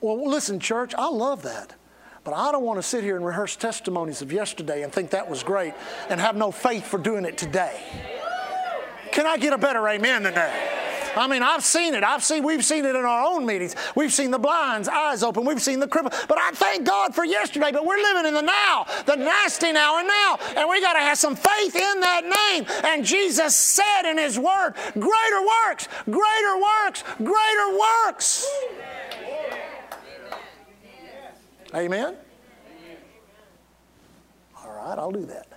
Well, 0.01 0.29
listen, 0.29 0.61
church, 0.61 0.95
I 0.97 1.09
love 1.09 1.43
that. 1.43 1.75
But 2.23 2.35
I 2.35 2.51
don't 2.51 2.65
want 2.65 2.79
to 2.79 2.83
sit 2.83 3.05
here 3.05 3.17
and 3.17 3.25
rehearse 3.25 3.55
testimonies 3.57 4.21
of 4.21 4.33
yesterday 4.33 4.83
and 4.83 4.93
think 4.93 5.11
that 5.11 5.31
was 5.31 5.43
great 5.43 5.75
and 6.11 6.21
have 6.21 6.37
no 6.37 6.51
faith 6.51 6.85
for 6.85 6.99
doing 6.99 7.25
it 7.25 7.39
today. 7.39 7.81
Can 9.13 9.27
I 9.27 9.37
get 9.37 9.53
a 9.53 9.59
better 9.59 9.87
amen 9.89 10.25
than 10.25 10.35
that? 10.35 10.86
I 11.17 11.27
mean, 11.27 11.43
I've 11.43 11.65
seen 11.65 11.95
it. 11.95 12.05
I've 12.05 12.23
seen, 12.23 12.43
we've 12.43 12.65
seen 12.65 12.85
it 12.85 12.95
in 12.95 12.97
our 12.97 13.27
own 13.27 13.47
meetings. 13.47 13.75
We've 13.95 14.13
seen 14.13 14.31
the 14.31 14.39
blinds, 14.39 14.89
eyes 14.89 15.23
open. 15.23 15.45
We've 15.45 15.63
seen 15.63 15.81
the 15.81 15.89
cripple. 15.89 16.13
But 16.29 16.39
I 16.39 16.51
thank 16.53 16.87
God 16.87 17.15
for 17.15 17.25
yesterday. 17.25 17.73
But 17.73 17.87
we're 17.87 17.97
living 17.97 18.27
in 18.27 18.35
the 18.35 18.43
now, 18.43 18.87
the 19.07 19.17
nasty 19.17 19.73
now 19.73 19.99
and 19.99 20.09
now. 20.09 20.39
And 20.57 20.69
we 20.69 20.81
got 20.81 20.93
to 20.93 21.01
have 21.01 21.19
some 21.19 21.35
faith 21.35 21.75
in 21.75 22.01
that 22.01 22.25
name. 22.25 22.67
And 22.85 23.05
Jesus 23.05 23.57
said 23.57 24.11
in 24.11 24.19
His 24.19 24.39
Word, 24.39 24.75
greater 24.93 25.47
works, 25.67 25.89
greater 26.05 26.57
works, 26.85 27.03
greater 27.19 27.79
works. 28.07 28.47
Amen? 31.75 32.15
All 34.65 34.73
right, 34.73 34.99
I'll 34.99 35.11
do 35.11 35.27
that. 35.27 35.56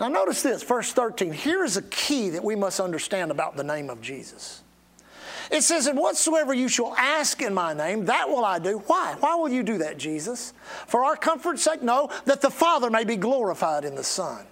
Now, 0.00 0.08
notice 0.08 0.42
this, 0.42 0.62
verse 0.62 0.92
13. 0.92 1.32
Here 1.32 1.64
is 1.64 1.76
a 1.76 1.82
key 1.82 2.30
that 2.30 2.42
we 2.42 2.56
must 2.56 2.80
understand 2.80 3.30
about 3.30 3.56
the 3.56 3.64
name 3.64 3.90
of 3.90 4.00
Jesus. 4.00 4.62
It 5.50 5.62
says, 5.62 5.86
And 5.86 5.98
whatsoever 5.98 6.52
you 6.52 6.68
shall 6.68 6.94
ask 6.96 7.40
in 7.42 7.54
my 7.54 7.74
name, 7.74 8.06
that 8.06 8.28
will 8.28 8.44
I 8.44 8.58
do. 8.58 8.78
Why? 8.86 9.14
Why 9.20 9.36
will 9.36 9.50
you 9.50 9.62
do 9.62 9.78
that, 9.78 9.98
Jesus? 9.98 10.52
For 10.86 11.04
our 11.04 11.16
comfort's 11.16 11.62
sake? 11.62 11.82
No, 11.82 12.10
that 12.24 12.40
the 12.40 12.50
Father 12.50 12.90
may 12.90 13.04
be 13.04 13.16
glorified 13.16 13.84
in 13.84 13.94
the 13.94 14.04
Son. 14.04 14.44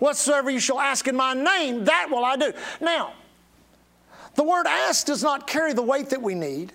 Whatsoever 0.00 0.50
you 0.50 0.58
shall 0.58 0.80
ask 0.80 1.06
in 1.06 1.14
my 1.14 1.34
name, 1.34 1.84
that 1.84 2.08
will 2.10 2.24
I 2.24 2.36
do. 2.36 2.52
Now, 2.80 3.12
the 4.34 4.42
word 4.42 4.66
ask 4.66 5.06
does 5.06 5.22
not 5.22 5.46
carry 5.46 5.72
the 5.72 5.82
weight 5.82 6.10
that 6.10 6.20
we 6.20 6.34
need. 6.34 6.72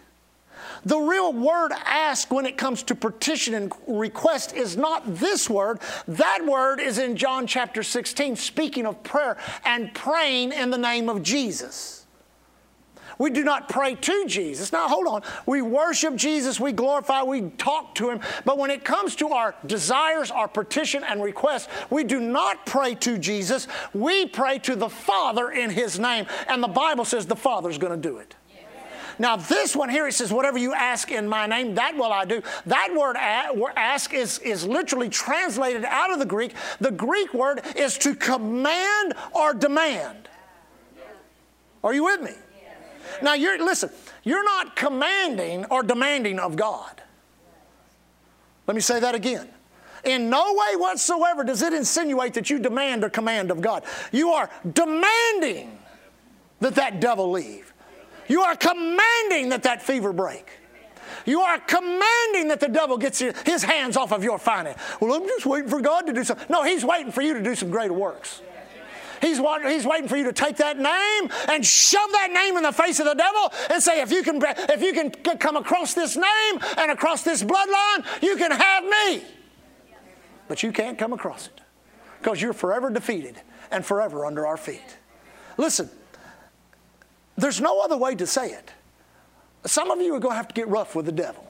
The 0.86 0.97
real 0.97 1.34
word 1.34 1.72
ask 1.86 2.32
when 2.32 2.45
it 2.45 2.57
comes 2.57 2.84
to 2.84 2.95
petition 2.95 3.53
and 3.53 3.72
request 3.88 4.55
is 4.55 4.78
not 4.78 5.16
this 5.16 5.49
word. 5.49 5.80
That 6.07 6.45
word 6.45 6.80
is 6.80 6.97
in 6.97 7.16
John 7.16 7.47
chapter 7.47 7.84
16, 7.84 8.36
speaking 8.36 8.86
of 8.86 9.03
prayer 9.03 9.38
and 9.66 9.93
praying 9.93 10.51
in 10.51 10.70
the 10.70 10.78
name 10.78 11.10
of 11.10 11.24
Jesus. 11.24 11.99
We 13.20 13.30
do 13.30 13.43
not 13.43 13.68
pray 13.68 13.95
to 13.95 14.26
Jesus. 14.28 14.72
Now, 14.72 14.88
hold 14.88 15.05
on. 15.05 15.24
We 15.45 15.62
worship 15.62 16.16
Jesus, 16.16 16.60
we 16.60 16.72
glorify, 16.72 17.22
we 17.22 17.49
talk 17.57 17.93
to 17.95 18.10
Him. 18.10 18.22
But 18.45 18.57
when 18.57 18.72
it 18.72 18.86
comes 18.86 19.16
to 19.18 19.30
our 19.30 19.53
desires, 19.66 20.32
our 20.32 20.47
petition, 20.47 21.03
and 21.03 21.22
request, 21.22 21.70
we 21.89 22.05
do 22.05 22.22
not 22.22 22.66
pray 22.66 22.95
to 22.95 23.18
Jesus. 23.18 23.68
We 23.93 24.26
pray 24.26 24.57
to 24.60 24.76
the 24.76 24.89
Father 24.89 25.51
in 25.51 25.70
His 25.70 25.99
name. 25.99 26.28
And 26.47 26.64
the 26.64 26.70
Bible 26.70 27.03
says 27.03 27.26
the 27.26 27.36
Father's 27.36 27.78
going 27.78 28.01
to 28.01 28.10
do 28.10 28.18
it. 28.18 28.36
Now, 29.20 29.36
this 29.36 29.76
one 29.76 29.90
here, 29.90 30.08
it 30.08 30.14
says, 30.14 30.32
Whatever 30.32 30.58
you 30.58 30.74
ask 30.74 31.12
in 31.12 31.28
my 31.28 31.46
name, 31.46 31.76
that 31.76 31.96
will 31.96 32.12
I 32.12 32.24
do. 32.24 32.42
That 32.66 32.96
word 32.96 33.18
ask 33.18 34.14
is, 34.14 34.40
is 34.40 34.66
literally 34.66 35.10
translated 35.10 35.84
out 35.84 36.12
of 36.12 36.20
the 36.20 36.26
Greek. 36.26 36.54
The 36.80 36.92
Greek 36.92 37.34
word 37.34 37.62
is 37.76 37.98
to 38.00 38.16
command 38.16 39.14
or 39.34 39.54
demand. 39.54 40.30
Are 41.84 41.94
you 41.94 42.06
with 42.06 42.22
me? 42.22 42.32
Now, 43.22 43.34
you're, 43.34 43.64
listen, 43.64 43.90
you're 44.24 44.44
not 44.44 44.78
commanding 44.78 45.66
or 45.66 45.84
demanding 45.84 46.40
of 46.40 46.56
God. 46.56 47.02
Let 48.68 48.76
me 48.76 48.82
say 48.82 49.02
that 49.02 49.16
again. 49.16 49.50
In 50.06 50.30
no 50.30 50.54
way 50.54 50.78
whatsoever 50.78 51.44
does 51.44 51.62
it 51.62 51.74
insinuate 51.74 52.36
that 52.36 52.50
you 52.50 52.60
demand 52.60 53.04
or 53.04 53.10
command 53.10 53.52
of 53.52 53.60
God. 53.60 53.84
You 54.14 54.30
are 54.30 54.50
demanding 54.74 55.78
that 56.62 56.76
that 56.76 57.02
devil 57.02 57.32
leave. 57.32 57.69
You 58.30 58.42
are 58.42 58.56
commanding 58.56 59.50
that 59.50 59.64
that 59.64 59.82
fever 59.82 60.14
break. 60.14 60.50
You 61.26 61.42
are 61.42 61.60
commanding 61.60 62.48
that 62.48 62.60
the 62.62 62.70
devil 62.70 62.98
gets 62.98 63.20
his 63.20 63.64
hands 63.64 63.98
off 63.98 64.14
of 64.14 64.24
your 64.24 64.40
finance. 64.40 64.80
Well, 65.02 65.14
I'm 65.14 65.28
just 65.28 65.46
waiting 65.46 65.70
for 65.70 65.82
God 65.82 66.08
to 66.08 66.14
do 66.14 66.24
something. 66.24 66.46
No, 66.50 66.64
he's 66.64 66.86
waiting 66.86 67.12
for 67.12 67.22
you 67.22 67.34
to 67.34 67.44
do 67.44 67.56
some 67.56 67.70
greater 67.70 67.94
works. 67.94 68.42
He's, 69.22 69.38
he's 69.38 69.86
waiting 69.86 70.08
for 70.08 70.16
you 70.16 70.24
to 70.26 70.34
take 70.34 70.58
that 70.58 70.78
name 70.78 71.32
and 71.50 71.66
shove 71.66 72.10
that 72.12 72.32
name 72.32 72.56
in 72.56 72.64
the 72.64 72.72
face 72.72 73.00
of 73.00 73.06
the 73.06 73.16
devil 73.16 73.52
and 73.70 73.84
say, 73.84 74.02
if 74.02 74.12
you 74.12 74.24
can, 74.24 74.42
if 74.46 74.82
you 74.82 74.94
can 74.94 75.12
come 75.12 75.58
across 75.58 75.94
this 75.94 76.16
name 76.16 76.60
and 76.78 76.92
across 76.92 77.24
this 77.24 77.44
bloodline, 77.44 78.06
you 78.22 78.38
can 78.38 78.52
have 78.52 78.84
me. 78.86 79.24
But 80.48 80.64
you 80.64 80.72
can't 80.72 80.98
come 80.98 81.12
across 81.12 81.48
it 81.48 81.62
because 82.20 82.42
you're 82.42 82.54
forever 82.54 82.90
defeated 82.90 83.42
and 83.72 83.86
forever 83.86 84.26
under 84.26 84.48
our 84.48 84.58
feet. 84.58 84.98
Listen, 85.58 85.90
there's 87.42 87.62
no 87.62 87.82
other 87.82 87.98
way 87.98 88.16
to 88.16 88.28
say 88.28 88.52
it. 88.52 88.72
Some 89.66 89.92
of 89.92 90.00
you 90.02 90.16
are 90.16 90.20
going 90.20 90.34
to 90.34 90.38
have 90.38 90.48
to 90.48 90.54
get 90.54 90.68
rough 90.68 90.96
with 90.96 91.06
the 91.06 91.12
devil. 91.12 91.46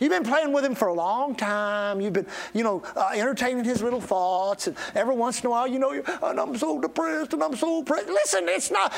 You've 0.00 0.10
been 0.10 0.24
playing 0.24 0.52
with 0.52 0.64
him 0.64 0.74
for 0.74 0.88
a 0.88 0.92
long 0.92 1.36
time. 1.36 2.00
You've 2.00 2.14
been, 2.14 2.26
you 2.52 2.64
know, 2.64 2.82
uh, 2.96 3.10
entertaining 3.14 3.64
his 3.64 3.82
little 3.82 4.00
thoughts. 4.00 4.66
And 4.66 4.76
every 4.94 5.14
once 5.14 5.40
in 5.40 5.46
a 5.46 5.50
while, 5.50 5.68
you 5.68 5.78
know, 5.78 5.92
and 6.22 6.40
I'm 6.40 6.56
so 6.56 6.80
depressed 6.80 7.32
and 7.32 7.42
I'm 7.42 7.54
so 7.54 7.82
depressed. 7.82 8.08
Listen, 8.08 8.48
it's 8.48 8.70
not, 8.70 8.92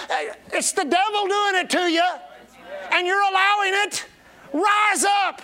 it's 0.53 0.73
the 0.73 0.85
devil 0.85 1.27
doing 1.27 1.55
it 1.57 1.71
to 1.71 1.81
you. 1.81 2.05
And 2.93 3.07
you're 3.07 3.21
allowing 3.21 3.73
it. 3.75 4.07
Rise 4.53 5.05
up. 5.27 5.43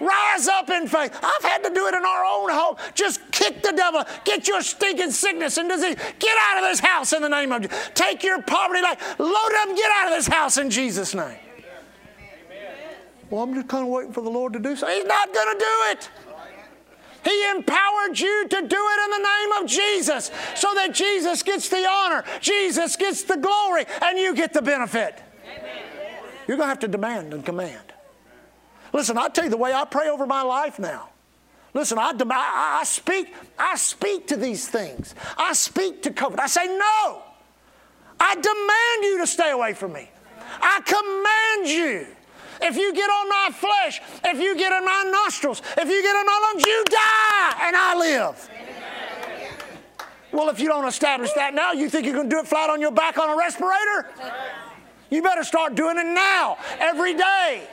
Rise 0.00 0.48
up 0.48 0.70
in 0.70 0.86
faith. 0.86 1.16
I've 1.22 1.44
had 1.44 1.64
to 1.64 1.70
do 1.70 1.86
it 1.86 1.94
in 1.94 2.04
our 2.04 2.24
own 2.24 2.50
home. 2.50 2.76
Just 2.94 3.20
kick 3.32 3.62
the 3.62 3.72
devil. 3.76 4.04
Get 4.24 4.48
your 4.48 4.62
stinking 4.62 5.10
sickness 5.10 5.56
and 5.56 5.68
disease. 5.68 5.96
Get 6.18 6.36
out 6.48 6.62
of 6.62 6.70
this 6.70 6.80
house 6.80 7.12
in 7.12 7.22
the 7.22 7.28
name 7.28 7.52
of 7.52 7.62
Jesus. 7.62 7.90
Take 7.94 8.22
your 8.22 8.42
poverty 8.42 8.82
life. 8.82 9.18
Load 9.18 9.30
up. 9.30 9.76
Get 9.76 9.90
out 9.98 10.12
of 10.12 10.18
this 10.18 10.26
house 10.26 10.56
in 10.56 10.70
Jesus' 10.70 11.14
name. 11.14 11.38
Well, 13.30 13.42
I'm 13.42 13.54
just 13.54 13.68
kind 13.68 13.84
of 13.84 13.90
waiting 13.90 14.12
for 14.12 14.20
the 14.20 14.30
Lord 14.30 14.52
to 14.52 14.58
do 14.58 14.76
something. 14.76 14.96
He's 14.96 15.06
not 15.06 15.32
going 15.32 15.58
to 15.58 15.58
do 15.58 15.74
it. 15.90 16.10
He 17.24 17.50
empowered 17.50 18.20
you 18.20 18.48
to 18.48 18.56
do 18.56 18.60
it 18.60 19.04
in 19.04 19.10
the 19.10 19.28
name 19.28 19.62
of 19.62 19.68
Jesus 19.68 20.30
so 20.54 20.74
that 20.74 20.92
Jesus 20.92 21.42
gets 21.42 21.70
the 21.70 21.86
honor, 21.88 22.22
Jesus 22.40 22.96
gets 22.96 23.22
the 23.22 23.38
glory, 23.38 23.86
and 24.02 24.18
you 24.18 24.34
get 24.34 24.52
the 24.52 24.60
benefit. 24.60 25.22
You're 26.46 26.58
going 26.58 26.66
to 26.66 26.70
have 26.70 26.80
to 26.80 26.88
demand 26.88 27.32
and 27.32 27.44
command. 27.44 27.93
Listen, 28.94 29.18
I 29.18 29.26
tell 29.28 29.44
you 29.44 29.50
the 29.50 29.56
way 29.56 29.72
I 29.72 29.84
pray 29.84 30.08
over 30.08 30.24
my 30.24 30.42
life 30.42 30.78
now. 30.78 31.08
Listen, 31.74 31.98
I, 31.98 32.12
I, 32.12 32.78
I 32.80 32.84
speak, 32.84 33.34
I 33.58 33.74
speak 33.74 34.28
to 34.28 34.36
these 34.36 34.68
things. 34.68 35.16
I 35.36 35.52
speak 35.52 36.04
to 36.04 36.10
COVID. 36.10 36.38
I 36.38 36.46
say, 36.46 36.66
no. 36.66 37.22
I 38.20 38.34
demand 38.36 39.02
you 39.02 39.18
to 39.18 39.26
stay 39.26 39.50
away 39.50 39.74
from 39.74 39.92
me. 39.92 40.08
I 40.60 40.80
command 40.86 41.68
you 41.68 42.06
if 42.62 42.76
you 42.76 42.94
get 42.94 43.10
on 43.10 43.28
my 43.28 43.48
flesh, 43.52 44.00
if 44.26 44.38
you 44.38 44.56
get 44.56 44.72
in 44.72 44.84
my 44.84 45.10
nostrils, 45.12 45.60
if 45.76 45.88
you 45.88 46.00
get 46.00 46.16
in 46.16 46.26
my 46.26 46.52
lungs, 46.52 46.64
you 46.64 46.84
die 46.88 47.66
and 47.66 47.76
I 47.76 47.96
live. 47.98 48.50
Well, 50.30 50.50
if 50.50 50.60
you 50.60 50.68
don't 50.68 50.86
establish 50.86 51.32
that 51.32 51.52
now, 51.52 51.72
you 51.72 51.90
think 51.90 52.06
you're 52.06 52.14
going 52.14 52.30
to 52.30 52.36
do 52.36 52.40
it 52.40 52.46
flat 52.46 52.70
on 52.70 52.80
your 52.80 52.92
back 52.92 53.18
on 53.18 53.28
a 53.28 53.36
respirator? 53.36 54.06
You 55.10 55.20
better 55.20 55.42
start 55.42 55.74
doing 55.74 55.98
it 55.98 56.06
now, 56.06 56.58
every 56.78 57.14
day. 57.14 57.68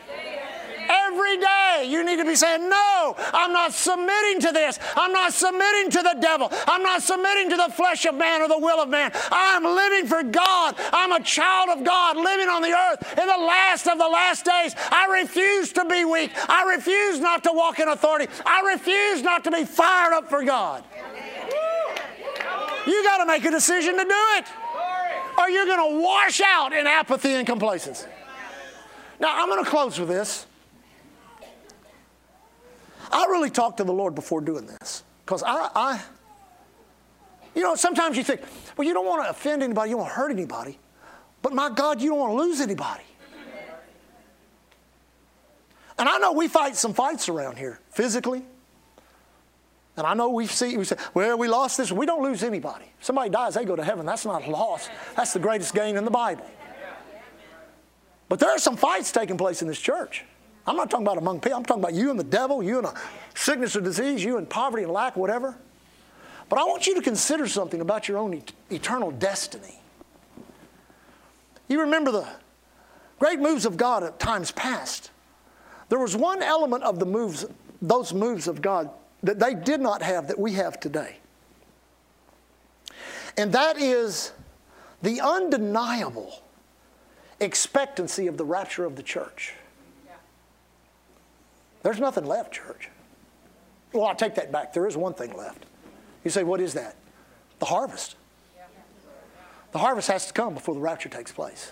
Every 0.91 1.37
day 1.37 1.85
you 1.87 2.03
need 2.03 2.17
to 2.17 2.25
be 2.25 2.35
saying, 2.35 2.67
No, 2.67 3.15
I'm 3.17 3.53
not 3.53 3.73
submitting 3.73 4.41
to 4.41 4.51
this. 4.51 4.77
I'm 4.95 5.13
not 5.13 5.33
submitting 5.33 5.89
to 5.91 6.03
the 6.03 6.17
devil. 6.19 6.49
I'm 6.67 6.83
not 6.83 7.01
submitting 7.01 7.49
to 7.51 7.55
the 7.55 7.71
flesh 7.71 8.05
of 8.05 8.15
man 8.15 8.41
or 8.41 8.49
the 8.49 8.57
will 8.57 8.81
of 8.81 8.89
man. 8.89 9.11
I'm 9.31 9.63
living 9.63 10.07
for 10.07 10.23
God. 10.23 10.75
I'm 10.91 11.13
a 11.13 11.23
child 11.23 11.69
of 11.69 11.85
God 11.85 12.17
living 12.17 12.49
on 12.49 12.61
the 12.61 12.71
earth 12.71 13.17
in 13.17 13.25
the 13.25 13.37
last 13.37 13.87
of 13.87 13.97
the 13.97 14.07
last 14.07 14.43
days. 14.43 14.75
I 14.91 15.21
refuse 15.21 15.71
to 15.73 15.85
be 15.85 16.03
weak. 16.03 16.31
I 16.49 16.73
refuse 16.75 17.19
not 17.19 17.43
to 17.45 17.51
walk 17.53 17.79
in 17.79 17.87
authority. 17.87 18.27
I 18.45 18.73
refuse 18.73 19.21
not 19.21 19.43
to 19.45 19.51
be 19.51 19.63
fired 19.63 20.13
up 20.13 20.29
for 20.29 20.43
God. 20.43 20.83
You 22.85 23.03
got 23.03 23.19
to 23.19 23.25
make 23.25 23.45
a 23.45 23.51
decision 23.51 23.97
to 23.97 24.03
do 24.03 24.23
it, 24.37 24.45
or 25.37 25.49
you're 25.49 25.67
going 25.67 25.91
to 25.91 26.01
wash 26.01 26.41
out 26.41 26.73
in 26.73 26.87
apathy 26.87 27.35
and 27.35 27.45
complacency. 27.45 28.07
Now, 29.19 29.41
I'm 29.41 29.47
going 29.47 29.63
to 29.63 29.69
close 29.69 29.99
with 29.99 30.09
this. 30.09 30.47
I 33.11 33.25
really 33.25 33.49
talked 33.49 33.77
to 33.77 33.83
the 33.83 33.93
Lord 33.93 34.15
before 34.15 34.41
doing 34.41 34.65
this 34.65 35.03
because 35.25 35.43
I, 35.43 35.69
I, 35.75 36.01
you 37.53 37.61
know, 37.61 37.75
sometimes 37.75 38.17
you 38.17 38.23
think, 38.23 38.41
well, 38.77 38.87
you 38.87 38.93
don't 38.93 39.05
want 39.05 39.23
to 39.25 39.29
offend 39.29 39.63
anybody, 39.63 39.89
you 39.89 39.95
don't 39.95 40.03
want 40.03 40.13
to 40.13 40.15
hurt 40.15 40.31
anybody, 40.31 40.79
but 41.41 41.53
my 41.53 41.69
God, 41.69 42.01
you 42.01 42.09
don't 42.09 42.19
want 42.19 42.31
to 42.31 42.37
lose 42.37 42.61
anybody. 42.61 43.03
And 45.97 46.09
I 46.09 46.17
know 46.17 46.31
we 46.31 46.47
fight 46.47 46.75
some 46.75 46.93
fights 46.93 47.29
around 47.29 47.57
here 47.57 47.79
physically. 47.91 48.43
And 49.97 50.07
I 50.07 50.13
know 50.13 50.29
we 50.29 50.47
see, 50.47 50.77
we 50.77 50.85
say, 50.85 50.95
well, 51.13 51.37
we 51.37 51.47
lost 51.47 51.77
this. 51.77 51.91
We 51.91 52.05
don't 52.05 52.23
lose 52.23 52.43
anybody. 52.43 52.85
Somebody 53.01 53.29
dies, 53.29 53.53
they 53.53 53.65
go 53.65 53.75
to 53.75 53.83
heaven. 53.83 54.05
That's 54.05 54.25
not 54.25 54.47
a 54.47 54.49
loss. 54.49 54.89
That's 55.15 55.33
the 55.33 55.39
greatest 55.39 55.75
gain 55.75 55.97
in 55.97 56.05
the 56.05 56.11
Bible. 56.11 56.49
But 58.29 58.39
there 58.39 58.49
are 58.49 58.57
some 58.57 58.77
fights 58.77 59.11
taking 59.11 59.37
place 59.37 59.61
in 59.61 59.67
this 59.67 59.79
church. 59.79 60.23
I'm 60.67 60.75
not 60.75 60.89
talking 60.91 61.05
about 61.05 61.17
among 61.17 61.39
people. 61.39 61.57
I'm 61.57 61.65
talking 61.65 61.83
about 61.83 61.95
you 61.95 62.11
and 62.11 62.19
the 62.19 62.23
devil, 62.23 62.61
you 62.61 62.77
and 62.77 62.87
a 62.87 62.93
sickness 63.33 63.75
or 63.75 63.81
disease, 63.81 64.23
you 64.23 64.37
and 64.37 64.49
poverty 64.49 64.83
and 64.83 64.91
lack, 64.91 65.15
whatever. 65.15 65.57
But 66.49 66.59
I 66.59 66.63
want 66.65 66.85
you 66.85 66.95
to 66.95 67.01
consider 67.01 67.47
something 67.47 67.81
about 67.81 68.07
your 68.07 68.17
own 68.17 68.33
et- 68.35 68.51
eternal 68.69 69.09
destiny. 69.11 69.79
You 71.67 71.81
remember 71.81 72.11
the 72.11 72.27
great 73.19 73.39
moves 73.39 73.65
of 73.65 73.77
God 73.77 74.03
at 74.03 74.19
times 74.19 74.51
past. 74.51 75.09
There 75.89 75.99
was 75.99 76.15
one 76.15 76.43
element 76.43 76.83
of 76.83 76.99
the 76.99 77.05
moves, 77.05 77.45
those 77.81 78.13
moves 78.13 78.47
of 78.47 78.61
God, 78.61 78.89
that 79.23 79.39
they 79.39 79.53
did 79.53 79.81
not 79.81 80.01
have 80.01 80.27
that 80.27 80.37
we 80.37 80.53
have 80.53 80.79
today. 80.79 81.17
And 83.37 83.53
that 83.53 83.77
is 83.79 84.33
the 85.01 85.21
undeniable 85.21 86.43
expectancy 87.39 88.27
of 88.27 88.37
the 88.37 88.45
rapture 88.45 88.85
of 88.85 88.95
the 88.95 89.03
church. 89.03 89.53
There's 91.83 91.99
nothing 91.99 92.25
left, 92.25 92.53
church. 92.53 92.89
Well, 93.93 94.05
I 94.05 94.13
take 94.13 94.35
that 94.35 94.51
back. 94.51 94.73
There 94.73 94.87
is 94.87 94.95
one 94.95 95.13
thing 95.13 95.35
left. 95.35 95.65
You 96.23 96.31
say, 96.31 96.43
what 96.43 96.61
is 96.61 96.73
that? 96.73 96.95
The 97.59 97.65
harvest. 97.65 98.15
The 99.71 99.79
harvest 99.79 100.07
has 100.09 100.27
to 100.27 100.33
come 100.33 100.53
before 100.53 100.75
the 100.75 100.81
rapture 100.81 101.09
takes 101.09 101.31
place. 101.31 101.71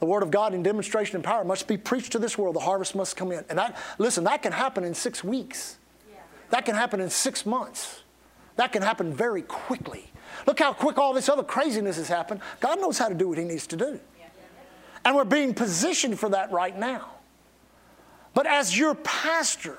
The 0.00 0.06
word 0.06 0.22
of 0.22 0.30
God 0.30 0.54
in 0.54 0.62
demonstration 0.62 1.16
and 1.16 1.24
power 1.24 1.44
must 1.44 1.66
be 1.66 1.76
preached 1.76 2.12
to 2.12 2.18
this 2.18 2.36
world. 2.36 2.56
The 2.56 2.60
harvest 2.60 2.94
must 2.94 3.16
come 3.16 3.32
in. 3.32 3.44
And 3.48 3.58
that, 3.58 3.76
listen, 3.98 4.24
that 4.24 4.42
can 4.42 4.52
happen 4.52 4.84
in 4.84 4.94
six 4.94 5.24
weeks. 5.24 5.78
That 6.50 6.64
can 6.66 6.74
happen 6.74 7.00
in 7.00 7.10
six 7.10 7.46
months. 7.46 8.02
That 8.56 8.72
can 8.72 8.82
happen 8.82 9.12
very 9.12 9.42
quickly. 9.42 10.12
Look 10.46 10.58
how 10.58 10.72
quick 10.72 10.98
all 10.98 11.14
this 11.14 11.28
other 11.28 11.42
craziness 11.42 11.96
has 11.96 12.08
happened. 12.08 12.40
God 12.60 12.80
knows 12.80 12.98
how 12.98 13.08
to 13.08 13.14
do 13.14 13.28
what 13.28 13.38
He 13.38 13.44
needs 13.44 13.66
to 13.68 13.76
do. 13.76 13.98
And 15.04 15.16
we're 15.16 15.24
being 15.24 15.54
positioned 15.54 16.18
for 16.18 16.28
that 16.30 16.50
right 16.52 16.78
now. 16.78 17.10
But 18.34 18.46
as 18.46 18.76
your 18.76 18.96
pastor, 18.96 19.78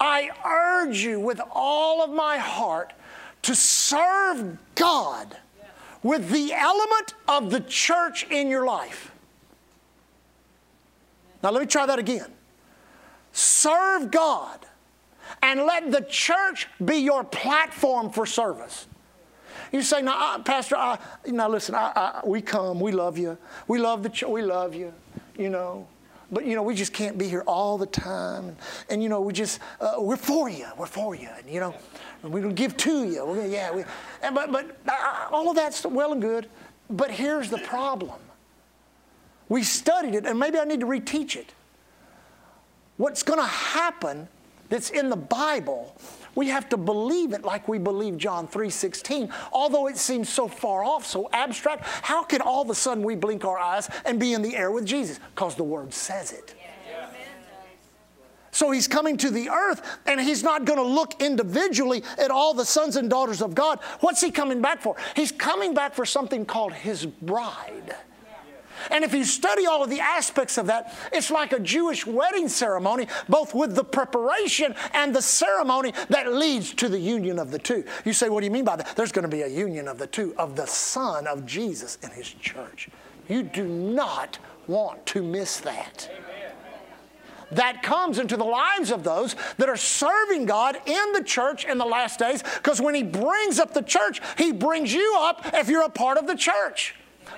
I 0.00 0.30
urge 0.44 0.98
you 0.98 1.20
with 1.20 1.40
all 1.52 2.02
of 2.02 2.10
my 2.10 2.38
heart 2.38 2.92
to 3.42 3.54
serve 3.54 4.58
God 4.74 5.36
with 6.02 6.30
the 6.30 6.52
element 6.52 7.14
of 7.28 7.50
the 7.50 7.60
church 7.60 8.26
in 8.30 8.48
your 8.48 8.64
life. 8.64 9.12
Now, 11.42 11.50
let 11.50 11.60
me 11.60 11.66
try 11.66 11.86
that 11.86 11.98
again. 11.98 12.32
Serve 13.32 14.10
God 14.10 14.66
and 15.42 15.60
let 15.64 15.90
the 15.90 16.00
church 16.02 16.68
be 16.84 16.96
your 16.96 17.24
platform 17.24 18.10
for 18.10 18.24
service. 18.24 18.86
You 19.72 19.82
say, 19.82 20.00
now, 20.00 20.38
Pastor, 20.38 20.76
I, 20.76 20.98
now 21.26 21.48
listen, 21.48 21.74
I, 21.74 21.92
I, 21.94 22.20
we 22.24 22.40
come, 22.40 22.80
we 22.80 22.92
love 22.92 23.18
you. 23.18 23.36
We 23.68 23.78
love 23.78 24.02
the 24.02 24.08
church, 24.08 24.30
we 24.30 24.42
love 24.42 24.74
you, 24.74 24.92
you 25.36 25.50
know. 25.50 25.86
But, 26.30 26.44
you 26.44 26.56
know, 26.56 26.62
we 26.62 26.74
just 26.74 26.92
can't 26.92 27.16
be 27.16 27.28
here 27.28 27.42
all 27.46 27.78
the 27.78 27.86
time. 27.86 28.48
And, 28.48 28.56
and 28.90 29.02
you 29.02 29.08
know, 29.08 29.20
we 29.20 29.32
just, 29.32 29.60
uh, 29.80 29.94
we're 29.98 30.16
for 30.16 30.48
you, 30.48 30.66
we're 30.76 30.86
for 30.86 31.14
you. 31.14 31.28
And, 31.38 31.48
you 31.48 31.60
know, 31.60 31.74
we're 32.22 32.40
going 32.42 32.54
to 32.54 32.62
give 32.62 32.76
to 32.78 33.04
you. 33.04 33.24
We're 33.24 33.36
gonna, 33.36 33.48
yeah, 33.48 33.70
we, 33.72 33.84
and, 34.22 34.34
but, 34.34 34.50
but 34.50 34.76
uh, 34.88 35.28
all 35.30 35.48
of 35.50 35.56
that's 35.56 35.84
well 35.86 36.12
and 36.12 36.20
good. 36.20 36.48
But 36.90 37.10
here's 37.10 37.50
the 37.50 37.58
problem. 37.58 38.18
We 39.48 39.62
studied 39.62 40.14
it, 40.14 40.26
and 40.26 40.38
maybe 40.38 40.58
I 40.58 40.64
need 40.64 40.80
to 40.80 40.86
reteach 40.86 41.36
it. 41.36 41.52
What's 42.96 43.22
going 43.22 43.38
to 43.38 43.46
happen 43.46 44.28
that's 44.68 44.90
in 44.90 45.10
the 45.10 45.16
Bible, 45.16 45.94
we 46.36 46.48
have 46.48 46.68
to 46.68 46.76
believe 46.76 47.32
it 47.32 47.44
like 47.44 47.66
we 47.66 47.78
believe 47.78 48.16
John 48.16 48.46
3:16. 48.46 49.32
Although 49.52 49.88
it 49.88 49.96
seems 49.96 50.28
so 50.28 50.46
far 50.46 50.84
off, 50.84 51.04
so 51.04 51.28
abstract, 51.32 51.84
how 52.02 52.22
can 52.22 52.40
all 52.40 52.62
of 52.62 52.70
a 52.70 52.74
sudden 52.74 53.02
we 53.02 53.16
blink 53.16 53.44
our 53.44 53.58
eyes 53.58 53.90
and 54.04 54.20
be 54.20 54.32
in 54.32 54.42
the 54.42 54.54
air 54.54 54.70
with 54.70 54.86
Jesus? 54.86 55.18
Because 55.34 55.56
the 55.56 55.64
word 55.64 55.92
says 55.92 56.30
it. 56.30 56.54
So 58.52 58.70
he's 58.70 58.88
coming 58.88 59.18
to 59.18 59.30
the 59.30 59.50
earth 59.50 59.82
and 60.06 60.18
he's 60.18 60.42
not 60.42 60.64
going 60.64 60.78
to 60.78 60.84
look 60.84 61.20
individually 61.20 62.02
at 62.16 62.30
all 62.30 62.54
the 62.54 62.64
sons 62.64 62.96
and 62.96 63.10
daughters 63.10 63.42
of 63.42 63.54
God. 63.54 63.80
What's 64.00 64.22
he 64.22 64.30
coming 64.30 64.62
back 64.62 64.80
for? 64.80 64.96
He's 65.14 65.30
coming 65.30 65.74
back 65.74 65.94
for 65.94 66.06
something 66.06 66.46
called 66.46 66.72
his 66.72 67.04
bride. 67.04 67.94
And 68.90 69.04
if 69.04 69.14
you 69.14 69.24
study 69.24 69.66
all 69.66 69.82
of 69.82 69.90
the 69.90 70.00
aspects 70.00 70.58
of 70.58 70.66
that, 70.66 70.94
it's 71.12 71.30
like 71.30 71.52
a 71.52 71.60
Jewish 71.60 72.06
wedding 72.06 72.48
ceremony, 72.48 73.08
both 73.28 73.54
with 73.54 73.74
the 73.74 73.84
preparation 73.84 74.74
and 74.92 75.14
the 75.14 75.22
ceremony 75.22 75.92
that 76.08 76.32
leads 76.32 76.74
to 76.74 76.88
the 76.88 76.98
union 76.98 77.38
of 77.38 77.50
the 77.50 77.58
two. 77.58 77.84
You 78.04 78.12
say, 78.12 78.28
what 78.28 78.40
do 78.40 78.46
you 78.46 78.52
mean 78.52 78.64
by 78.64 78.76
that? 78.76 78.96
There's 78.96 79.12
going 79.12 79.28
to 79.28 79.28
be 79.28 79.42
a 79.42 79.48
union 79.48 79.88
of 79.88 79.98
the 79.98 80.06
two, 80.06 80.34
of 80.38 80.56
the 80.56 80.66
Son 80.66 81.26
of 81.26 81.46
Jesus 81.46 81.98
and 82.02 82.12
His 82.12 82.28
church. 82.28 82.88
You 83.28 83.42
do 83.42 83.66
not 83.66 84.38
want 84.66 85.04
to 85.06 85.22
miss 85.22 85.58
that. 85.60 86.10
That 87.52 87.82
comes 87.82 88.18
into 88.18 88.36
the 88.36 88.44
lives 88.44 88.90
of 88.90 89.04
those 89.04 89.36
that 89.58 89.68
are 89.68 89.76
serving 89.76 90.46
God 90.46 90.76
in 90.84 91.12
the 91.12 91.22
church 91.22 91.64
in 91.64 91.78
the 91.78 91.84
last 91.84 92.18
days, 92.18 92.42
because 92.42 92.80
when 92.80 92.94
He 92.94 93.04
brings 93.04 93.60
up 93.60 93.72
the 93.72 93.82
church, 93.82 94.20
He 94.36 94.52
brings 94.52 94.92
you 94.92 95.16
up 95.18 95.46
if 95.54 95.68
you're 95.68 95.84
a 95.84 95.88
part 95.88 96.18
of 96.18 96.26
the 96.26 96.34
church 96.34 96.94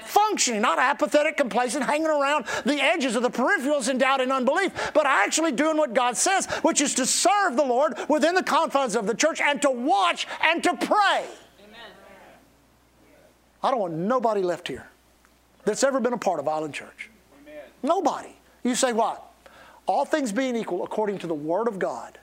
functioning, 0.08 0.62
not 0.62 0.78
apathetic, 0.78 1.36
complacent, 1.36 1.84
hanging 1.84 2.08
around 2.08 2.46
the 2.64 2.80
edges 2.80 3.14
of 3.14 3.22
the 3.22 3.30
peripherals 3.30 3.88
in 3.88 3.98
doubt 3.98 4.20
and 4.20 4.32
unbelief, 4.32 4.72
but 4.94 5.06
actually 5.06 5.52
doing 5.52 5.76
what 5.76 5.94
God 5.94 6.16
says, 6.16 6.46
which 6.62 6.80
is 6.80 6.94
to 6.94 7.06
serve 7.06 7.56
the 7.56 7.64
Lord 7.64 7.94
within 8.08 8.34
the 8.34 8.42
confines 8.42 8.96
of 8.96 9.06
the 9.06 9.14
church 9.14 9.40
and 9.40 9.60
to 9.62 9.70
watch 9.70 10.26
and 10.42 10.62
to 10.62 10.74
pray. 10.74 11.26
Amen. 11.64 11.90
I 13.62 13.70
don't 13.70 13.80
want 13.80 13.94
nobody 13.94 14.42
left 14.42 14.66
here 14.68 14.88
that's 15.64 15.84
ever 15.84 16.00
been 16.00 16.14
a 16.14 16.18
part 16.18 16.40
of 16.40 16.48
Island 16.48 16.74
Church. 16.74 17.10
Amen. 17.42 17.62
Nobody. 17.82 18.34
You 18.64 18.74
say 18.74 18.92
what? 18.92 19.24
All 19.86 20.04
things 20.04 20.32
being 20.32 20.56
equal 20.56 20.84
according 20.84 21.18
to 21.18 21.26
the 21.26 21.34
Word 21.34 21.68
of 21.68 21.78
God, 21.78 22.18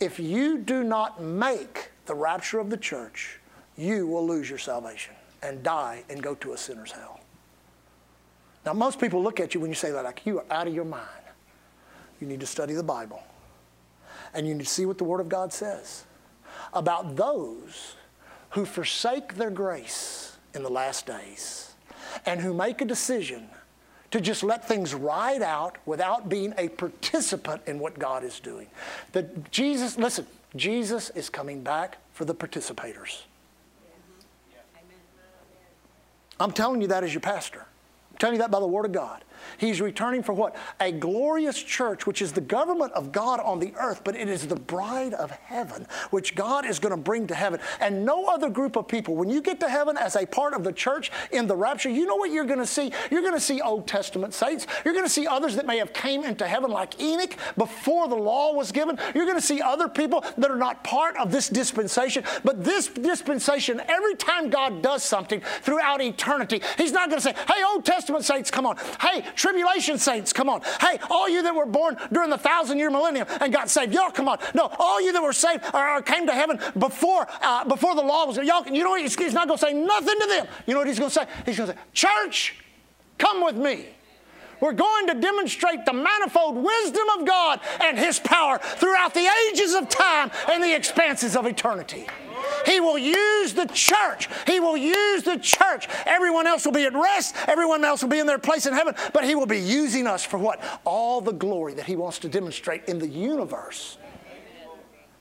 if 0.00 0.18
you 0.18 0.58
do 0.58 0.82
not 0.82 1.22
make 1.22 1.90
the 2.06 2.14
rapture 2.14 2.58
of 2.58 2.70
the 2.70 2.76
church, 2.76 3.38
you 3.76 4.06
will 4.06 4.26
lose 4.26 4.48
your 4.48 4.58
salvation 4.58 5.14
and 5.42 5.62
die 5.62 6.04
and 6.08 6.22
go 6.22 6.34
to 6.36 6.52
a 6.52 6.58
sinner's 6.58 6.92
hell. 6.92 7.20
Now, 8.64 8.72
most 8.72 9.00
people 9.00 9.22
look 9.22 9.40
at 9.40 9.54
you 9.54 9.60
when 9.60 9.70
you 9.70 9.74
say 9.74 9.90
that 9.90 10.04
like 10.04 10.24
you 10.24 10.38
are 10.38 10.44
out 10.50 10.68
of 10.68 10.74
your 10.74 10.84
mind. 10.84 11.06
You 12.20 12.26
need 12.26 12.40
to 12.40 12.46
study 12.46 12.74
the 12.74 12.82
Bible. 12.82 13.22
And 14.34 14.46
you 14.46 14.54
need 14.54 14.64
to 14.64 14.70
see 14.70 14.86
what 14.86 14.98
the 14.98 15.04
Word 15.04 15.20
of 15.20 15.28
God 15.28 15.52
says 15.52 16.04
about 16.72 17.16
those 17.16 17.96
who 18.50 18.64
forsake 18.64 19.34
their 19.34 19.50
grace 19.50 20.36
in 20.54 20.62
the 20.62 20.70
last 20.70 21.06
days 21.06 21.74
and 22.26 22.40
who 22.40 22.54
make 22.54 22.80
a 22.80 22.84
decision 22.84 23.48
to 24.10 24.20
just 24.20 24.42
let 24.42 24.66
things 24.68 24.94
ride 24.94 25.42
out 25.42 25.76
without 25.86 26.28
being 26.28 26.52
a 26.58 26.68
participant 26.68 27.62
in 27.66 27.78
what 27.78 27.98
God 27.98 28.22
is 28.22 28.40
doing. 28.40 28.68
That 29.12 29.50
Jesus, 29.50 29.96
listen, 29.96 30.26
Jesus 30.54 31.10
is 31.10 31.30
coming 31.30 31.62
back 31.62 31.96
for 32.12 32.26
the 32.26 32.34
participators. 32.34 33.22
I'm 36.42 36.52
telling 36.52 36.82
you 36.82 36.88
that 36.88 37.04
as 37.04 37.14
your 37.14 37.20
pastor. 37.20 37.66
I'm 38.10 38.18
telling 38.18 38.34
you 38.34 38.40
that 38.40 38.50
by 38.50 38.60
the 38.60 38.66
Word 38.66 38.84
of 38.84 38.92
God. 38.92 39.24
He's 39.58 39.80
returning 39.80 40.22
for 40.22 40.32
what? 40.32 40.56
A 40.80 40.92
glorious 40.92 41.60
church, 41.62 42.06
which 42.06 42.22
is 42.22 42.32
the 42.32 42.40
government 42.40 42.92
of 42.92 43.12
God 43.12 43.40
on 43.40 43.58
the 43.58 43.72
earth, 43.78 44.02
but 44.04 44.16
it 44.16 44.28
is 44.28 44.46
the 44.46 44.56
bride 44.56 45.14
of 45.14 45.30
heaven, 45.30 45.86
which 46.10 46.34
God 46.34 46.66
is 46.66 46.78
going 46.78 46.90
to 46.90 46.96
bring 46.96 47.26
to 47.28 47.34
heaven. 47.34 47.60
And 47.80 48.04
no 48.04 48.26
other 48.26 48.50
group 48.50 48.76
of 48.76 48.88
people, 48.88 49.14
when 49.14 49.28
you 49.28 49.40
get 49.40 49.60
to 49.60 49.68
heaven 49.68 49.96
as 49.96 50.16
a 50.16 50.26
part 50.26 50.54
of 50.54 50.64
the 50.64 50.72
church 50.72 51.10
in 51.30 51.46
the 51.46 51.56
rapture, 51.56 51.90
you 51.90 52.06
know 52.06 52.16
what 52.16 52.30
you're 52.30 52.44
going 52.44 52.58
to 52.58 52.66
see? 52.66 52.92
You're 53.10 53.22
going 53.22 53.34
to 53.34 53.40
see 53.40 53.60
Old 53.60 53.86
Testament 53.86 54.34
saints. 54.34 54.66
You're 54.84 54.94
going 54.94 55.06
to 55.06 55.10
see 55.10 55.26
others 55.26 55.56
that 55.56 55.66
may 55.66 55.78
have 55.78 55.92
came 55.92 56.24
into 56.24 56.46
heaven 56.46 56.70
like 56.70 57.00
Enoch 57.00 57.36
before 57.56 58.08
the 58.08 58.16
law 58.16 58.54
was 58.54 58.72
given. 58.72 58.98
You're 59.14 59.26
going 59.26 59.38
to 59.38 59.46
see 59.46 59.60
other 59.60 59.88
people 59.88 60.24
that 60.38 60.50
are 60.50 60.56
not 60.56 60.84
part 60.84 61.16
of 61.16 61.30
this 61.30 61.48
dispensation. 61.48 62.24
But 62.44 62.64
this 62.64 62.88
dispensation, 62.88 63.80
every 63.88 64.14
time 64.14 64.50
God 64.50 64.82
does 64.82 65.02
something 65.02 65.40
throughout 65.62 66.00
eternity, 66.00 66.62
He's 66.76 66.92
not 66.92 67.08
going 67.08 67.20
to 67.20 67.24
say, 67.24 67.34
hey, 67.48 67.62
Old 67.64 67.84
Testament 67.84 68.24
saints, 68.24 68.50
come 68.50 68.66
on. 68.66 68.76
Hey, 69.00 69.24
Tribulation 69.34 69.98
saints, 69.98 70.32
come 70.32 70.48
on. 70.48 70.62
Hey, 70.80 70.98
all 71.10 71.28
you 71.28 71.42
that 71.42 71.54
were 71.54 71.66
born 71.66 71.96
during 72.12 72.30
the 72.30 72.38
thousand 72.38 72.78
year 72.78 72.90
millennium 72.90 73.26
and 73.40 73.52
got 73.52 73.70
saved, 73.70 73.92
y'all 73.92 74.10
come 74.10 74.28
on. 74.28 74.38
No, 74.54 74.70
all 74.78 75.00
you 75.00 75.12
that 75.12 75.22
were 75.22 75.32
saved 75.32 75.64
or, 75.74 76.02
came 76.02 76.26
to 76.26 76.32
heaven 76.32 76.58
before 76.78 77.26
uh, 77.40 77.64
before 77.64 77.94
the 77.94 78.02
law 78.02 78.26
was, 78.26 78.36
y'all, 78.38 78.66
you 78.66 78.82
know 78.82 78.90
what? 78.90 79.00
He's, 79.00 79.14
he's 79.14 79.34
not 79.34 79.46
going 79.46 79.58
to 79.58 79.66
say 79.66 79.72
nothing 79.72 80.18
to 80.20 80.26
them. 80.26 80.46
You 80.66 80.74
know 80.74 80.80
what 80.80 80.88
he's 80.88 80.98
going 80.98 81.10
to 81.10 81.14
say? 81.14 81.26
He's 81.46 81.56
going 81.56 81.70
to 81.70 81.76
say, 81.76 81.82
Church, 81.92 82.56
come 83.18 83.44
with 83.44 83.56
me. 83.56 83.86
We're 84.62 84.72
going 84.72 85.08
to 85.08 85.14
demonstrate 85.14 85.84
the 85.84 85.92
manifold 85.92 86.56
wisdom 86.56 87.02
of 87.18 87.26
God 87.26 87.60
and 87.80 87.98
His 87.98 88.20
power 88.20 88.58
throughout 88.58 89.12
the 89.12 89.28
ages 89.50 89.74
of 89.74 89.88
time 89.88 90.30
and 90.48 90.62
the 90.62 90.74
expanses 90.74 91.34
of 91.34 91.46
eternity. 91.46 92.06
He 92.66 92.80
will 92.80 92.98
use 92.98 93.54
the 93.54 93.66
church. 93.66 94.28
He 94.46 94.60
will 94.60 94.76
use 94.76 95.22
the 95.22 95.38
church. 95.38 95.88
Everyone 96.06 96.46
else 96.46 96.64
will 96.64 96.72
be 96.72 96.84
at 96.84 96.94
rest. 96.94 97.34
Everyone 97.46 97.84
else 97.84 98.02
will 98.02 98.10
be 98.10 98.18
in 98.18 98.26
their 98.26 98.38
place 98.38 98.66
in 98.66 98.72
heaven. 98.72 98.94
But 99.12 99.24
He 99.24 99.34
will 99.34 99.46
be 99.46 99.60
using 99.60 100.06
us 100.06 100.24
for 100.24 100.38
what? 100.38 100.62
All 100.84 101.20
the 101.20 101.32
glory 101.32 101.74
that 101.74 101.86
He 101.86 101.96
wants 101.96 102.18
to 102.20 102.28
demonstrate 102.28 102.84
in 102.86 102.98
the 102.98 103.08
universe. 103.08 103.98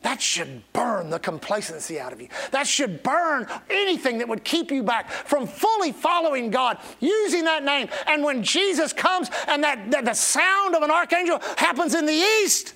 That 0.01 0.19
should 0.19 0.63
burn 0.73 1.11
the 1.11 1.19
complacency 1.19 1.99
out 1.99 2.11
of 2.11 2.19
you. 2.19 2.27
That 2.51 2.65
should 2.65 3.03
burn 3.03 3.47
anything 3.69 4.17
that 4.17 4.27
would 4.27 4.43
keep 4.43 4.71
you 4.71 4.81
back 4.81 5.11
from 5.11 5.45
fully 5.45 5.91
following 5.91 6.49
God, 6.49 6.79
using 6.99 7.43
that 7.45 7.63
name. 7.63 7.87
And 8.07 8.23
when 8.23 8.41
Jesus 8.41 8.93
comes 8.93 9.29
and 9.47 9.63
that, 9.63 9.91
that 9.91 10.05
the 10.05 10.15
sound 10.15 10.75
of 10.75 10.81
an 10.81 10.89
archangel 10.89 11.39
happens 11.55 11.93
in 11.93 12.07
the 12.07 12.25
east, 12.43 12.73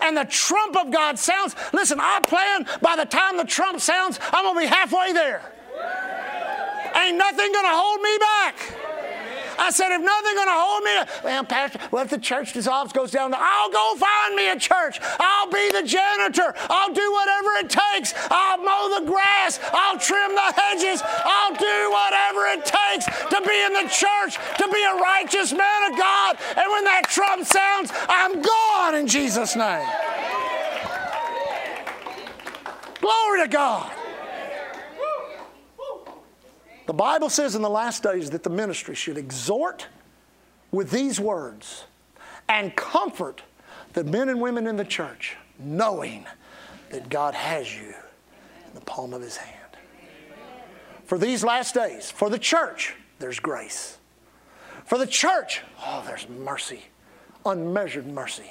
and 0.00 0.16
the 0.16 0.24
trump 0.24 0.76
of 0.76 0.90
God 0.90 1.18
sounds. 1.18 1.54
Listen, 1.72 1.98
I 2.00 2.20
plan 2.26 2.66
by 2.80 2.96
the 2.96 3.04
time 3.04 3.36
the 3.36 3.44
trump 3.44 3.80
sounds, 3.80 4.18
I'm 4.32 4.44
going 4.44 4.54
to 4.54 4.60
be 4.60 4.66
halfway 4.66 5.12
there. 5.12 5.42
Ain't 6.94 7.16
nothing 7.16 7.52
going 7.52 7.64
to 7.64 7.72
hold 7.72 8.00
me 8.00 8.18
back. 8.18 8.81
I 9.58 9.70
said, 9.70 9.92
if 9.92 10.00
nothing's 10.00 10.34
going 10.34 10.48
to 10.48 10.60
hold 10.60 10.82
me, 10.84 10.94
well, 11.24 11.44
Pastor, 11.44 11.78
well, 11.90 12.04
if 12.04 12.10
the 12.10 12.18
church 12.18 12.52
dissolves, 12.52 12.92
goes 12.92 13.10
down, 13.10 13.34
I'll 13.34 13.70
go 13.70 13.96
find 13.96 14.34
me 14.34 14.50
a 14.50 14.58
church. 14.58 15.00
I'll 15.18 15.50
be 15.50 15.70
the 15.72 15.82
janitor. 15.82 16.54
I'll 16.68 16.92
do 16.92 17.12
whatever 17.12 17.50
it 17.64 17.70
takes. 17.70 18.14
I'll 18.30 18.58
mow 18.58 19.00
the 19.00 19.06
grass. 19.06 19.60
I'll 19.72 19.98
trim 19.98 20.34
the 20.34 20.52
hedges. 20.54 21.02
I'll 21.04 21.54
do 21.54 21.78
whatever 21.90 22.46
it 22.56 22.64
takes 22.64 23.06
to 23.06 23.38
be 23.42 23.56
in 23.66 23.72
the 23.72 23.88
church, 23.90 24.36
to 24.58 24.68
be 24.68 24.82
a 24.84 24.96
righteous 25.00 25.52
man 25.52 25.92
of 25.92 25.98
God. 25.98 26.36
And 26.56 26.70
when 26.72 26.84
that 26.84 27.04
trump 27.08 27.44
sounds, 27.44 27.92
I'm 28.08 28.42
gone 28.42 28.94
in 28.94 29.06
Jesus' 29.06 29.56
name. 29.56 29.86
Glory 33.00 33.42
to 33.42 33.48
God. 33.48 34.01
The 36.86 36.92
Bible 36.92 37.30
says 37.30 37.54
in 37.54 37.62
the 37.62 37.70
last 37.70 38.02
days 38.02 38.30
that 38.30 38.42
the 38.42 38.50
ministry 38.50 38.94
should 38.94 39.16
exhort 39.16 39.86
with 40.70 40.90
these 40.90 41.20
words 41.20 41.84
and 42.48 42.74
comfort 42.74 43.42
the 43.92 44.04
men 44.04 44.28
and 44.28 44.40
women 44.40 44.66
in 44.66 44.76
the 44.76 44.84
church, 44.84 45.36
knowing 45.58 46.26
that 46.90 47.08
God 47.08 47.34
has 47.34 47.72
you 47.74 47.94
in 48.66 48.74
the 48.74 48.80
palm 48.80 49.12
of 49.12 49.22
his 49.22 49.36
hand. 49.36 49.58
For 51.04 51.18
these 51.18 51.44
last 51.44 51.74
days, 51.74 52.10
for 52.10 52.30
the 52.30 52.38
church, 52.38 52.94
there's 53.18 53.38
grace. 53.38 53.98
For 54.86 54.98
the 54.98 55.06
church, 55.06 55.62
oh, 55.84 56.02
there's 56.06 56.28
mercy, 56.28 56.84
unmeasured 57.44 58.06
mercy. 58.06 58.50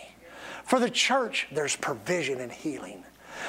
For 0.63 0.79
the 0.79 0.89
church, 0.89 1.47
there's 1.51 1.75
provision 1.75 2.39
and 2.39 2.51
healing. 2.51 3.03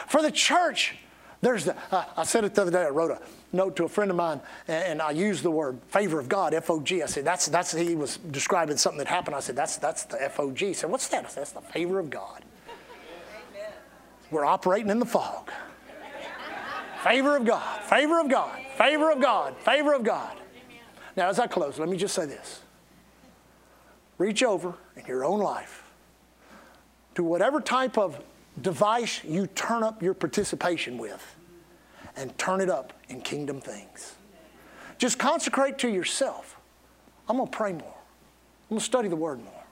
For 0.09 0.23
the 0.23 0.31
church, 0.31 0.97
there's 1.43 1.67
the, 1.67 1.77
uh, 1.91 2.05
I 2.17 2.23
said 2.23 2.45
it 2.45 2.55
the 2.55 2.63
other 2.63 2.71
day, 2.71 2.85
I 2.85 2.89
wrote 2.89 3.11
a 3.11 3.21
note 3.53 3.77
to 3.77 3.85
a 3.85 3.89
friend 3.89 4.11
of 4.11 4.17
mine, 4.17 4.41
and, 4.69 4.85
and 4.85 5.03
I 5.03 5.11
used 5.11 5.43
the 5.43 5.51
word 5.51 5.79
favor 5.89 6.19
of 6.19 6.29
God, 6.29 6.55
F 6.55 6.71
O 6.71 6.81
G. 6.81 7.03
I 7.03 7.07
said, 7.07 7.25
that's, 7.25 7.47
that's, 7.47 7.73
he 7.73 7.97
was 7.97 8.17
describing 8.17 8.77
something 8.77 8.99
that 8.99 9.09
happened. 9.09 9.37
I 9.37 9.41
said, 9.41 9.57
that's, 9.57 9.77
that's 9.77 10.05
the 10.05 10.23
F 10.23 10.41
O 10.41 10.53
G. 10.53 10.69
He 10.69 10.73
said, 10.73 10.89
what's 10.89 11.09
that? 11.09 11.27
I 11.27 11.29
said, 11.29 11.41
that's 11.43 11.53
the 11.53 11.61
favor 11.61 11.99
of 11.99 12.09
God. 12.09 12.45
Amen. 13.53 13.71
We're 14.31 14.45
operating 14.45 14.91
in 14.91 15.01
the 15.01 15.07
fog. 15.07 15.51
favor 17.03 17.37
of 17.37 17.45
God, 17.45 17.83
favor 17.83 18.21
of 18.21 18.29
God, 18.31 18.59
favor 18.79 19.11
of 19.11 19.21
God, 19.21 19.57
favor 19.59 19.95
of 19.95 20.05
God. 20.05 20.37
Now, 21.17 21.29
as 21.29 21.39
I 21.39 21.47
close, 21.47 21.79
let 21.79 21.89
me 21.89 21.97
just 21.97 22.15
say 22.15 22.27
this 22.27 22.63
reach 24.19 24.43
over 24.45 24.75
in 24.97 25.05
your 25.07 25.25
own 25.25 25.41
life 25.41 25.83
to 27.17 27.25
whatever 27.25 27.61
type 27.61 27.99
of 27.99 28.23
device 28.61 29.25
you 29.25 29.47
turn 29.47 29.83
up 29.83 30.03
your 30.03 30.15
participation 30.15 30.99
with 30.99 31.37
and 32.17 32.37
turn 32.39 32.61
it 32.61 32.69
up 32.69 32.93
in 33.09 33.21
kingdom 33.21 33.61
things. 33.61 34.15
Just 34.99 35.19
consecrate 35.19 35.79
to 35.79 35.89
yourself. 35.89 36.57
I'm 37.29 37.37
going 37.37 37.51
to 37.51 37.57
pray 37.57 37.73
more. 37.73 37.81
I'm 37.83 38.69
going 38.77 38.79
to 38.81 38.85
study 38.85 39.09
the 39.09 39.17
word 39.17 39.43
more. 39.43 39.65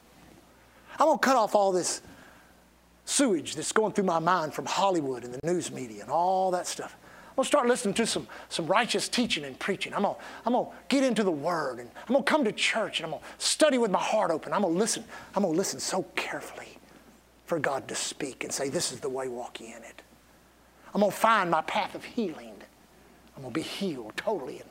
I'm 0.98 1.06
going 1.06 1.18
to 1.18 1.24
cut 1.24 1.36
off 1.36 1.54
all 1.54 1.72
this 1.72 2.02
sewage 3.04 3.54
that's 3.54 3.72
going 3.72 3.92
through 3.92 4.04
my 4.04 4.18
mind 4.18 4.54
from 4.54 4.66
Hollywood 4.66 5.24
and 5.24 5.34
the 5.34 5.40
news 5.44 5.70
media 5.70 6.02
and 6.02 6.10
all 6.10 6.50
that 6.52 6.66
stuff. 6.66 6.96
I'm 7.30 7.36
going 7.36 7.44
to 7.44 7.48
start 7.48 7.68
listening 7.68 7.94
to 7.94 8.06
some, 8.06 8.26
some 8.48 8.66
righteous 8.66 9.08
teaching 9.08 9.44
and 9.44 9.58
preaching. 9.58 9.94
I'm 9.94 10.02
going, 10.02 10.14
to, 10.14 10.20
I'm 10.44 10.52
to 10.52 10.66
get 10.88 11.04
into 11.04 11.22
the 11.22 11.30
Word 11.30 11.78
and 11.78 11.88
I'm 12.08 12.12
going 12.12 12.24
to 12.24 12.30
come 12.30 12.44
to 12.44 12.52
church 12.52 12.98
and 12.98 13.06
I'm 13.06 13.12
going 13.12 13.22
to 13.22 13.44
study 13.44 13.78
with 13.78 13.90
my 13.90 14.00
heart 14.00 14.30
open. 14.30 14.52
I'm 14.52 14.62
going 14.62 14.74
to 14.74 14.78
listen. 14.78 15.04
I'm 15.34 15.42
going 15.42 15.54
to 15.54 15.58
listen 15.58 15.80
so 15.80 16.02
carefully 16.16 16.79
for 17.50 17.58
God 17.58 17.88
to 17.88 17.96
speak 17.96 18.44
and 18.44 18.52
say, 18.52 18.68
This 18.68 18.92
is 18.92 19.00
the 19.00 19.08
way, 19.08 19.26
walk 19.26 19.60
in 19.60 19.82
it. 19.82 20.02
I'm 20.94 21.00
going 21.00 21.10
to 21.10 21.16
find 21.16 21.50
my 21.50 21.62
path 21.62 21.96
of 21.96 22.04
healing. 22.04 22.54
I'm 23.34 23.42
going 23.42 23.52
to 23.52 23.60
be 23.60 23.66
healed 23.66 24.12
totally 24.16 24.60
and 24.60 24.68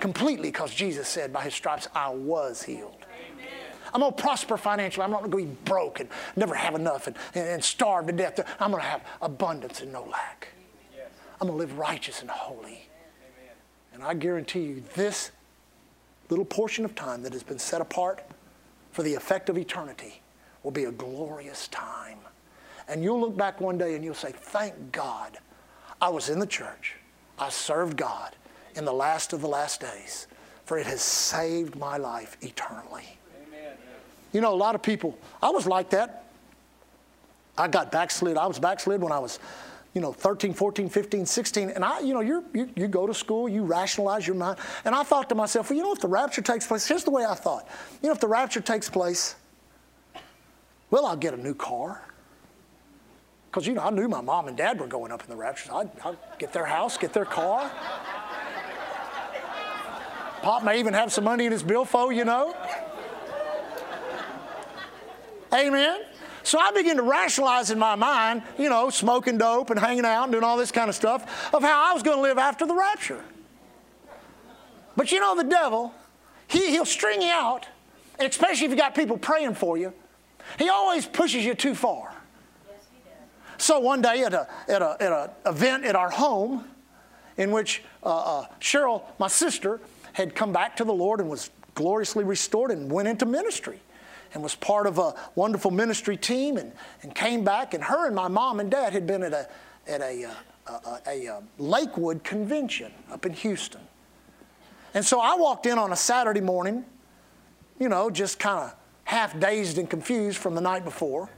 completely 0.00 0.48
because 0.48 0.74
Jesus 0.74 1.06
said, 1.06 1.32
By 1.32 1.42
his 1.42 1.54
stripes 1.54 1.86
I 1.94 2.08
was 2.10 2.64
healed. 2.64 3.06
Amen. 3.32 3.46
I'm 3.94 4.00
going 4.00 4.12
to 4.12 4.20
prosper 4.20 4.56
financially. 4.56 5.04
I'm 5.04 5.12
not 5.12 5.20
going 5.20 5.30
to 5.30 5.36
be 5.36 5.56
broke 5.64 6.00
and 6.00 6.08
never 6.34 6.56
have 6.56 6.74
enough 6.74 7.06
and, 7.06 7.14
and, 7.36 7.46
and 7.46 7.64
starve 7.64 8.08
to 8.08 8.12
death. 8.12 8.40
I'm 8.58 8.72
going 8.72 8.82
to 8.82 8.88
have 8.88 9.04
abundance 9.20 9.80
and 9.80 9.92
no 9.92 10.02
lack. 10.02 10.48
I'm 11.40 11.46
going 11.46 11.52
to 11.52 11.66
live 11.66 11.78
righteous 11.78 12.20
and 12.20 12.30
holy. 12.30 12.64
Amen. 12.64 13.54
And 13.94 14.02
I 14.02 14.14
guarantee 14.14 14.62
you, 14.62 14.82
this 14.96 15.30
little 16.30 16.44
portion 16.44 16.84
of 16.84 16.96
time 16.96 17.22
that 17.22 17.32
has 17.32 17.44
been 17.44 17.60
set 17.60 17.80
apart 17.80 18.24
for 18.90 19.04
the 19.04 19.14
effect 19.14 19.48
of 19.48 19.56
eternity 19.56 20.21
will 20.62 20.70
be 20.70 20.84
a 20.84 20.92
glorious 20.92 21.68
time. 21.68 22.18
And 22.88 23.02
you'll 23.02 23.20
look 23.20 23.36
back 23.36 23.60
one 23.60 23.78
day 23.78 23.94
and 23.94 24.04
you'll 24.04 24.14
say, 24.14 24.32
Thank 24.32 24.92
God 24.92 25.38
I 26.00 26.08
was 26.08 26.28
in 26.28 26.38
the 26.38 26.46
church. 26.46 26.96
I 27.38 27.48
served 27.48 27.96
God 27.96 28.34
in 28.74 28.84
the 28.84 28.92
last 28.92 29.32
of 29.32 29.40
the 29.40 29.48
last 29.48 29.80
days, 29.80 30.26
for 30.64 30.78
it 30.78 30.86
has 30.86 31.00
saved 31.00 31.76
my 31.76 31.96
life 31.96 32.36
eternally. 32.40 33.18
Amen. 33.46 33.76
You 34.32 34.40
know, 34.40 34.52
a 34.52 34.56
lot 34.56 34.74
of 34.74 34.82
people, 34.82 35.18
I 35.42 35.50
was 35.50 35.66
like 35.66 35.90
that. 35.90 36.24
I 37.56 37.68
got 37.68 37.92
backslid. 37.92 38.36
I 38.36 38.46
was 38.46 38.58
backslid 38.58 39.02
when 39.02 39.12
I 39.12 39.18
was, 39.18 39.38
you 39.94 40.00
know, 40.00 40.12
13, 40.12 40.54
14, 40.54 40.88
15, 40.88 41.26
16. 41.26 41.70
And 41.70 41.84
I, 41.84 42.00
you 42.00 42.14
know, 42.14 42.20
you 42.20 42.44
you 42.74 42.88
go 42.88 43.06
to 43.06 43.12
school, 43.12 43.48
you 43.48 43.62
rationalize 43.62 44.26
your 44.26 44.36
mind. 44.36 44.58
And 44.84 44.94
I 44.94 45.02
thought 45.02 45.28
to 45.28 45.34
myself, 45.34 45.68
well, 45.68 45.76
you 45.76 45.82
know, 45.82 45.92
if 45.92 46.00
the 46.00 46.08
rapture 46.08 46.40
takes 46.40 46.66
place, 46.66 46.86
here's 46.86 47.04
the 47.04 47.10
way 47.10 47.24
I 47.24 47.34
thought. 47.34 47.68
You 48.02 48.08
know, 48.08 48.14
if 48.14 48.20
the 48.20 48.28
rapture 48.28 48.62
takes 48.62 48.88
place, 48.88 49.36
well, 50.92 51.06
I'll 51.06 51.16
get 51.16 51.32
a 51.32 51.38
new 51.38 51.54
car. 51.54 52.02
Because, 53.50 53.66
you 53.66 53.72
know, 53.72 53.80
I 53.80 53.90
knew 53.90 54.08
my 54.08 54.20
mom 54.20 54.46
and 54.46 54.56
dad 54.56 54.78
were 54.78 54.86
going 54.86 55.10
up 55.10 55.22
in 55.22 55.30
the 55.30 55.36
rapture. 55.36 55.72
I'd, 55.72 55.90
I'd 56.04 56.18
get 56.38 56.52
their 56.52 56.66
house, 56.66 56.98
get 56.98 57.14
their 57.14 57.24
car. 57.24 57.70
Pop 60.42 60.62
may 60.64 60.78
even 60.78 60.92
have 60.92 61.10
some 61.10 61.24
money 61.24 61.46
in 61.46 61.52
his 61.52 61.62
billfold, 61.62 62.14
you 62.14 62.26
know. 62.26 62.54
Amen. 65.54 66.02
So 66.42 66.58
I 66.58 66.72
begin 66.72 66.98
to 66.98 67.02
rationalize 67.02 67.70
in 67.70 67.78
my 67.78 67.94
mind, 67.94 68.42
you 68.58 68.68
know, 68.68 68.90
smoking 68.90 69.38
dope 69.38 69.70
and 69.70 69.80
hanging 69.80 70.04
out 70.04 70.24
and 70.24 70.32
doing 70.32 70.44
all 70.44 70.58
this 70.58 70.72
kind 70.72 70.90
of 70.90 70.94
stuff 70.94 71.54
of 71.54 71.62
how 71.62 71.90
I 71.90 71.94
was 71.94 72.02
going 72.02 72.18
to 72.18 72.22
live 72.22 72.36
after 72.36 72.66
the 72.66 72.74
rapture. 72.74 73.24
But 74.94 75.10
you 75.10 75.20
know, 75.20 75.36
the 75.36 75.44
devil, 75.44 75.94
he, 76.48 76.70
he'll 76.70 76.84
string 76.84 77.22
you 77.22 77.30
out, 77.30 77.66
especially 78.18 78.66
if 78.66 78.72
you 78.72 78.76
got 78.76 78.94
people 78.94 79.16
praying 79.16 79.54
for 79.54 79.78
you, 79.78 79.94
he 80.58 80.68
always 80.68 81.06
pushes 81.06 81.44
you 81.44 81.54
too 81.54 81.74
far. 81.74 82.14
Yes, 82.68 82.80
so 83.58 83.80
one 83.80 84.02
day 84.02 84.22
at 84.24 84.34
a 84.34 84.48
at 84.68 84.82
a 84.82 84.96
at 85.00 85.12
an 85.12 85.30
event 85.46 85.84
at 85.84 85.96
our 85.96 86.10
home, 86.10 86.64
in 87.36 87.50
which 87.50 87.82
uh, 88.02 88.40
uh, 88.40 88.46
Cheryl, 88.60 89.02
my 89.18 89.28
sister, 89.28 89.80
had 90.12 90.34
come 90.34 90.52
back 90.52 90.76
to 90.76 90.84
the 90.84 90.92
Lord 90.92 91.20
and 91.20 91.28
was 91.28 91.50
gloriously 91.74 92.24
restored 92.24 92.70
and 92.70 92.90
went 92.90 93.08
into 93.08 93.24
ministry 93.24 93.80
and 94.34 94.42
was 94.42 94.54
part 94.54 94.86
of 94.86 94.98
a 94.98 95.14
wonderful 95.34 95.70
ministry 95.70 96.16
team 96.16 96.56
and, 96.56 96.72
and 97.02 97.14
came 97.14 97.44
back 97.44 97.74
and 97.74 97.84
her 97.84 98.06
and 98.06 98.14
my 98.14 98.28
mom 98.28 98.60
and 98.60 98.70
dad 98.70 98.92
had 98.92 99.06
been 99.06 99.22
at 99.22 99.32
a 99.32 99.48
at 99.86 100.00
a, 100.00 100.24
uh, 100.66 101.00
a, 101.06 101.10
a, 101.10 101.26
a 101.26 101.42
Lakewood 101.58 102.22
convention 102.22 102.92
up 103.10 103.26
in 103.26 103.32
Houston. 103.32 103.80
And 104.94 105.04
so 105.04 105.20
I 105.20 105.34
walked 105.34 105.66
in 105.66 105.78
on 105.78 105.92
a 105.92 105.96
Saturday 105.96 106.40
morning, 106.40 106.84
you 107.78 107.88
know, 107.88 108.10
just 108.10 108.38
kind 108.38 108.70
of 108.70 108.74
half 109.04 109.38
dazed 109.38 109.78
and 109.78 109.88
confused 109.88 110.38
from 110.38 110.54
the 110.54 110.60
night 110.60 110.84
before. 110.84 111.28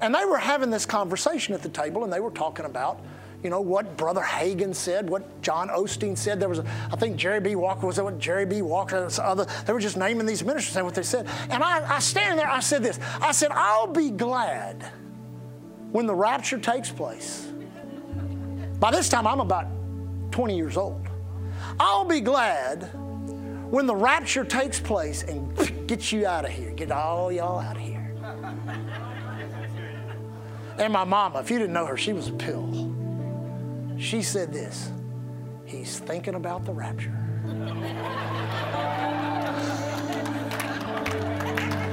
And 0.00 0.14
they 0.14 0.24
were 0.24 0.38
having 0.38 0.70
this 0.70 0.86
conversation 0.86 1.54
at 1.54 1.62
the 1.62 1.68
table, 1.68 2.04
and 2.04 2.12
they 2.12 2.20
were 2.20 2.30
talking 2.30 2.64
about, 2.64 3.00
you 3.42 3.50
know, 3.50 3.60
what 3.60 3.96
Brother 3.96 4.20
Hagin 4.20 4.74
said, 4.74 5.08
what 5.08 5.42
John 5.42 5.68
Osteen 5.68 6.16
said. 6.16 6.40
There 6.40 6.48
was, 6.48 6.60
a, 6.60 6.64
I 6.92 6.96
think 6.96 7.16
Jerry 7.16 7.40
B. 7.40 7.54
Walker 7.56 7.86
was 7.86 7.96
that 7.96 8.04
what 8.04 8.18
Jerry 8.18 8.46
B. 8.46 8.62
Walker, 8.62 9.08
other. 9.20 9.46
They 9.66 9.72
were 9.72 9.80
just 9.80 9.96
naming 9.96 10.26
these 10.26 10.44
ministers, 10.44 10.76
and 10.76 10.84
what 10.84 10.94
they 10.94 11.02
said. 11.02 11.28
And 11.50 11.62
I, 11.62 11.96
I 11.96 11.98
stand 11.98 12.38
there, 12.38 12.48
I 12.48 12.60
said 12.60 12.82
this. 12.82 12.98
I 13.20 13.32
said, 13.32 13.50
I'll 13.52 13.86
be 13.86 14.10
glad 14.10 14.90
when 15.90 16.06
the 16.06 16.14
rapture 16.14 16.58
takes 16.58 16.90
place. 16.90 17.48
By 18.80 18.90
this 18.90 19.08
time, 19.08 19.26
I'm 19.26 19.40
about 19.40 19.66
20 20.32 20.56
years 20.56 20.76
old. 20.76 21.06
I'll 21.78 22.04
be 22.04 22.20
glad 22.20 22.90
when 23.72 23.86
the 23.86 23.96
rapture 23.96 24.44
takes 24.44 24.78
place 24.78 25.22
and 25.22 25.56
gets 25.88 26.12
you 26.12 26.26
out 26.26 26.44
of 26.44 26.50
here, 26.50 26.70
get 26.72 26.92
all 26.92 27.32
y'all 27.32 27.58
out 27.58 27.74
of 27.74 27.80
here. 27.82 28.14
and 30.78 30.92
my 30.92 31.04
mama, 31.04 31.40
if 31.40 31.50
you 31.50 31.58
didn't 31.58 31.72
know 31.72 31.86
her, 31.86 31.96
she 31.96 32.12
was 32.12 32.28
a 32.28 32.32
pill. 32.32 32.92
She 33.98 34.20
said 34.20 34.52
this 34.52 34.90
He's 35.64 35.98
thinking 35.98 36.34
about 36.34 36.66
the 36.66 36.72
rapture. 36.72 37.18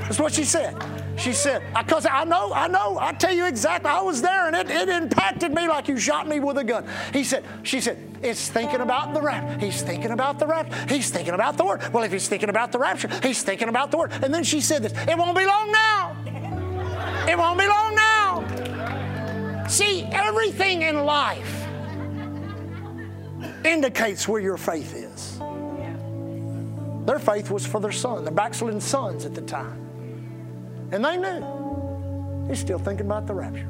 That's 0.03 0.19
what 0.19 0.34
she 0.34 0.43
said. 0.43 0.75
She 1.20 1.34
said, 1.34 1.61
because 1.78 2.05
I 2.05 2.24
know, 2.24 2.53
I 2.53 2.67
know, 2.67 2.97
I 2.97 3.11
tell 3.11 3.34
you 3.34 3.45
exactly, 3.45 3.89
I 3.89 4.01
was 4.01 4.22
there 4.22 4.47
and 4.47 4.55
it, 4.55 4.70
it 4.70 4.88
impacted 4.88 5.53
me 5.53 5.67
like 5.67 5.89
you 5.89 5.97
shot 5.97 6.30
me 6.30 6.39
with 6.39 6.57
a 6.57 6.63
gun. 6.63 6.88
He 7.11 7.26
said, 7.26 7.43
she 7.63 7.82
said, 7.82 7.97
it's 8.24 8.47
thinking 8.47 8.80
about 8.80 9.13
the 9.13 9.22
rapture. 9.22 9.59
He's 9.59 9.82
thinking 9.82 10.11
about 10.11 10.39
the 10.39 10.47
rapture. 10.47 10.76
He's 10.88 11.09
thinking 11.09 11.34
about 11.34 11.57
the 11.57 11.65
word. 11.65 11.82
Well, 11.93 12.03
if 12.03 12.11
he's 12.13 12.30
thinking 12.30 12.47
about 12.47 12.72
the 12.72 12.80
rapture, 12.80 13.09
he's 13.22 13.43
thinking 13.43 13.67
about 13.67 13.91
the 13.91 13.97
word. 13.97 14.13
And 14.24 14.34
then 14.34 14.45
she 14.45 14.61
said 14.61 14.82
this, 14.82 14.93
it 15.09 15.17
won't 15.17 15.38
be 15.38 15.45
long 15.45 15.72
now. 15.72 16.15
It 17.28 17.38
won't 17.38 17.59
be 17.59 17.67
long 17.67 17.95
now. 17.95 19.65
See, 19.67 20.03
everything 20.11 20.84
in 20.84 21.05
life 21.05 21.67
indicates 23.65 24.26
where 24.26 24.39
your 24.39 24.57
faith 24.57 24.95
is. 24.95 25.38
Their 27.05 27.20
faith 27.20 27.51
was 27.51 27.65
for 27.65 27.82
their 27.82 27.91
son, 27.91 28.24
their 28.24 28.34
backslidden 28.34 28.80
sons 28.80 29.26
at 29.26 29.36
the 29.36 29.41
time. 29.41 29.88
And 30.91 31.03
they 31.03 31.17
knew. 31.17 32.47
He's 32.47 32.59
still 32.59 32.79
thinking 32.79 33.05
about 33.05 33.27
the 33.27 33.33
rapture. 33.33 33.67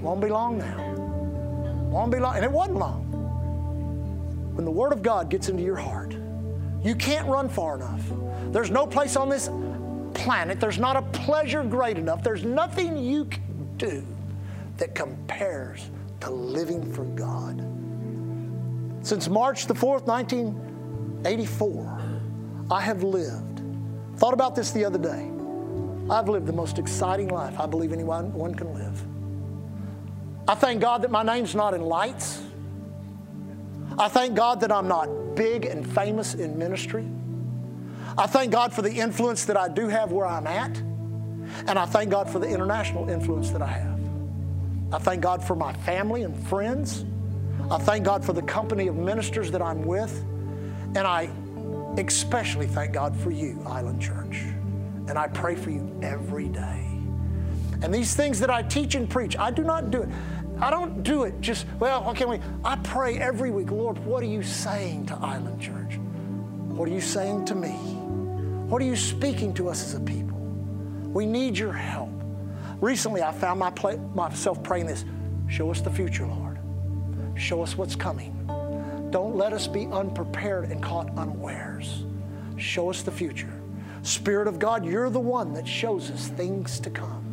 Won't 0.00 0.20
be 0.20 0.28
long 0.28 0.58
now. 0.58 0.94
Won't 1.90 2.10
be 2.10 2.18
long. 2.18 2.36
And 2.36 2.44
it 2.44 2.50
wasn't 2.50 2.78
long. 2.78 3.06
When 4.54 4.64
the 4.64 4.70
Word 4.70 4.92
of 4.92 5.02
God 5.02 5.28
gets 5.30 5.48
into 5.48 5.62
your 5.62 5.76
heart, 5.76 6.14
you 6.82 6.94
can't 6.94 7.26
run 7.28 7.48
far 7.48 7.76
enough. 7.76 8.02
There's 8.52 8.70
no 8.70 8.86
place 8.86 9.16
on 9.16 9.28
this 9.28 9.48
planet, 10.14 10.60
there's 10.60 10.78
not 10.78 10.96
a 10.96 11.02
pleasure 11.02 11.62
great 11.62 11.96
enough, 11.96 12.22
there's 12.22 12.44
nothing 12.44 12.96
you 12.96 13.24
can 13.26 13.76
do 13.76 14.04
that 14.76 14.94
compares 14.94 15.90
to 16.20 16.30
living 16.30 16.92
for 16.92 17.04
God. 17.04 17.64
Since 19.02 19.28
March 19.28 19.66
the 19.66 19.74
4th, 19.74 20.06
1984, 20.06 22.02
I 22.70 22.80
have 22.80 23.02
lived. 23.02 23.62
Thought 24.16 24.34
about 24.34 24.54
this 24.54 24.72
the 24.72 24.84
other 24.84 24.98
day. 24.98 25.29
I've 26.10 26.28
lived 26.28 26.46
the 26.46 26.52
most 26.52 26.78
exciting 26.78 27.28
life 27.28 27.58
I 27.58 27.66
believe 27.66 27.92
anyone 27.92 28.32
one 28.32 28.54
can 28.54 28.74
live. 28.74 29.00
I 30.48 30.56
thank 30.56 30.80
God 30.80 31.02
that 31.02 31.10
my 31.12 31.22
name's 31.22 31.54
not 31.54 31.72
in 31.72 31.82
lights. 31.82 32.42
I 33.96 34.08
thank 34.08 34.34
God 34.34 34.60
that 34.62 34.72
I'm 34.72 34.88
not 34.88 35.36
big 35.36 35.66
and 35.66 35.88
famous 35.88 36.34
in 36.34 36.58
ministry. 36.58 37.06
I 38.18 38.26
thank 38.26 38.50
God 38.50 38.72
for 38.72 38.82
the 38.82 38.92
influence 38.92 39.44
that 39.44 39.56
I 39.56 39.68
do 39.68 39.86
have 39.86 40.10
where 40.10 40.26
I'm 40.26 40.48
at. 40.48 40.76
And 41.68 41.78
I 41.78 41.86
thank 41.86 42.10
God 42.10 42.28
for 42.28 42.40
the 42.40 42.48
international 42.48 43.08
influence 43.08 43.50
that 43.50 43.62
I 43.62 43.68
have. 43.68 44.00
I 44.92 44.98
thank 44.98 45.20
God 45.22 45.44
for 45.44 45.54
my 45.54 45.72
family 45.72 46.24
and 46.24 46.36
friends. 46.48 47.04
I 47.70 47.78
thank 47.78 48.04
God 48.04 48.24
for 48.24 48.32
the 48.32 48.42
company 48.42 48.88
of 48.88 48.96
ministers 48.96 49.52
that 49.52 49.62
I'm 49.62 49.84
with. 49.84 50.12
And 50.96 51.06
I 51.06 51.30
especially 51.98 52.66
thank 52.66 52.92
God 52.92 53.16
for 53.16 53.30
you, 53.30 53.62
Island 53.64 54.02
Church. 54.02 54.44
And 55.10 55.18
I 55.18 55.26
pray 55.26 55.56
for 55.56 55.70
you 55.70 55.92
every 56.02 56.46
day. 56.46 56.86
And 57.82 57.92
these 57.92 58.14
things 58.14 58.38
that 58.38 58.48
I 58.48 58.62
teach 58.62 58.94
and 58.94 59.10
preach, 59.10 59.36
I 59.36 59.50
do 59.50 59.64
not 59.64 59.90
do 59.90 60.02
it. 60.02 60.08
I 60.60 60.70
don't 60.70 61.02
do 61.02 61.24
it 61.24 61.40
just, 61.40 61.66
well, 61.80 62.08
okay, 62.10 62.26
wait. 62.26 62.40
I 62.64 62.76
pray 62.76 63.18
every 63.18 63.50
week, 63.50 63.72
Lord, 63.72 63.98
what 64.04 64.22
are 64.22 64.26
you 64.26 64.44
saying 64.44 65.06
to 65.06 65.16
Island 65.16 65.60
Church? 65.60 65.96
What 66.76 66.88
are 66.88 66.92
you 66.92 67.00
saying 67.00 67.46
to 67.46 67.56
me? 67.56 67.72
What 68.68 68.80
are 68.80 68.84
you 68.84 68.94
speaking 68.94 69.52
to 69.54 69.68
us 69.68 69.82
as 69.82 69.94
a 69.94 70.00
people? 70.00 70.38
We 71.08 71.26
need 71.26 71.58
your 71.58 71.72
help. 71.72 72.12
Recently, 72.80 73.20
I 73.20 73.32
found 73.32 73.58
my 73.58 73.70
play, 73.70 73.98
myself 74.14 74.62
praying 74.62 74.86
this 74.86 75.04
Show 75.48 75.72
us 75.72 75.80
the 75.80 75.90
future, 75.90 76.24
Lord. 76.24 76.60
Show 77.34 77.64
us 77.64 77.76
what's 77.76 77.96
coming. 77.96 78.32
Don't 79.10 79.34
let 79.34 79.52
us 79.52 79.66
be 79.66 79.86
unprepared 79.86 80.70
and 80.70 80.80
caught 80.80 81.10
unawares. 81.18 82.04
Show 82.58 82.90
us 82.90 83.02
the 83.02 83.10
future. 83.10 83.59
Spirit 84.02 84.48
of 84.48 84.58
God, 84.58 84.84
you're 84.84 85.10
the 85.10 85.20
one 85.20 85.52
that 85.54 85.66
shows 85.66 86.10
us 86.10 86.28
things 86.28 86.80
to 86.80 86.90
come. 86.90 87.30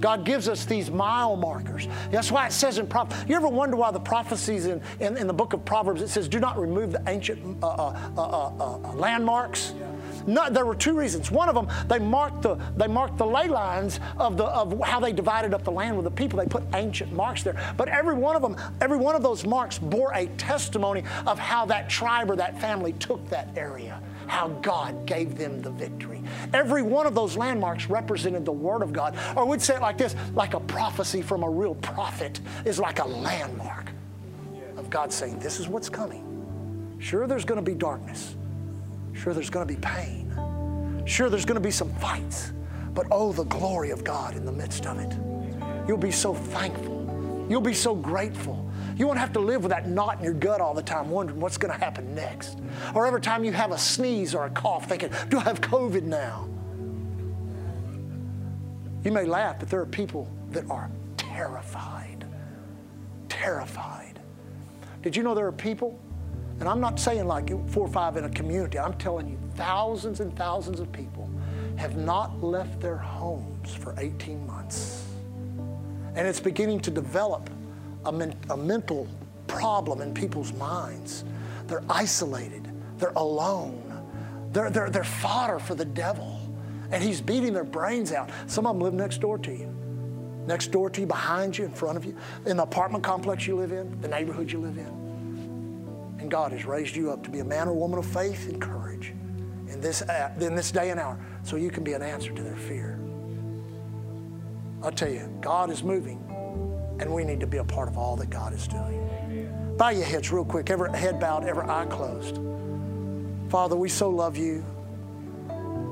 God 0.00 0.24
gives 0.24 0.48
us 0.48 0.64
these 0.64 0.90
mile 0.90 1.36
markers. 1.36 1.88
That's 2.10 2.32
why 2.32 2.46
it 2.46 2.52
says 2.52 2.78
in 2.78 2.86
Proverbs. 2.86 3.24
You 3.28 3.36
ever 3.36 3.48
wonder 3.48 3.76
why 3.76 3.90
the 3.90 4.00
prophecies 4.00 4.66
in, 4.66 4.80
in, 5.00 5.16
in, 5.16 5.26
the 5.26 5.32
book 5.32 5.52
of 5.52 5.64
Proverbs 5.64 6.02
it 6.02 6.08
says, 6.08 6.28
"Do 6.28 6.40
not 6.40 6.58
remove 6.58 6.92
the 6.92 7.02
ancient 7.06 7.62
uh, 7.62 7.68
uh, 7.68 8.12
uh, 8.16 8.22
uh, 8.22 8.78
uh 8.82 8.92
landmarks." 8.94 9.74
No, 10.26 10.48
there 10.48 10.64
were 10.64 10.74
two 10.74 10.96
reasons. 10.96 11.30
One 11.30 11.48
of 11.48 11.54
them, 11.54 11.68
they 11.86 11.98
marked 11.98 12.42
the 12.42 12.56
they 12.76 12.86
marked 12.86 13.18
the 13.18 13.26
ley 13.26 13.48
lines 13.48 14.00
of 14.16 14.36
the 14.36 14.44
of 14.44 14.80
how 14.80 15.00
they 15.00 15.12
divided 15.12 15.52
up 15.52 15.64
the 15.64 15.72
land 15.72 15.96
with 15.96 16.04
the 16.04 16.10
people. 16.10 16.38
They 16.38 16.46
put 16.46 16.62
ancient 16.74 17.12
marks 17.12 17.42
there. 17.42 17.74
But 17.76 17.88
every 17.88 18.14
one 18.14 18.36
of 18.36 18.42
them, 18.42 18.56
every 18.80 18.96
one 18.96 19.14
of 19.14 19.22
those 19.22 19.44
marks 19.44 19.78
bore 19.78 20.12
a 20.14 20.26
testimony 20.38 21.04
of 21.26 21.38
how 21.38 21.66
that 21.66 21.88
tribe 21.90 22.30
or 22.30 22.36
that 22.36 22.60
family 22.60 22.92
took 22.94 23.28
that 23.28 23.48
area, 23.56 24.00
how 24.26 24.48
God 24.48 25.06
gave 25.06 25.36
them 25.36 25.62
the 25.62 25.70
victory. 25.70 26.22
Every 26.52 26.82
one 26.82 27.06
of 27.06 27.14
those 27.14 27.36
landmarks 27.36 27.88
represented 27.88 28.44
the 28.44 28.52
Word 28.52 28.82
of 28.82 28.92
God. 28.92 29.16
Or 29.36 29.46
we'd 29.46 29.62
say 29.62 29.76
it 29.76 29.80
like 29.82 29.98
this 29.98 30.14
like 30.34 30.54
a 30.54 30.60
prophecy 30.60 31.22
from 31.22 31.42
a 31.42 31.50
real 31.50 31.74
prophet 31.76 32.40
is 32.64 32.78
like 32.78 32.98
a 32.98 33.06
landmark 33.06 33.90
of 34.76 34.90
God 34.90 35.12
saying, 35.12 35.38
This 35.38 35.60
is 35.60 35.68
what's 35.68 35.88
coming. 35.88 36.96
Sure, 36.98 37.26
there's 37.26 37.44
going 37.44 37.62
to 37.62 37.70
be 37.70 37.74
darkness. 37.74 38.34
Sure, 39.12 39.34
there's 39.34 39.50
going 39.50 39.66
to 39.66 39.72
be 39.74 39.80
pain. 39.80 41.02
Sure, 41.06 41.28
there's 41.28 41.44
going 41.44 41.56
to 41.56 41.60
be 41.60 41.70
some 41.70 41.92
fights. 41.94 42.52
But 42.94 43.06
oh, 43.10 43.32
the 43.32 43.44
glory 43.44 43.90
of 43.90 44.04
God 44.04 44.36
in 44.36 44.44
the 44.44 44.52
midst 44.52 44.86
of 44.86 44.98
it. 44.98 45.12
You'll 45.86 45.98
be 45.98 46.12
so 46.12 46.34
thankful. 46.34 47.46
You'll 47.48 47.60
be 47.60 47.74
so 47.74 47.94
grateful. 47.94 48.63
You 48.96 49.06
won't 49.06 49.18
have 49.18 49.32
to 49.32 49.40
live 49.40 49.62
with 49.62 49.70
that 49.70 49.88
knot 49.88 50.18
in 50.18 50.24
your 50.24 50.34
gut 50.34 50.60
all 50.60 50.74
the 50.74 50.82
time, 50.82 51.10
wondering 51.10 51.40
what's 51.40 51.56
going 51.56 51.72
to 51.72 51.78
happen 51.78 52.14
next. 52.14 52.58
Or 52.94 53.06
every 53.06 53.20
time 53.20 53.44
you 53.44 53.52
have 53.52 53.72
a 53.72 53.78
sneeze 53.78 54.34
or 54.34 54.46
a 54.46 54.50
cough, 54.50 54.88
thinking, 54.88 55.10
Do 55.28 55.38
I 55.38 55.42
have 55.42 55.60
COVID 55.60 56.02
now? 56.02 56.48
You 59.02 59.12
may 59.12 59.24
laugh, 59.24 59.58
but 59.58 59.68
there 59.68 59.80
are 59.80 59.86
people 59.86 60.30
that 60.50 60.68
are 60.70 60.90
terrified. 61.16 62.24
Terrified. 63.28 64.20
Did 65.02 65.16
you 65.16 65.22
know 65.22 65.34
there 65.34 65.46
are 65.46 65.52
people 65.52 66.00
and 66.60 66.68
I'm 66.68 66.80
not 66.80 67.00
saying 67.00 67.26
like 67.26 67.50
four 67.70 67.86
or 67.86 67.92
five 67.92 68.16
in 68.16 68.24
a 68.24 68.30
community, 68.30 68.78
I'm 68.78 68.94
telling 68.94 69.28
you, 69.28 69.38
thousands 69.54 70.20
and 70.20 70.34
thousands 70.36 70.80
of 70.80 70.90
people 70.92 71.28
have 71.76 71.96
not 71.96 72.42
left 72.42 72.80
their 72.80 72.96
homes 72.96 73.74
for 73.74 73.94
18 73.98 74.46
months. 74.46 75.04
And 76.14 76.28
it's 76.28 76.40
beginning 76.40 76.80
to 76.80 76.90
develop 76.90 77.50
a, 78.06 78.12
men- 78.12 78.36
a 78.50 78.56
mental 78.56 79.08
problem 79.46 80.00
in 80.00 80.14
people's 80.14 80.52
minds. 80.52 81.24
They're 81.66 81.84
isolated, 81.88 82.68
they're 82.98 83.12
alone, 83.16 83.80
they're, 84.52 84.70
they're, 84.70 84.90
they're 84.90 85.04
fodder 85.04 85.58
for 85.58 85.74
the 85.74 85.84
devil. 85.84 86.40
And 86.90 87.02
he's 87.02 87.20
beating 87.20 87.52
their 87.52 87.64
brains 87.64 88.12
out. 88.12 88.30
Some 88.46 88.66
of 88.66 88.74
them 88.74 88.82
live 88.82 88.94
next 88.94 89.20
door 89.20 89.38
to 89.38 89.50
you. 89.50 89.74
Next 90.46 90.70
door 90.70 90.90
to 90.90 91.00
you, 91.00 91.06
behind 91.06 91.56
you, 91.56 91.64
in 91.64 91.72
front 91.72 91.96
of 91.96 92.04
you, 92.04 92.16
in 92.44 92.58
the 92.58 92.62
apartment 92.62 93.02
complex 93.02 93.46
you 93.46 93.56
live 93.56 93.72
in, 93.72 94.00
the 94.00 94.08
neighborhood 94.08 94.52
you 94.52 94.60
live 94.60 94.76
in. 94.76 96.18
And 96.20 96.30
God 96.30 96.52
has 96.52 96.64
raised 96.64 96.94
you 96.94 97.10
up 97.10 97.24
to 97.24 97.30
be 97.30 97.40
a 97.40 97.44
man 97.44 97.68
or 97.68 97.74
woman 97.74 97.98
of 97.98 98.06
faith 98.06 98.48
and 98.48 98.60
courage 98.60 99.14
in 99.68 99.80
this, 99.80 100.02
uh, 100.02 100.32
in 100.40 100.54
this 100.54 100.70
day 100.70 100.90
and 100.90 101.00
hour 101.00 101.18
so 101.42 101.56
you 101.56 101.70
can 101.70 101.82
be 101.82 101.94
an 101.94 102.02
answer 102.02 102.32
to 102.32 102.42
their 102.42 102.56
fear. 102.56 103.00
I 104.82 104.90
tell 104.90 105.10
you, 105.10 105.28
God 105.40 105.70
is 105.70 105.82
moving, 105.82 106.22
and 107.00 107.12
we 107.12 107.24
need 107.24 107.40
to 107.40 107.46
be 107.46 107.58
a 107.58 107.64
part 107.64 107.88
of 107.88 107.98
all 107.98 108.16
that 108.16 108.30
God 108.30 108.52
is 108.52 108.66
doing. 108.68 109.74
Bow 109.76 109.90
your 109.90 110.04
heads 110.04 110.30
real 110.30 110.44
quick, 110.44 110.70
every 110.70 110.96
head 110.96 111.18
bowed, 111.18 111.44
every 111.44 111.64
eye 111.64 111.86
closed. 111.86 112.38
Father, 113.50 113.76
we 113.76 113.88
so 113.88 114.08
love 114.08 114.36
you. 114.36 114.64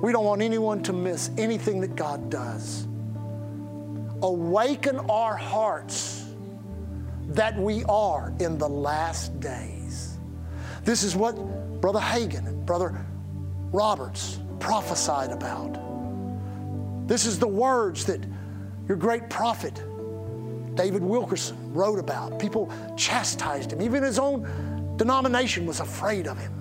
We 0.02 0.12
don't 0.12 0.24
want 0.24 0.42
anyone 0.42 0.82
to 0.84 0.92
miss 0.92 1.30
anything 1.38 1.80
that 1.80 1.96
God 1.96 2.30
does. 2.30 2.86
Awaken 4.22 4.98
our 5.10 5.36
hearts 5.36 6.24
that 7.28 7.58
we 7.58 7.84
are 7.84 8.32
in 8.40 8.58
the 8.58 8.68
last 8.68 9.38
days. 9.40 10.18
This 10.84 11.02
is 11.02 11.14
what 11.16 11.34
Brother 11.80 12.00
Hagin 12.00 12.46
and 12.46 12.66
Brother 12.66 13.04
Roberts 13.72 14.38
prophesied 14.60 15.30
about. 15.30 15.78
This 17.08 17.26
is 17.26 17.38
the 17.38 17.48
words 17.48 18.04
that 18.06 18.20
your 18.88 18.96
great 18.96 19.28
prophet, 19.30 19.82
David 20.74 21.02
Wilkerson, 21.02 21.72
wrote 21.72 21.98
about. 21.98 22.38
People 22.38 22.70
chastised 22.96 23.72
him. 23.72 23.82
Even 23.82 24.02
his 24.02 24.18
own 24.18 24.96
denomination 24.96 25.66
was 25.66 25.80
afraid 25.80 26.26
of 26.26 26.38
him. 26.38 26.52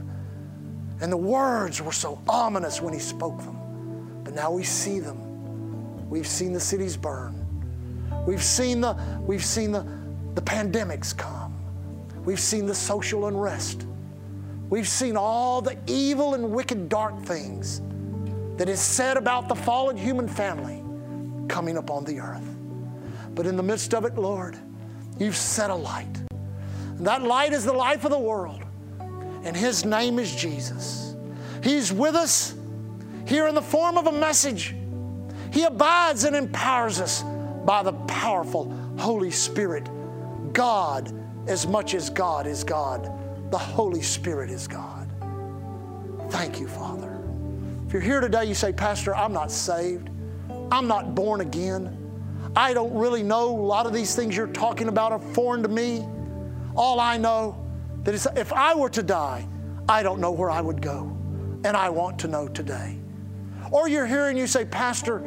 And 1.02 1.12
the 1.12 1.18
words 1.18 1.82
were 1.82 1.92
so 1.92 2.22
ominous 2.28 2.82
when 2.82 2.94
he 2.94 3.00
spoke 3.00 3.40
them. 3.40 4.22
But 4.24 4.36
now 4.36 4.52
we 4.52 4.64
see 4.64 5.00
them. 5.00 6.10
We've 6.10 6.28
seen 6.28 6.54
the 6.54 6.60
cities 6.60 6.98
burn. 6.98 7.36
We've 8.28 8.44
seen 8.44 8.82
the, 8.82 8.94
we've 9.26 9.44
seen 9.44 9.72
the, 9.72 9.86
the 10.36 10.42
pandemics 10.42 11.16
come. 11.18 11.54
We've 12.24 12.40
seen 12.40 12.68
the 12.68 12.76
social 12.76 13.28
unrest. 13.28 13.88
We've 14.70 14.88
seen 14.88 15.18
all 15.18 15.62
the 15.62 15.78
evil 15.88 16.36
and 16.36 16.52
wicked, 16.52 16.88
dark 16.88 17.22
things 17.24 17.82
that 18.58 18.70
is 18.70 18.80
said 18.80 19.18
about 19.18 19.50
the 19.50 19.56
fallen 19.56 19.98
human 19.98 20.28
family 20.28 20.84
coming 21.48 21.78
upon 21.78 22.06
the 22.06 22.20
earth. 22.20 22.51
But 23.36 23.46
in 23.46 23.56
the 23.56 23.64
midst 23.64 23.94
of 23.94 24.06
it, 24.06 24.16
Lord, 24.18 24.58
you've 25.20 25.36
set 25.36 25.70
a 25.70 25.76
light. 25.76 26.22
And 26.98 27.08
that 27.08 27.24
light 27.24 27.54
is 27.54 27.66
the 27.66 27.74
life 27.74 28.06
of 28.06 28.12
the 28.12 28.20
world. 28.20 28.64
And 29.44 29.56
His 29.56 29.86
name 29.86 30.20
is 30.20 30.36
Jesus. 30.36 31.16
He's 31.64 31.92
with 31.92 32.16
us 32.16 32.56
here 33.26 33.48
in 33.48 33.56
the 33.56 33.62
form 33.62 33.98
of 33.98 34.08
a 34.08 34.12
message. 34.12 34.76
He 35.52 35.64
abides 35.64 36.24
and 36.24 36.36
empowers 36.36 37.00
us 37.00 37.24
by 37.66 37.84
the 37.84 37.94
powerful 37.94 38.72
Holy 38.98 39.32
Spirit. 39.32 39.90
God, 40.54 41.14
as 41.48 41.68
much 41.68 41.94
as 41.94 42.10
God 42.10 42.48
is 42.48 42.64
God 42.64 43.18
the 43.52 43.58
Holy 43.58 44.02
Spirit 44.02 44.50
is 44.50 44.66
God. 44.66 45.12
Thank 46.30 46.60
you, 46.60 46.68
Father. 46.68 47.22
If 47.86 47.92
you're 47.92 48.02
here 48.02 48.22
today, 48.22 48.46
you 48.46 48.56
say, 48.56 48.72
Pastor, 48.72 49.14
I'm 49.14 49.34
not 49.34 49.52
saved. 49.52 50.10
I'm 50.72 50.88
not 50.88 51.14
born 51.14 51.42
again. 51.42 51.98
I 52.56 52.74
don't 52.74 52.94
really 52.94 53.24
know 53.24 53.50
a 53.50 53.62
lot 53.62 53.86
of 53.86 53.94
these 53.94 54.16
things 54.16 54.36
you're 54.36 54.48
talking 54.48 54.88
about 54.88 55.12
are 55.12 55.20
foreign 55.20 55.64
to 55.64 55.70
me. 55.70 56.06
All 56.76 57.00
I 57.00 57.18
know 57.18 57.66
that 58.04 58.14
is 58.14 58.28
if 58.36 58.52
I 58.52 58.76
were 58.76 58.90
to 58.90 59.04
die, 59.04 59.48
I 59.88 60.04
don't 60.04 60.20
know 60.20 60.32
where 60.32 60.50
I 60.50 60.62
would 60.62 60.82
go. 60.82 61.18
And 61.64 61.78
I 61.78 61.90
want 61.90 62.20
to 62.20 62.28
know 62.28 62.48
today. 62.48 62.98
Or 63.72 63.88
you're 63.88 64.06
and 64.06 64.38
you 64.38 64.48
say, 64.48 64.66
Pastor, 64.66 65.24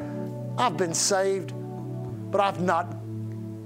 I've 0.59 0.77
been 0.77 0.95
saved, 0.95 1.53
but 2.31 2.41
I've 2.41 2.61
not 2.61 2.97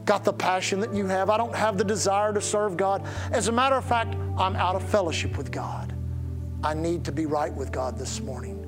got 0.04 0.24
the 0.24 0.32
passion 0.32 0.80
that 0.80 0.94
you 0.94 1.06
have. 1.06 1.30
I 1.30 1.36
don't 1.36 1.54
have 1.54 1.76
the 1.76 1.84
desire 1.84 2.32
to 2.32 2.40
serve 2.40 2.76
God. 2.76 3.06
As 3.32 3.48
a 3.48 3.52
matter 3.52 3.74
of 3.74 3.84
fact, 3.84 4.14
I'm 4.38 4.56
out 4.56 4.76
of 4.76 4.88
fellowship 4.88 5.36
with 5.36 5.50
God. 5.50 5.94
I 6.62 6.74
need 6.74 7.04
to 7.04 7.12
be 7.12 7.26
right 7.26 7.52
with 7.52 7.72
God 7.72 7.98
this 7.98 8.20
morning. 8.20 8.64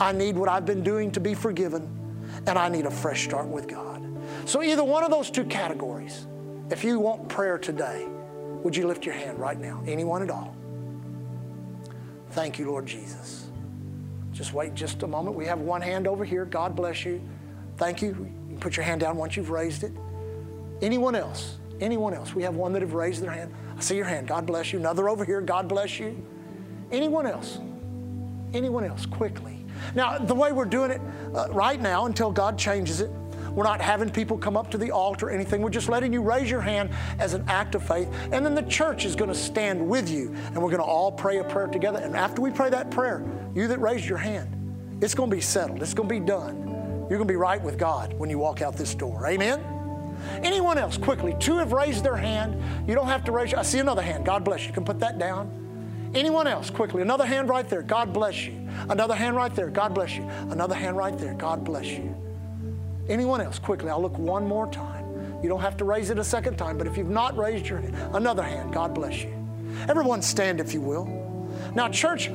I 0.00 0.12
need 0.12 0.36
what 0.36 0.48
I've 0.48 0.64
been 0.64 0.82
doing 0.82 1.10
to 1.12 1.20
be 1.20 1.34
forgiven, 1.34 1.88
and 2.46 2.58
I 2.58 2.68
need 2.68 2.86
a 2.86 2.90
fresh 2.90 3.24
start 3.24 3.48
with 3.48 3.68
God. 3.68 3.87
So, 4.48 4.62
either 4.62 4.82
one 4.82 5.04
of 5.04 5.10
those 5.10 5.30
two 5.30 5.44
categories, 5.44 6.26
if 6.70 6.82
you 6.82 6.98
want 6.98 7.28
prayer 7.28 7.58
today, 7.58 8.06
would 8.62 8.74
you 8.74 8.86
lift 8.86 9.04
your 9.04 9.14
hand 9.14 9.38
right 9.38 9.60
now? 9.60 9.82
Anyone 9.86 10.22
at 10.22 10.30
all? 10.30 10.56
Thank 12.30 12.58
you, 12.58 12.70
Lord 12.70 12.86
Jesus. 12.86 13.50
Just 14.32 14.54
wait 14.54 14.72
just 14.72 15.02
a 15.02 15.06
moment. 15.06 15.36
We 15.36 15.44
have 15.44 15.60
one 15.60 15.82
hand 15.82 16.06
over 16.06 16.24
here. 16.24 16.46
God 16.46 16.74
bless 16.74 17.04
you. 17.04 17.20
Thank 17.76 18.00
you. 18.00 18.26
You 18.48 18.56
put 18.56 18.74
your 18.74 18.84
hand 18.84 19.02
down 19.02 19.18
once 19.18 19.36
you've 19.36 19.50
raised 19.50 19.84
it. 19.84 19.92
Anyone 20.80 21.14
else? 21.14 21.58
Anyone 21.82 22.14
else? 22.14 22.34
We 22.34 22.42
have 22.44 22.56
one 22.56 22.72
that 22.72 22.80
have 22.80 22.94
raised 22.94 23.22
their 23.22 23.30
hand. 23.30 23.52
I 23.76 23.80
see 23.82 23.96
your 23.96 24.06
hand. 24.06 24.28
God 24.28 24.46
bless 24.46 24.72
you. 24.72 24.78
Another 24.78 25.10
over 25.10 25.26
here. 25.26 25.42
God 25.42 25.68
bless 25.68 26.00
you. 26.00 26.24
Anyone 26.90 27.26
else? 27.26 27.58
Anyone 28.54 28.84
else? 28.84 29.04
Quickly. 29.04 29.66
Now, 29.94 30.16
the 30.16 30.34
way 30.34 30.52
we're 30.52 30.64
doing 30.64 30.90
it 30.90 31.02
uh, 31.34 31.48
right 31.50 31.78
now 31.78 32.06
until 32.06 32.30
God 32.30 32.58
changes 32.58 33.02
it, 33.02 33.10
we're 33.58 33.64
not 33.64 33.80
having 33.80 34.08
people 34.08 34.38
come 34.38 34.56
up 34.56 34.70
to 34.70 34.78
the 34.78 34.92
altar 34.92 35.26
or 35.26 35.30
anything. 35.30 35.62
We're 35.62 35.70
just 35.70 35.88
letting 35.88 36.12
you 36.12 36.22
raise 36.22 36.48
your 36.48 36.60
hand 36.60 36.90
as 37.18 37.34
an 37.34 37.44
act 37.48 37.74
of 37.74 37.82
faith. 37.82 38.08
And 38.30 38.46
then 38.46 38.54
the 38.54 38.62
church 38.62 39.04
is 39.04 39.16
going 39.16 39.30
to 39.30 39.34
stand 39.34 39.84
with 39.84 40.08
you 40.08 40.32
and 40.46 40.62
we're 40.62 40.70
going 40.70 40.76
to 40.76 40.84
all 40.84 41.10
pray 41.10 41.38
a 41.38 41.44
prayer 41.44 41.66
together. 41.66 41.98
And 41.98 42.14
after 42.14 42.40
we 42.40 42.52
pray 42.52 42.70
that 42.70 42.92
prayer, 42.92 43.28
you 43.56 43.66
that 43.66 43.80
raised 43.80 44.04
your 44.04 44.16
hand, 44.16 45.02
it's 45.02 45.12
going 45.12 45.28
to 45.28 45.34
be 45.34 45.42
settled. 45.42 45.82
It's 45.82 45.92
going 45.92 46.08
to 46.08 46.14
be 46.14 46.24
done. 46.24 46.68
You're 47.10 47.18
going 47.18 47.26
to 47.26 47.32
be 47.32 47.34
right 47.34 47.60
with 47.60 47.78
God 47.78 48.12
when 48.12 48.30
you 48.30 48.38
walk 48.38 48.62
out 48.62 48.76
this 48.76 48.94
door. 48.94 49.26
Amen? 49.26 49.60
Anyone 50.44 50.78
else, 50.78 50.96
quickly? 50.96 51.34
Two 51.40 51.56
have 51.56 51.72
raised 51.72 52.04
their 52.04 52.16
hand. 52.16 52.62
You 52.88 52.94
don't 52.94 53.08
have 53.08 53.24
to 53.24 53.32
raise. 53.32 53.54
I 53.54 53.62
see 53.62 53.80
another 53.80 54.02
hand. 54.02 54.24
God 54.24 54.44
bless 54.44 54.60
you. 54.60 54.68
You 54.68 54.74
can 54.74 54.84
put 54.84 55.00
that 55.00 55.18
down. 55.18 56.12
Anyone 56.14 56.46
else, 56.46 56.70
quickly? 56.70 57.02
Another 57.02 57.26
hand 57.26 57.48
right 57.48 57.68
there. 57.68 57.82
God 57.82 58.12
bless 58.12 58.46
you. 58.46 58.68
Another 58.88 59.16
hand 59.16 59.34
right 59.34 59.52
there. 59.52 59.68
God 59.68 59.94
bless 59.94 60.14
you. 60.14 60.28
Another 60.48 60.76
hand 60.76 60.96
right 60.96 61.18
there. 61.18 61.34
God 61.34 61.64
bless 61.64 61.86
you. 61.86 62.14
Anyone 63.08 63.40
else? 63.40 63.58
Quickly, 63.58 63.90
I'll 63.90 64.02
look 64.02 64.18
one 64.18 64.46
more 64.46 64.70
time. 64.70 65.06
You 65.42 65.48
don't 65.48 65.60
have 65.60 65.76
to 65.78 65.84
raise 65.84 66.10
it 66.10 66.18
a 66.18 66.24
second 66.24 66.56
time, 66.56 66.78
but 66.78 66.86
if 66.86 66.96
you've 66.96 67.08
not 67.08 67.36
raised 67.36 67.66
your 67.66 67.78
hand, 67.78 67.96
another 68.14 68.42
hand, 68.42 68.72
God 68.72 68.94
bless 68.94 69.22
you. 69.22 69.32
Everyone 69.88 70.20
stand 70.20 70.60
if 70.60 70.74
you 70.74 70.80
will. 70.80 71.06
Now, 71.74 71.88
church, 71.88 72.30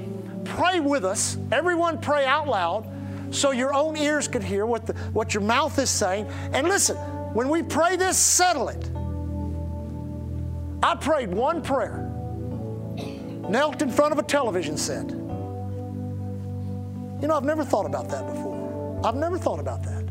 pray 0.46 0.80
with 0.80 1.04
us. 1.04 1.38
Everyone 1.52 2.00
pray 2.00 2.26
out 2.26 2.48
loud 2.48 2.88
so 3.32 3.52
your 3.52 3.74
own 3.74 3.98
ears 3.98 4.28
could 4.28 4.44
hear 4.44 4.66
what, 4.66 4.86
the, 4.86 4.94
what 5.12 5.34
your 5.34 5.44
mouth 5.44 5.78
is 5.80 5.90
saying. 5.90 6.28
And 6.54 6.68
listen, 6.68 6.96
when 7.34 7.50
we 7.50 7.64
pray 7.64 7.96
this, 7.96 8.18
settle 8.18 8.70
it. 8.70 8.90
I 10.84 10.96
prayed 10.96 11.34
one 11.34 11.62
prayer, 11.62 12.10
knelt 13.50 13.82
in 13.82 13.90
front 13.90 14.12
of 14.12 14.20
a 14.20 14.24
television 14.24 14.78
set. 14.78 15.10
You 15.10 15.18
know, 17.28 17.36
I've 17.36 17.46
never 17.46 17.64
thought 17.64 17.86
about 17.86 18.10
that 18.10 18.28
before. 18.28 19.02
I've 19.04 19.16
never 19.16 19.38
thought 19.38 19.60
about 19.60 19.84
that. 19.84 20.03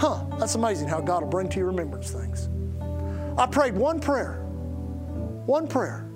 Huh, 0.00 0.24
that's 0.38 0.54
amazing 0.54 0.88
how 0.88 1.02
God 1.02 1.22
will 1.22 1.28
bring 1.28 1.50
to 1.50 1.58
your 1.58 1.66
remembrance 1.66 2.10
things. 2.10 2.48
I 3.36 3.44
prayed 3.44 3.74
one 3.74 4.00
prayer, 4.00 4.36
one 5.44 5.68
prayer, 5.68 6.08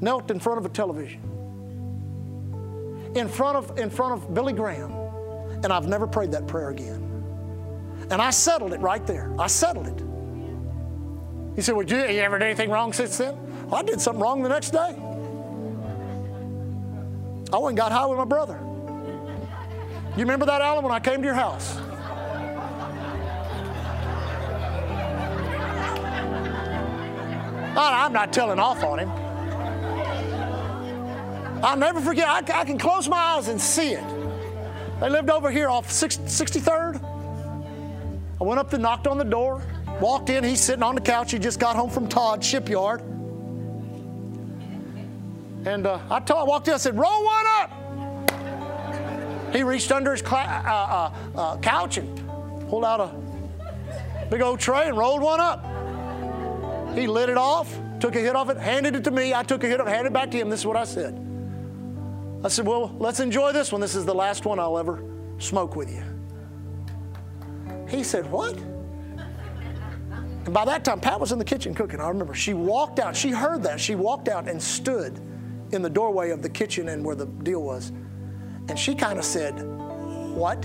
knelt 0.00 0.28
in 0.28 0.40
front 0.40 0.58
of 0.58 0.66
a 0.66 0.68
television, 0.68 1.20
in 3.14 3.28
front 3.28 3.58
of, 3.58 3.78
in 3.78 3.88
front 3.90 4.14
of 4.14 4.34
Billy 4.34 4.52
Graham, 4.52 4.90
and 5.62 5.66
I've 5.66 5.86
never 5.86 6.04
prayed 6.04 6.32
that 6.32 6.48
prayer 6.48 6.70
again. 6.70 7.00
And 8.10 8.20
I 8.20 8.30
settled 8.30 8.72
it 8.72 8.80
right 8.80 9.06
there. 9.06 9.32
I 9.38 9.46
settled 9.46 9.86
it. 9.86 10.02
He 11.54 11.62
said, 11.62 11.76
Well, 11.76 11.86
you, 11.86 11.96
you 11.96 12.22
ever 12.22 12.40
did 12.40 12.46
anything 12.46 12.70
wrong 12.70 12.92
since 12.92 13.18
then? 13.18 13.36
Well, 13.68 13.76
I 13.76 13.84
did 13.84 14.00
something 14.00 14.20
wrong 14.20 14.42
the 14.42 14.48
next 14.48 14.70
day. 14.70 14.96
I 17.52 17.58
went 17.58 17.68
and 17.68 17.76
got 17.76 17.92
high 17.92 18.06
with 18.06 18.18
my 18.18 18.24
brother. 18.24 18.58
You 20.16 20.24
remember 20.24 20.46
that, 20.46 20.60
Alan, 20.60 20.82
when 20.82 20.92
I 20.92 20.98
came 20.98 21.18
to 21.18 21.24
your 21.24 21.36
house? 21.36 21.78
I'm 27.76 28.12
not 28.12 28.32
telling 28.32 28.58
off 28.58 28.82
on 28.84 28.98
him. 28.98 29.10
I'll 31.64 31.76
never 31.76 32.00
forget, 32.00 32.28
I, 32.28 32.60
I 32.60 32.64
can 32.64 32.78
close 32.78 33.08
my 33.08 33.16
eyes 33.16 33.48
and 33.48 33.60
see 33.60 33.92
it. 33.92 34.04
They 35.00 35.08
lived 35.08 35.30
over 35.30 35.50
here 35.50 35.68
off 35.68 35.88
63rd. 35.88 37.02
I 38.40 38.44
went 38.44 38.58
up 38.58 38.70
there, 38.70 38.80
knocked 38.80 39.06
on 39.06 39.18
the 39.18 39.24
door, 39.24 39.62
walked 40.00 40.28
in. 40.30 40.42
He's 40.42 40.60
sitting 40.60 40.82
on 40.82 40.96
the 40.96 41.00
couch. 41.00 41.30
He 41.30 41.38
just 41.38 41.60
got 41.60 41.76
home 41.76 41.90
from 41.90 42.08
Todd 42.08 42.42
Shipyard. 42.44 43.00
And 45.64 45.86
uh, 45.86 46.00
I, 46.10 46.18
told, 46.20 46.40
I 46.40 46.44
walked 46.44 46.66
in, 46.66 46.74
I 46.74 46.78
said, 46.78 46.98
Roll 46.98 47.24
one 47.24 47.46
up. 47.60 47.70
He 49.54 49.62
reached 49.62 49.92
under 49.92 50.12
his 50.12 50.22
uh, 50.22 50.34
uh, 50.34 51.12
uh, 51.36 51.56
couch 51.58 51.98
and 51.98 52.68
pulled 52.68 52.84
out 52.84 53.00
a 53.00 54.26
big 54.28 54.40
old 54.40 54.58
tray 54.58 54.88
and 54.88 54.96
rolled 54.96 55.22
one 55.22 55.40
up. 55.40 55.64
He 56.94 57.06
lit 57.06 57.28
it 57.28 57.38
off, 57.38 57.74
took 58.00 58.16
a 58.16 58.20
hit 58.20 58.36
off 58.36 58.50
it, 58.50 58.58
handed 58.58 58.94
it 58.94 59.04
to 59.04 59.10
me. 59.10 59.32
I 59.32 59.42
took 59.42 59.64
a 59.64 59.66
hit 59.66 59.80
off, 59.80 59.88
handed 59.88 60.10
it 60.10 60.12
back 60.12 60.30
to 60.32 60.36
him. 60.36 60.50
This 60.50 60.60
is 60.60 60.66
what 60.66 60.76
I 60.76 60.84
said. 60.84 61.18
I 62.44 62.48
said, 62.48 62.66
Well, 62.66 62.94
let's 62.98 63.20
enjoy 63.20 63.52
this 63.52 63.72
one. 63.72 63.80
This 63.80 63.94
is 63.94 64.04
the 64.04 64.14
last 64.14 64.44
one 64.44 64.58
I'll 64.58 64.78
ever 64.78 65.02
smoke 65.38 65.76
with 65.76 65.90
you. 65.90 66.02
He 67.88 68.02
said, 68.02 68.30
What? 68.30 68.56
And 70.44 70.52
by 70.52 70.64
that 70.64 70.84
time, 70.84 71.00
Pat 71.00 71.20
was 71.20 71.30
in 71.30 71.38
the 71.38 71.44
kitchen 71.44 71.72
cooking. 71.72 72.00
I 72.00 72.08
remember 72.08 72.34
she 72.34 72.52
walked 72.52 72.98
out. 72.98 73.16
She 73.16 73.30
heard 73.30 73.62
that. 73.62 73.78
She 73.80 73.94
walked 73.94 74.28
out 74.28 74.48
and 74.48 74.60
stood 74.60 75.20
in 75.70 75.82
the 75.82 75.90
doorway 75.90 76.30
of 76.30 76.42
the 76.42 76.48
kitchen 76.48 76.88
and 76.88 77.04
where 77.04 77.14
the 77.14 77.26
deal 77.26 77.62
was. 77.62 77.92
And 78.68 78.78
she 78.78 78.94
kind 78.94 79.18
of 79.18 79.24
said, 79.24 79.52
What? 80.34 80.64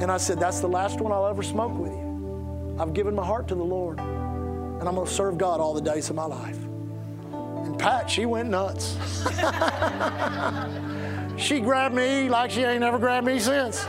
And 0.00 0.10
I 0.10 0.16
said, 0.16 0.38
That's 0.38 0.60
the 0.60 0.68
last 0.68 1.00
one 1.00 1.12
I'll 1.12 1.26
ever 1.26 1.42
smoke 1.42 1.76
with 1.76 1.90
you. 1.90 2.76
I've 2.78 2.94
given 2.94 3.14
my 3.14 3.26
heart 3.26 3.48
to 3.48 3.54
the 3.54 3.64
Lord, 3.64 3.98
and 4.80 4.88
I'm 4.88 4.94
going 4.94 5.06
to 5.06 5.12
serve 5.12 5.38
God 5.38 5.60
all 5.60 5.74
the 5.74 5.80
days 5.80 6.10
of 6.10 6.16
my 6.16 6.24
life. 6.24 6.58
And 7.32 7.78
Pat, 7.78 8.10
she 8.10 8.26
went 8.26 8.48
nuts. 8.48 8.96
she 11.36 11.60
grabbed 11.60 11.94
me 11.94 12.28
like 12.28 12.50
she 12.50 12.64
ain't 12.64 12.80
never 12.80 12.98
grabbed 12.98 13.26
me 13.26 13.38
since 13.38 13.86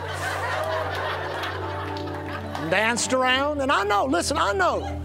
danced 2.72 3.14
around. 3.14 3.62
And 3.62 3.72
I 3.72 3.84
know, 3.84 4.06
listen, 4.06 4.38
I 4.38 4.54
know 4.54 5.00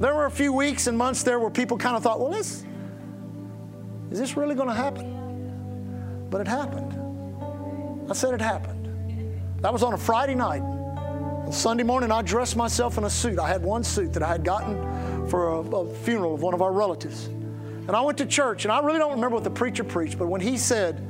there 0.00 0.14
were 0.14 0.26
a 0.26 0.30
few 0.30 0.52
weeks 0.52 0.88
and 0.88 0.96
months 0.96 1.22
there 1.22 1.38
where 1.38 1.50
people 1.50 1.78
kind 1.78 1.96
of 1.96 2.02
thought, 2.02 2.18
well, 2.18 2.30
this, 2.30 2.64
is 4.10 4.18
this 4.18 4.36
really 4.36 4.54
going 4.54 4.68
to 4.68 4.74
happen? 4.74 6.26
But 6.30 6.40
it 6.40 6.48
happened. 6.48 8.10
I 8.10 8.14
said 8.14 8.34
it 8.34 8.40
happened. 8.40 9.40
That 9.60 9.72
was 9.72 9.82
on 9.82 9.92
a 9.92 9.98
Friday 9.98 10.34
night. 10.34 10.62
On 10.62 11.52
Sunday 11.52 11.84
morning, 11.84 12.10
I 12.10 12.22
dressed 12.22 12.56
myself 12.56 12.98
in 12.98 13.04
a 13.04 13.10
suit. 13.10 13.38
I 13.38 13.46
had 13.46 13.62
one 13.62 13.84
suit 13.84 14.12
that 14.14 14.22
I 14.22 14.28
had 14.28 14.44
gotten 14.44 14.76
for 15.28 15.48
a, 15.48 15.60
a 15.60 15.94
funeral 15.94 16.34
of 16.34 16.42
one 16.42 16.54
of 16.54 16.62
our 16.62 16.72
relatives. 16.72 17.26
And 17.26 17.90
I 17.90 18.00
went 18.00 18.18
to 18.18 18.26
church, 18.26 18.64
and 18.64 18.72
I 18.72 18.80
really 18.80 18.98
don't 18.98 19.12
remember 19.12 19.34
what 19.34 19.44
the 19.44 19.50
preacher 19.50 19.84
preached, 19.84 20.18
but 20.18 20.28
when 20.28 20.40
he 20.40 20.56
said, 20.56 21.06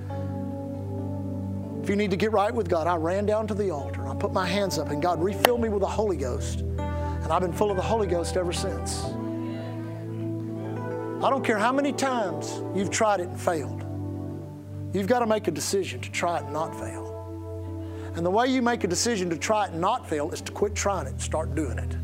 if 1.83 1.89
you 1.89 1.97
need 1.97 2.13
to 2.13 2.17
get 2.17 2.33
right 2.33 2.55
with 2.55 2.69
God, 2.69 2.87
I 2.87 2.95
ran 2.97 3.27
down 3.27 3.49
to 3.49 3.55
the 3.55 3.71
altar. 3.71 4.07
I 4.07 4.15
put 4.15 4.33
my 4.33 4.47
hands 4.47 4.79
up, 4.79 4.91
and 4.91 5.03
God 5.03 5.23
refilled 5.23 5.61
me 5.61 5.69
with 5.69 5.81
the 5.81 5.89
Holy 5.89 6.17
Ghost. 6.17 6.61
And 6.61 7.33
I've 7.33 7.43
been 7.43 7.53
full 7.53 7.71
of 7.71 7.77
the 7.77 7.83
Holy 7.83 8.07
Ghost 8.07 8.37
ever 8.37 8.53
since. 8.53 9.05
I 11.23 11.31
don't 11.31 11.45
care 11.45 11.59
how 11.59 11.73
many 11.73 11.93
times 11.93 12.63
you've 12.75 12.91
tried 12.91 13.21
it 13.21 13.29
and 13.29 13.41
failed. 13.41 13.85
You've 14.95 15.07
got 15.07 15.21
to 15.21 15.27
make 15.27 15.49
a 15.49 15.51
decision 15.51 16.01
to 16.01 16.11
try 16.11 16.39
it 16.39 16.45
and 16.45 16.53
not 16.53 16.79
fail. 16.79 18.13
And 18.15 18.25
the 18.25 18.31
way 18.31 18.47
you 18.47 18.63
make 18.63 18.85
a 18.85 18.89
decision 18.89 19.31
to 19.31 19.37
try 19.37 19.65
it 19.65 19.73
and 19.73 19.81
not 19.81 20.09
fail 20.09 20.31
is 20.31 20.41
to 20.43 20.53
quit 20.53 20.75
trying 20.75 21.07
it 21.07 21.11
and 21.11 21.21
start 21.21 21.55
doing 21.55 21.79
it. 21.79 21.97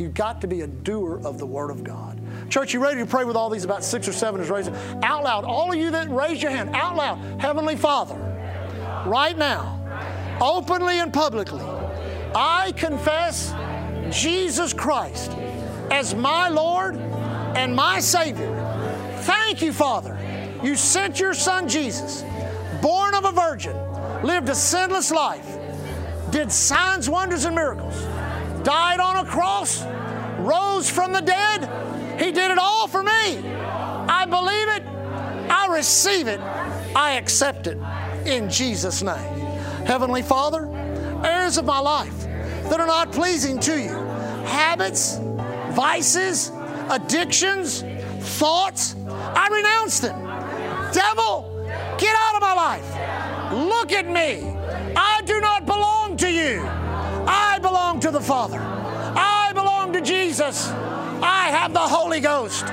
You've 0.00 0.14
got 0.14 0.40
to 0.40 0.46
be 0.46 0.62
a 0.62 0.66
doer 0.66 1.20
of 1.24 1.38
the 1.38 1.44
Word 1.44 1.70
of 1.70 1.84
God. 1.84 2.18
Church, 2.48 2.72
you 2.72 2.82
ready 2.82 3.00
to 3.00 3.06
pray 3.06 3.24
with 3.24 3.36
all 3.36 3.50
these? 3.50 3.64
About 3.64 3.84
six 3.84 4.08
or 4.08 4.12
seven 4.12 4.40
is 4.40 4.48
raising. 4.48 4.74
Out 5.02 5.24
loud, 5.24 5.44
all 5.44 5.70
of 5.70 5.78
you 5.78 5.90
that 5.90 6.08
raise 6.08 6.42
your 6.42 6.50
hand, 6.50 6.70
out 6.74 6.96
loud, 6.96 7.18
Heavenly 7.38 7.76
Father 7.76 8.16
right 9.06 9.36
now, 9.36 10.38
openly 10.40 11.00
and 11.00 11.12
publicly, 11.12 11.64
I 12.34 12.72
confess 12.72 13.52
Jesus 14.10 14.72
Christ 14.72 15.32
as 15.90 16.14
my 16.14 16.48
Lord 16.48 16.96
and 16.96 17.74
my 17.74 18.00
Savior. 18.00 18.56
Thank 19.20 19.60
you, 19.60 19.72
Father. 19.72 20.18
You 20.62 20.76
sent 20.76 21.20
your 21.20 21.34
Son 21.34 21.68
Jesus, 21.68 22.24
born 22.80 23.14
of 23.14 23.26
a 23.26 23.32
virgin, 23.32 23.76
lived 24.22 24.48
a 24.48 24.54
sinless 24.54 25.10
life, 25.10 25.58
did 26.30 26.50
signs, 26.50 27.08
wonders, 27.08 27.44
and 27.44 27.54
miracles, 27.54 27.94
died 28.62 29.00
on 29.00 29.24
a 29.24 29.28
cross, 29.28 29.84
rose 30.38 30.88
from 30.90 31.12
the 31.12 31.20
dead. 31.20 32.20
He 32.20 32.32
did 32.32 32.50
it 32.50 32.58
all 32.58 32.86
for 32.86 33.02
me. 33.02 33.10
I 33.10 34.26
believe 34.28 34.68
it. 34.68 34.82
I 35.50 35.68
receive 35.70 36.28
it. 36.28 36.40
I 36.94 37.12
accept 37.12 37.66
it 37.66 37.78
in 38.26 38.50
Jesus' 38.50 39.02
name. 39.02 39.16
Heavenly 39.86 40.22
Father, 40.22 40.66
areas 41.24 41.58
of 41.58 41.64
my 41.64 41.78
life 41.78 42.24
that 42.68 42.80
are 42.80 42.86
not 42.86 43.12
pleasing 43.12 43.58
to 43.60 43.80
you, 43.80 43.94
habits, 44.46 45.18
vices, 45.72 46.52
addictions, 46.90 47.82
thoughts, 48.38 48.94
I 49.08 49.48
renounce 49.50 50.00
them. 50.00 50.18
Devil, 50.92 51.66
get 51.98 52.16
out 52.16 52.34
of 52.34 52.40
my 52.40 52.54
life. 52.54 53.52
Look 53.52 53.92
at 53.92 54.06
me. 54.06 54.56
I 54.96 55.22
do 55.24 55.40
not 55.40 55.66
belong 55.66 56.16
to 56.18 56.30
you. 56.30 56.79
I 57.26 57.58
belong 57.60 58.00
to 58.00 58.10
the 58.10 58.20
Father. 58.20 58.58
I 58.58 59.52
belong 59.54 59.92
to 59.92 60.00
Jesus. 60.00 60.68
I 61.22 61.48
have 61.50 61.72
the 61.72 61.80
Holy 61.80 62.20
Ghost 62.20 62.66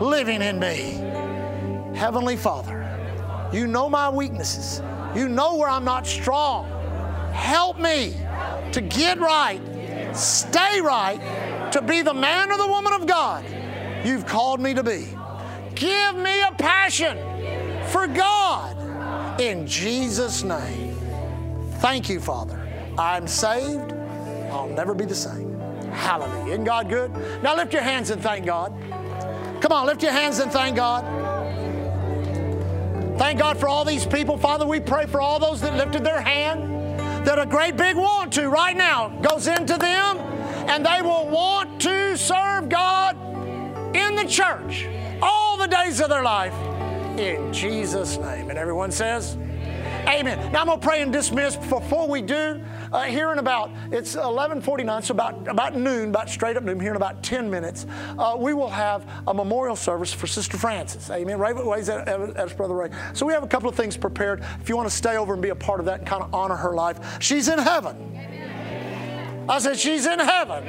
living 0.00 0.42
in 0.42 0.58
me. 0.58 1.96
Heavenly 1.96 2.36
Father, 2.36 2.86
you 3.52 3.66
know 3.66 3.88
my 3.88 4.08
weaknesses. 4.08 4.82
You 5.14 5.28
know 5.28 5.56
where 5.56 5.68
I'm 5.68 5.84
not 5.84 6.06
strong. 6.06 6.66
Help 7.32 7.78
me 7.78 8.16
to 8.72 8.80
get 8.80 9.18
right, 9.18 9.60
stay 10.14 10.80
right, 10.80 11.70
to 11.72 11.82
be 11.82 12.02
the 12.02 12.14
man 12.14 12.50
or 12.50 12.56
the 12.56 12.66
woman 12.66 12.92
of 12.92 13.06
God 13.06 13.44
you've 14.04 14.26
called 14.26 14.60
me 14.60 14.74
to 14.74 14.82
be. 14.82 15.08
Give 15.74 16.16
me 16.16 16.42
a 16.42 16.52
passion 16.58 17.18
for 17.88 18.06
God 18.06 19.40
In 19.40 19.66
Jesus' 19.66 20.42
name. 20.42 20.94
Thank 21.78 22.10
you, 22.10 22.20
Father. 22.20 22.59
I'm 22.98 23.26
saved. 23.26 23.92
I'll 24.50 24.68
never 24.68 24.94
be 24.94 25.04
the 25.04 25.14
same. 25.14 25.58
Hallelujah. 25.90 26.52
Isn't 26.52 26.64
God 26.64 26.88
good? 26.88 27.12
Now 27.42 27.56
lift 27.56 27.72
your 27.72 27.82
hands 27.82 28.10
and 28.10 28.22
thank 28.22 28.46
God. 28.46 28.72
Come 29.60 29.72
on, 29.72 29.86
lift 29.86 30.02
your 30.02 30.12
hands 30.12 30.38
and 30.38 30.50
thank 30.50 30.76
God. 30.76 31.04
Thank 33.18 33.38
God 33.38 33.58
for 33.58 33.68
all 33.68 33.84
these 33.84 34.06
people. 34.06 34.38
Father, 34.38 34.66
we 34.66 34.80
pray 34.80 35.06
for 35.06 35.20
all 35.20 35.38
those 35.38 35.60
that 35.60 35.76
lifted 35.76 36.02
their 36.02 36.20
hand, 36.20 36.98
that 37.26 37.38
a 37.38 37.44
great 37.44 37.76
big 37.76 37.96
want 37.96 38.32
to 38.34 38.48
right 38.48 38.76
now 38.76 39.10
goes 39.20 39.46
into 39.46 39.76
them, 39.76 40.16
and 40.68 40.86
they 40.86 41.02
will 41.02 41.28
want 41.28 41.80
to 41.82 42.16
serve 42.16 42.70
God 42.70 43.16
in 43.94 44.14
the 44.14 44.24
church 44.24 44.88
all 45.20 45.58
the 45.58 45.66
days 45.66 46.00
of 46.00 46.08
their 46.08 46.22
life 46.22 46.54
in 47.18 47.52
Jesus' 47.52 48.16
name. 48.16 48.48
And 48.48 48.58
everyone 48.58 48.90
says, 48.90 49.36
Amen. 50.08 50.50
Now 50.52 50.60
I'm 50.60 50.66
going 50.66 50.80
to 50.80 50.86
pray 50.86 51.02
and 51.02 51.12
dismiss. 51.12 51.56
Before 51.56 52.08
we 52.08 52.22
do, 52.22 52.62
uh, 52.92 53.02
here 53.04 53.32
in 53.32 53.38
about 53.38 53.70
it's 53.90 54.16
11:49, 54.16 55.02
so 55.04 55.12
about 55.12 55.48
about 55.48 55.76
noon, 55.76 56.10
about 56.10 56.28
straight 56.28 56.56
up 56.56 56.62
noon. 56.62 56.80
Here 56.80 56.90
in 56.90 56.96
about 56.96 57.22
10 57.22 57.50
minutes, 57.50 57.86
uh, 58.18 58.36
we 58.38 58.54
will 58.54 58.68
have 58.68 59.06
a 59.26 59.34
memorial 59.34 59.76
service 59.76 60.12
for 60.12 60.26
Sister 60.26 60.58
Frances. 60.58 61.10
Amen. 61.10 61.38
Ray 61.38 61.52
Ways 61.52 61.88
at, 61.88 62.08
at, 62.08 62.56
Brother 62.56 62.74
Ray. 62.74 62.90
So 63.12 63.26
we 63.26 63.32
have 63.32 63.42
a 63.42 63.48
couple 63.48 63.68
of 63.68 63.74
things 63.74 63.96
prepared. 63.96 64.44
If 64.60 64.68
you 64.68 64.76
want 64.76 64.88
to 64.88 64.94
stay 64.94 65.16
over 65.16 65.32
and 65.34 65.42
be 65.42 65.50
a 65.50 65.54
part 65.54 65.80
of 65.80 65.86
that 65.86 66.00
and 66.00 66.08
kind 66.08 66.22
of 66.22 66.34
honor 66.34 66.56
her 66.56 66.74
life, 66.74 67.20
she's 67.22 67.48
in 67.48 67.58
heaven. 67.58 68.20
I 69.48 69.58
said 69.58 69.78
she's 69.78 70.06
in 70.06 70.18
heaven, 70.18 70.64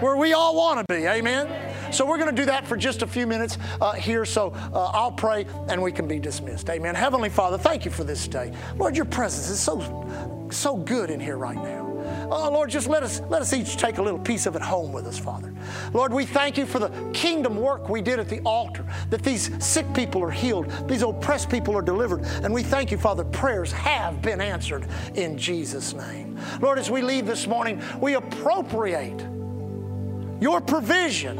where 0.00 0.16
we 0.16 0.32
all 0.32 0.56
want 0.56 0.78
to 0.78 0.94
be. 0.94 1.06
Amen. 1.06 1.92
So 1.92 2.04
we're 2.06 2.18
going 2.18 2.34
to 2.34 2.42
do 2.42 2.46
that 2.46 2.66
for 2.66 2.76
just 2.76 3.02
a 3.02 3.06
few 3.06 3.26
minutes 3.26 3.58
uh, 3.80 3.92
here. 3.92 4.24
So 4.24 4.52
uh, 4.72 4.90
I'll 4.92 5.12
pray 5.12 5.46
and 5.68 5.80
we 5.80 5.92
can 5.92 6.08
be 6.08 6.18
dismissed. 6.18 6.68
Amen. 6.70 6.94
Heavenly 6.94 7.30
Father, 7.30 7.58
thank 7.58 7.84
you 7.84 7.90
for 7.90 8.04
this 8.04 8.26
day. 8.28 8.52
Lord, 8.76 8.96
your 8.96 9.06
presence 9.06 9.48
is 9.48 9.60
so, 9.60 10.48
so 10.50 10.76
good 10.76 11.10
in 11.10 11.20
here 11.20 11.38
right 11.38 11.56
now. 11.56 11.86
Oh, 12.30 12.50
Lord, 12.50 12.70
just 12.70 12.88
let 12.88 13.02
us, 13.02 13.20
let 13.28 13.40
us 13.40 13.52
each 13.52 13.76
take 13.76 13.98
a 13.98 14.02
little 14.02 14.18
piece 14.18 14.46
of 14.46 14.56
it 14.56 14.62
home 14.62 14.92
with 14.92 15.06
us, 15.06 15.18
Father. 15.18 15.52
Lord, 15.92 16.12
we 16.12 16.24
thank 16.24 16.56
you 16.56 16.66
for 16.66 16.78
the 16.78 16.88
kingdom 17.12 17.56
work 17.56 17.88
we 17.88 18.02
did 18.02 18.18
at 18.18 18.28
the 18.28 18.40
altar, 18.40 18.84
that 19.10 19.22
these 19.22 19.50
sick 19.64 19.92
people 19.94 20.22
are 20.22 20.30
healed, 20.30 20.70
these 20.88 21.02
oppressed 21.02 21.50
people 21.50 21.76
are 21.76 21.82
delivered. 21.82 22.22
And 22.42 22.52
we 22.52 22.62
thank 22.62 22.90
you, 22.90 22.98
Father, 22.98 23.24
prayers 23.24 23.72
have 23.72 24.22
been 24.22 24.40
answered 24.40 24.86
in 25.14 25.38
Jesus' 25.38 25.94
name. 25.94 26.38
Lord, 26.60 26.78
as 26.78 26.90
we 26.90 27.00
leave 27.02 27.26
this 27.26 27.46
morning, 27.46 27.80
we 28.00 28.14
appropriate 28.14 29.35
your 30.40 30.60
provision 30.60 31.38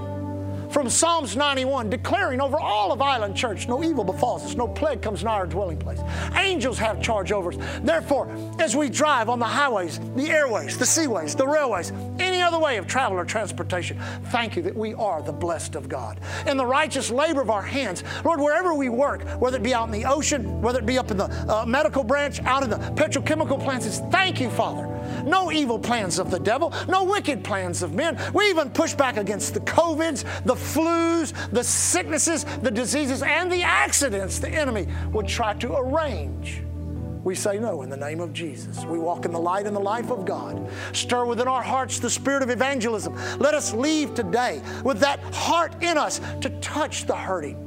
from 0.71 0.91
Psalms 0.91 1.37
91, 1.37 1.89
declaring 1.91 2.41
over 2.41 2.59
all 2.59 2.93
of 2.93 3.01
Island 3.01 3.37
Church, 3.37 3.69
no 3.69 3.83
evil 3.83 4.05
befalls 4.05 4.45
us, 4.45 4.55
no 4.57 4.69
plague 4.69 5.01
comes 5.01 5.25
nigh 5.25 5.35
our 5.35 5.47
dwelling 5.47 5.79
place. 5.79 6.01
Angels 6.37 6.79
have 6.79 7.01
charge 7.01 7.33
over 7.33 7.53
us. 7.53 7.81
Therefore, 7.83 8.31
as 8.59 8.77
we 8.77 8.89
drive 8.89 9.29
on 9.29 9.39
the 9.39 9.47
highways, 9.47 10.01
the 10.17 10.29
airways, 10.29 10.77
the 10.77 10.85
seaways, 10.85 11.37
the 11.37 11.47
railways, 11.47 11.93
any 12.19 12.43
other 12.43 12.59
way 12.59 12.77
of 12.77 12.87
travel 12.87 13.19
or 13.19 13.25
transportation, 13.25 13.99
thank 14.27 14.57
you 14.57 14.63
that 14.63 14.77
we 14.77 14.93
are 14.95 15.23
the 15.23 15.33
blessed 15.33 15.77
of 15.77 15.89
God. 15.89 16.21
In 16.47 16.57
the 16.57 16.67
righteous 16.67 17.11
labor 17.11 17.41
of 17.41 17.51
our 17.51 17.63
hands, 17.63 18.05
Lord, 18.25 18.41
wherever 18.41 18.75
we 18.75 18.89
work, 18.89 19.23
whether 19.41 19.57
it 19.57 19.63
be 19.63 19.75
out 19.75 19.87
in 19.87 19.93
the 19.93 20.05
ocean, 20.05 20.61
whether 20.61 20.79
it 20.79 20.87
be 20.87 20.99
up 20.99 21.11
in 21.11 21.17
the 21.17 21.31
uh, 21.51 21.65
medical 21.65 22.05
branch, 22.05 22.41
out 22.41 22.63
in 22.63 22.71
the 22.71 22.77
petrochemical 22.77 23.63
plants, 23.63 23.87
it's 23.87 24.01
thank 24.11 24.41
you, 24.41 24.51
Father 24.51 24.96
no 25.25 25.51
evil 25.53 25.79
plans 25.79 26.19
of 26.19 26.31
the 26.31 26.39
devil, 26.39 26.73
no 26.89 27.05
wicked 27.05 27.45
plans 27.45 27.83
of 27.83 27.95
men. 27.95 28.19
We 28.35 28.49
even 28.51 28.71
push 28.71 28.95
back 28.95 29.17
against 29.17 29.55
the 29.55 29.61
COVIDs, 29.61 30.25
the 30.45 30.55
flus, 30.55 31.33
the 31.51 31.65
sicknesses, 31.65 32.45
the 32.63 32.71
diseases, 32.71 33.23
and 33.23 33.51
the 33.51 33.63
accidents 33.63 34.39
the 34.39 34.49
enemy 34.49 34.87
would 35.13 35.29
try 35.29 35.55
to 35.55 35.77
arrange. 35.77 36.63
We 37.27 37.35
say 37.35 37.59
no 37.59 37.83
in 37.83 37.91
the 37.91 37.97
name 37.97 38.21
of 38.21 38.33
Jesus. 38.33 38.85
We 38.85 39.01
walk 39.01 39.25
in 39.25 39.33
the 39.33 39.41
light 39.41 39.67
and 39.67 39.75
the 39.75 39.81
life 39.81 40.13
of 40.13 40.25
God. 40.25 40.71
Stir 40.93 41.25
within 41.25 41.49
our 41.49 41.63
hearts 41.63 41.99
the 41.99 42.09
spirit 42.09 42.45
of 42.45 42.51
evangelism. 42.51 43.17
Let 43.41 43.53
us 43.53 43.75
leave 43.75 44.15
today 44.15 44.63
with 44.85 45.01
that 45.01 45.19
heart 45.35 45.83
in 45.83 45.99
us 45.99 46.21
to 46.41 46.51
touch 46.61 47.05
the 47.05 47.17
hurting. 47.17 47.66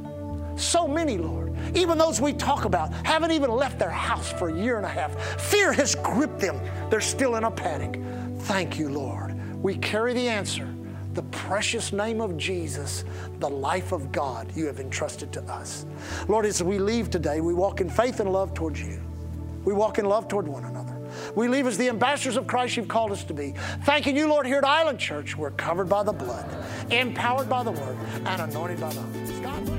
So 0.60 0.88
many, 0.88 1.18
Lord 1.18 1.50
even 1.76 1.98
those 1.98 2.20
we 2.20 2.34
talk 2.34 2.66
about, 2.66 2.92
haven't 3.06 3.32
even 3.32 3.52
left 3.52 3.80
their 3.80 3.90
house 3.90 4.32
for 4.32 4.50
a 4.50 4.54
year 4.54 4.78
and 4.78 4.86
a 4.86 4.90
half. 4.90 5.16
Fear 5.42 5.74
has 5.74 5.96
gripped 5.96 6.40
them. 6.40 6.60
They're 6.90 7.02
still 7.02 7.36
in 7.36 7.44
a 7.44 7.52
panic. 7.52 8.02
Thank 8.44 8.80
you, 8.80 8.90
Lord. 8.90 9.36
We 9.62 9.76
carry 9.76 10.14
the 10.14 10.28
answer 10.28 10.68
the 11.16 11.24
precious 11.24 11.92
name 11.92 12.22
of 12.22 12.38
Jesus, 12.38 13.04
the 13.40 13.50
life 13.50 13.92
of 13.92 14.12
God 14.12 14.50
you 14.56 14.68
have 14.68 14.80
entrusted 14.80 15.34
to 15.34 15.42
us. 15.52 15.86
Lord, 16.28 16.46
as 16.46 16.64
we 16.64 16.78
leave 16.78 17.10
today, 17.10 17.42
we 17.42 17.54
walk 17.54 17.82
in 17.82 17.90
faith 17.90 18.20
and 18.20 18.32
love 18.32 18.54
towards 18.54 18.80
you. 18.80 19.02
We 19.66 19.74
walk 19.74 19.98
in 19.98 20.06
love 20.06 20.28
toward 20.28 20.48
one 20.48 20.64
another. 20.64 20.96
We 21.36 21.48
leave 21.48 21.66
as 21.66 21.78
the 21.78 21.90
ambassadors 21.90 22.38
of 22.38 22.48
Christ 22.48 22.78
you've 22.78 22.88
called 22.88 23.12
us 23.12 23.24
to 23.26 23.34
be. 23.34 23.56
Thanking 23.84 24.16
you, 24.16 24.30
Lord, 24.30 24.46
here 24.46 24.60
at 24.60 24.64
Island 24.64 25.00
Church, 25.00 25.36
we're 25.36 25.52
covered 25.52 25.90
by 25.90 26.04
the 26.04 26.14
blood, 26.14 26.46
empowered 26.92 27.50
by 27.50 27.64
the 27.64 27.72
word, 27.72 27.98
and 28.26 28.42
anointed 28.44 28.80
by 28.80 28.94
the 28.94 29.26
Spirit. 29.26 29.79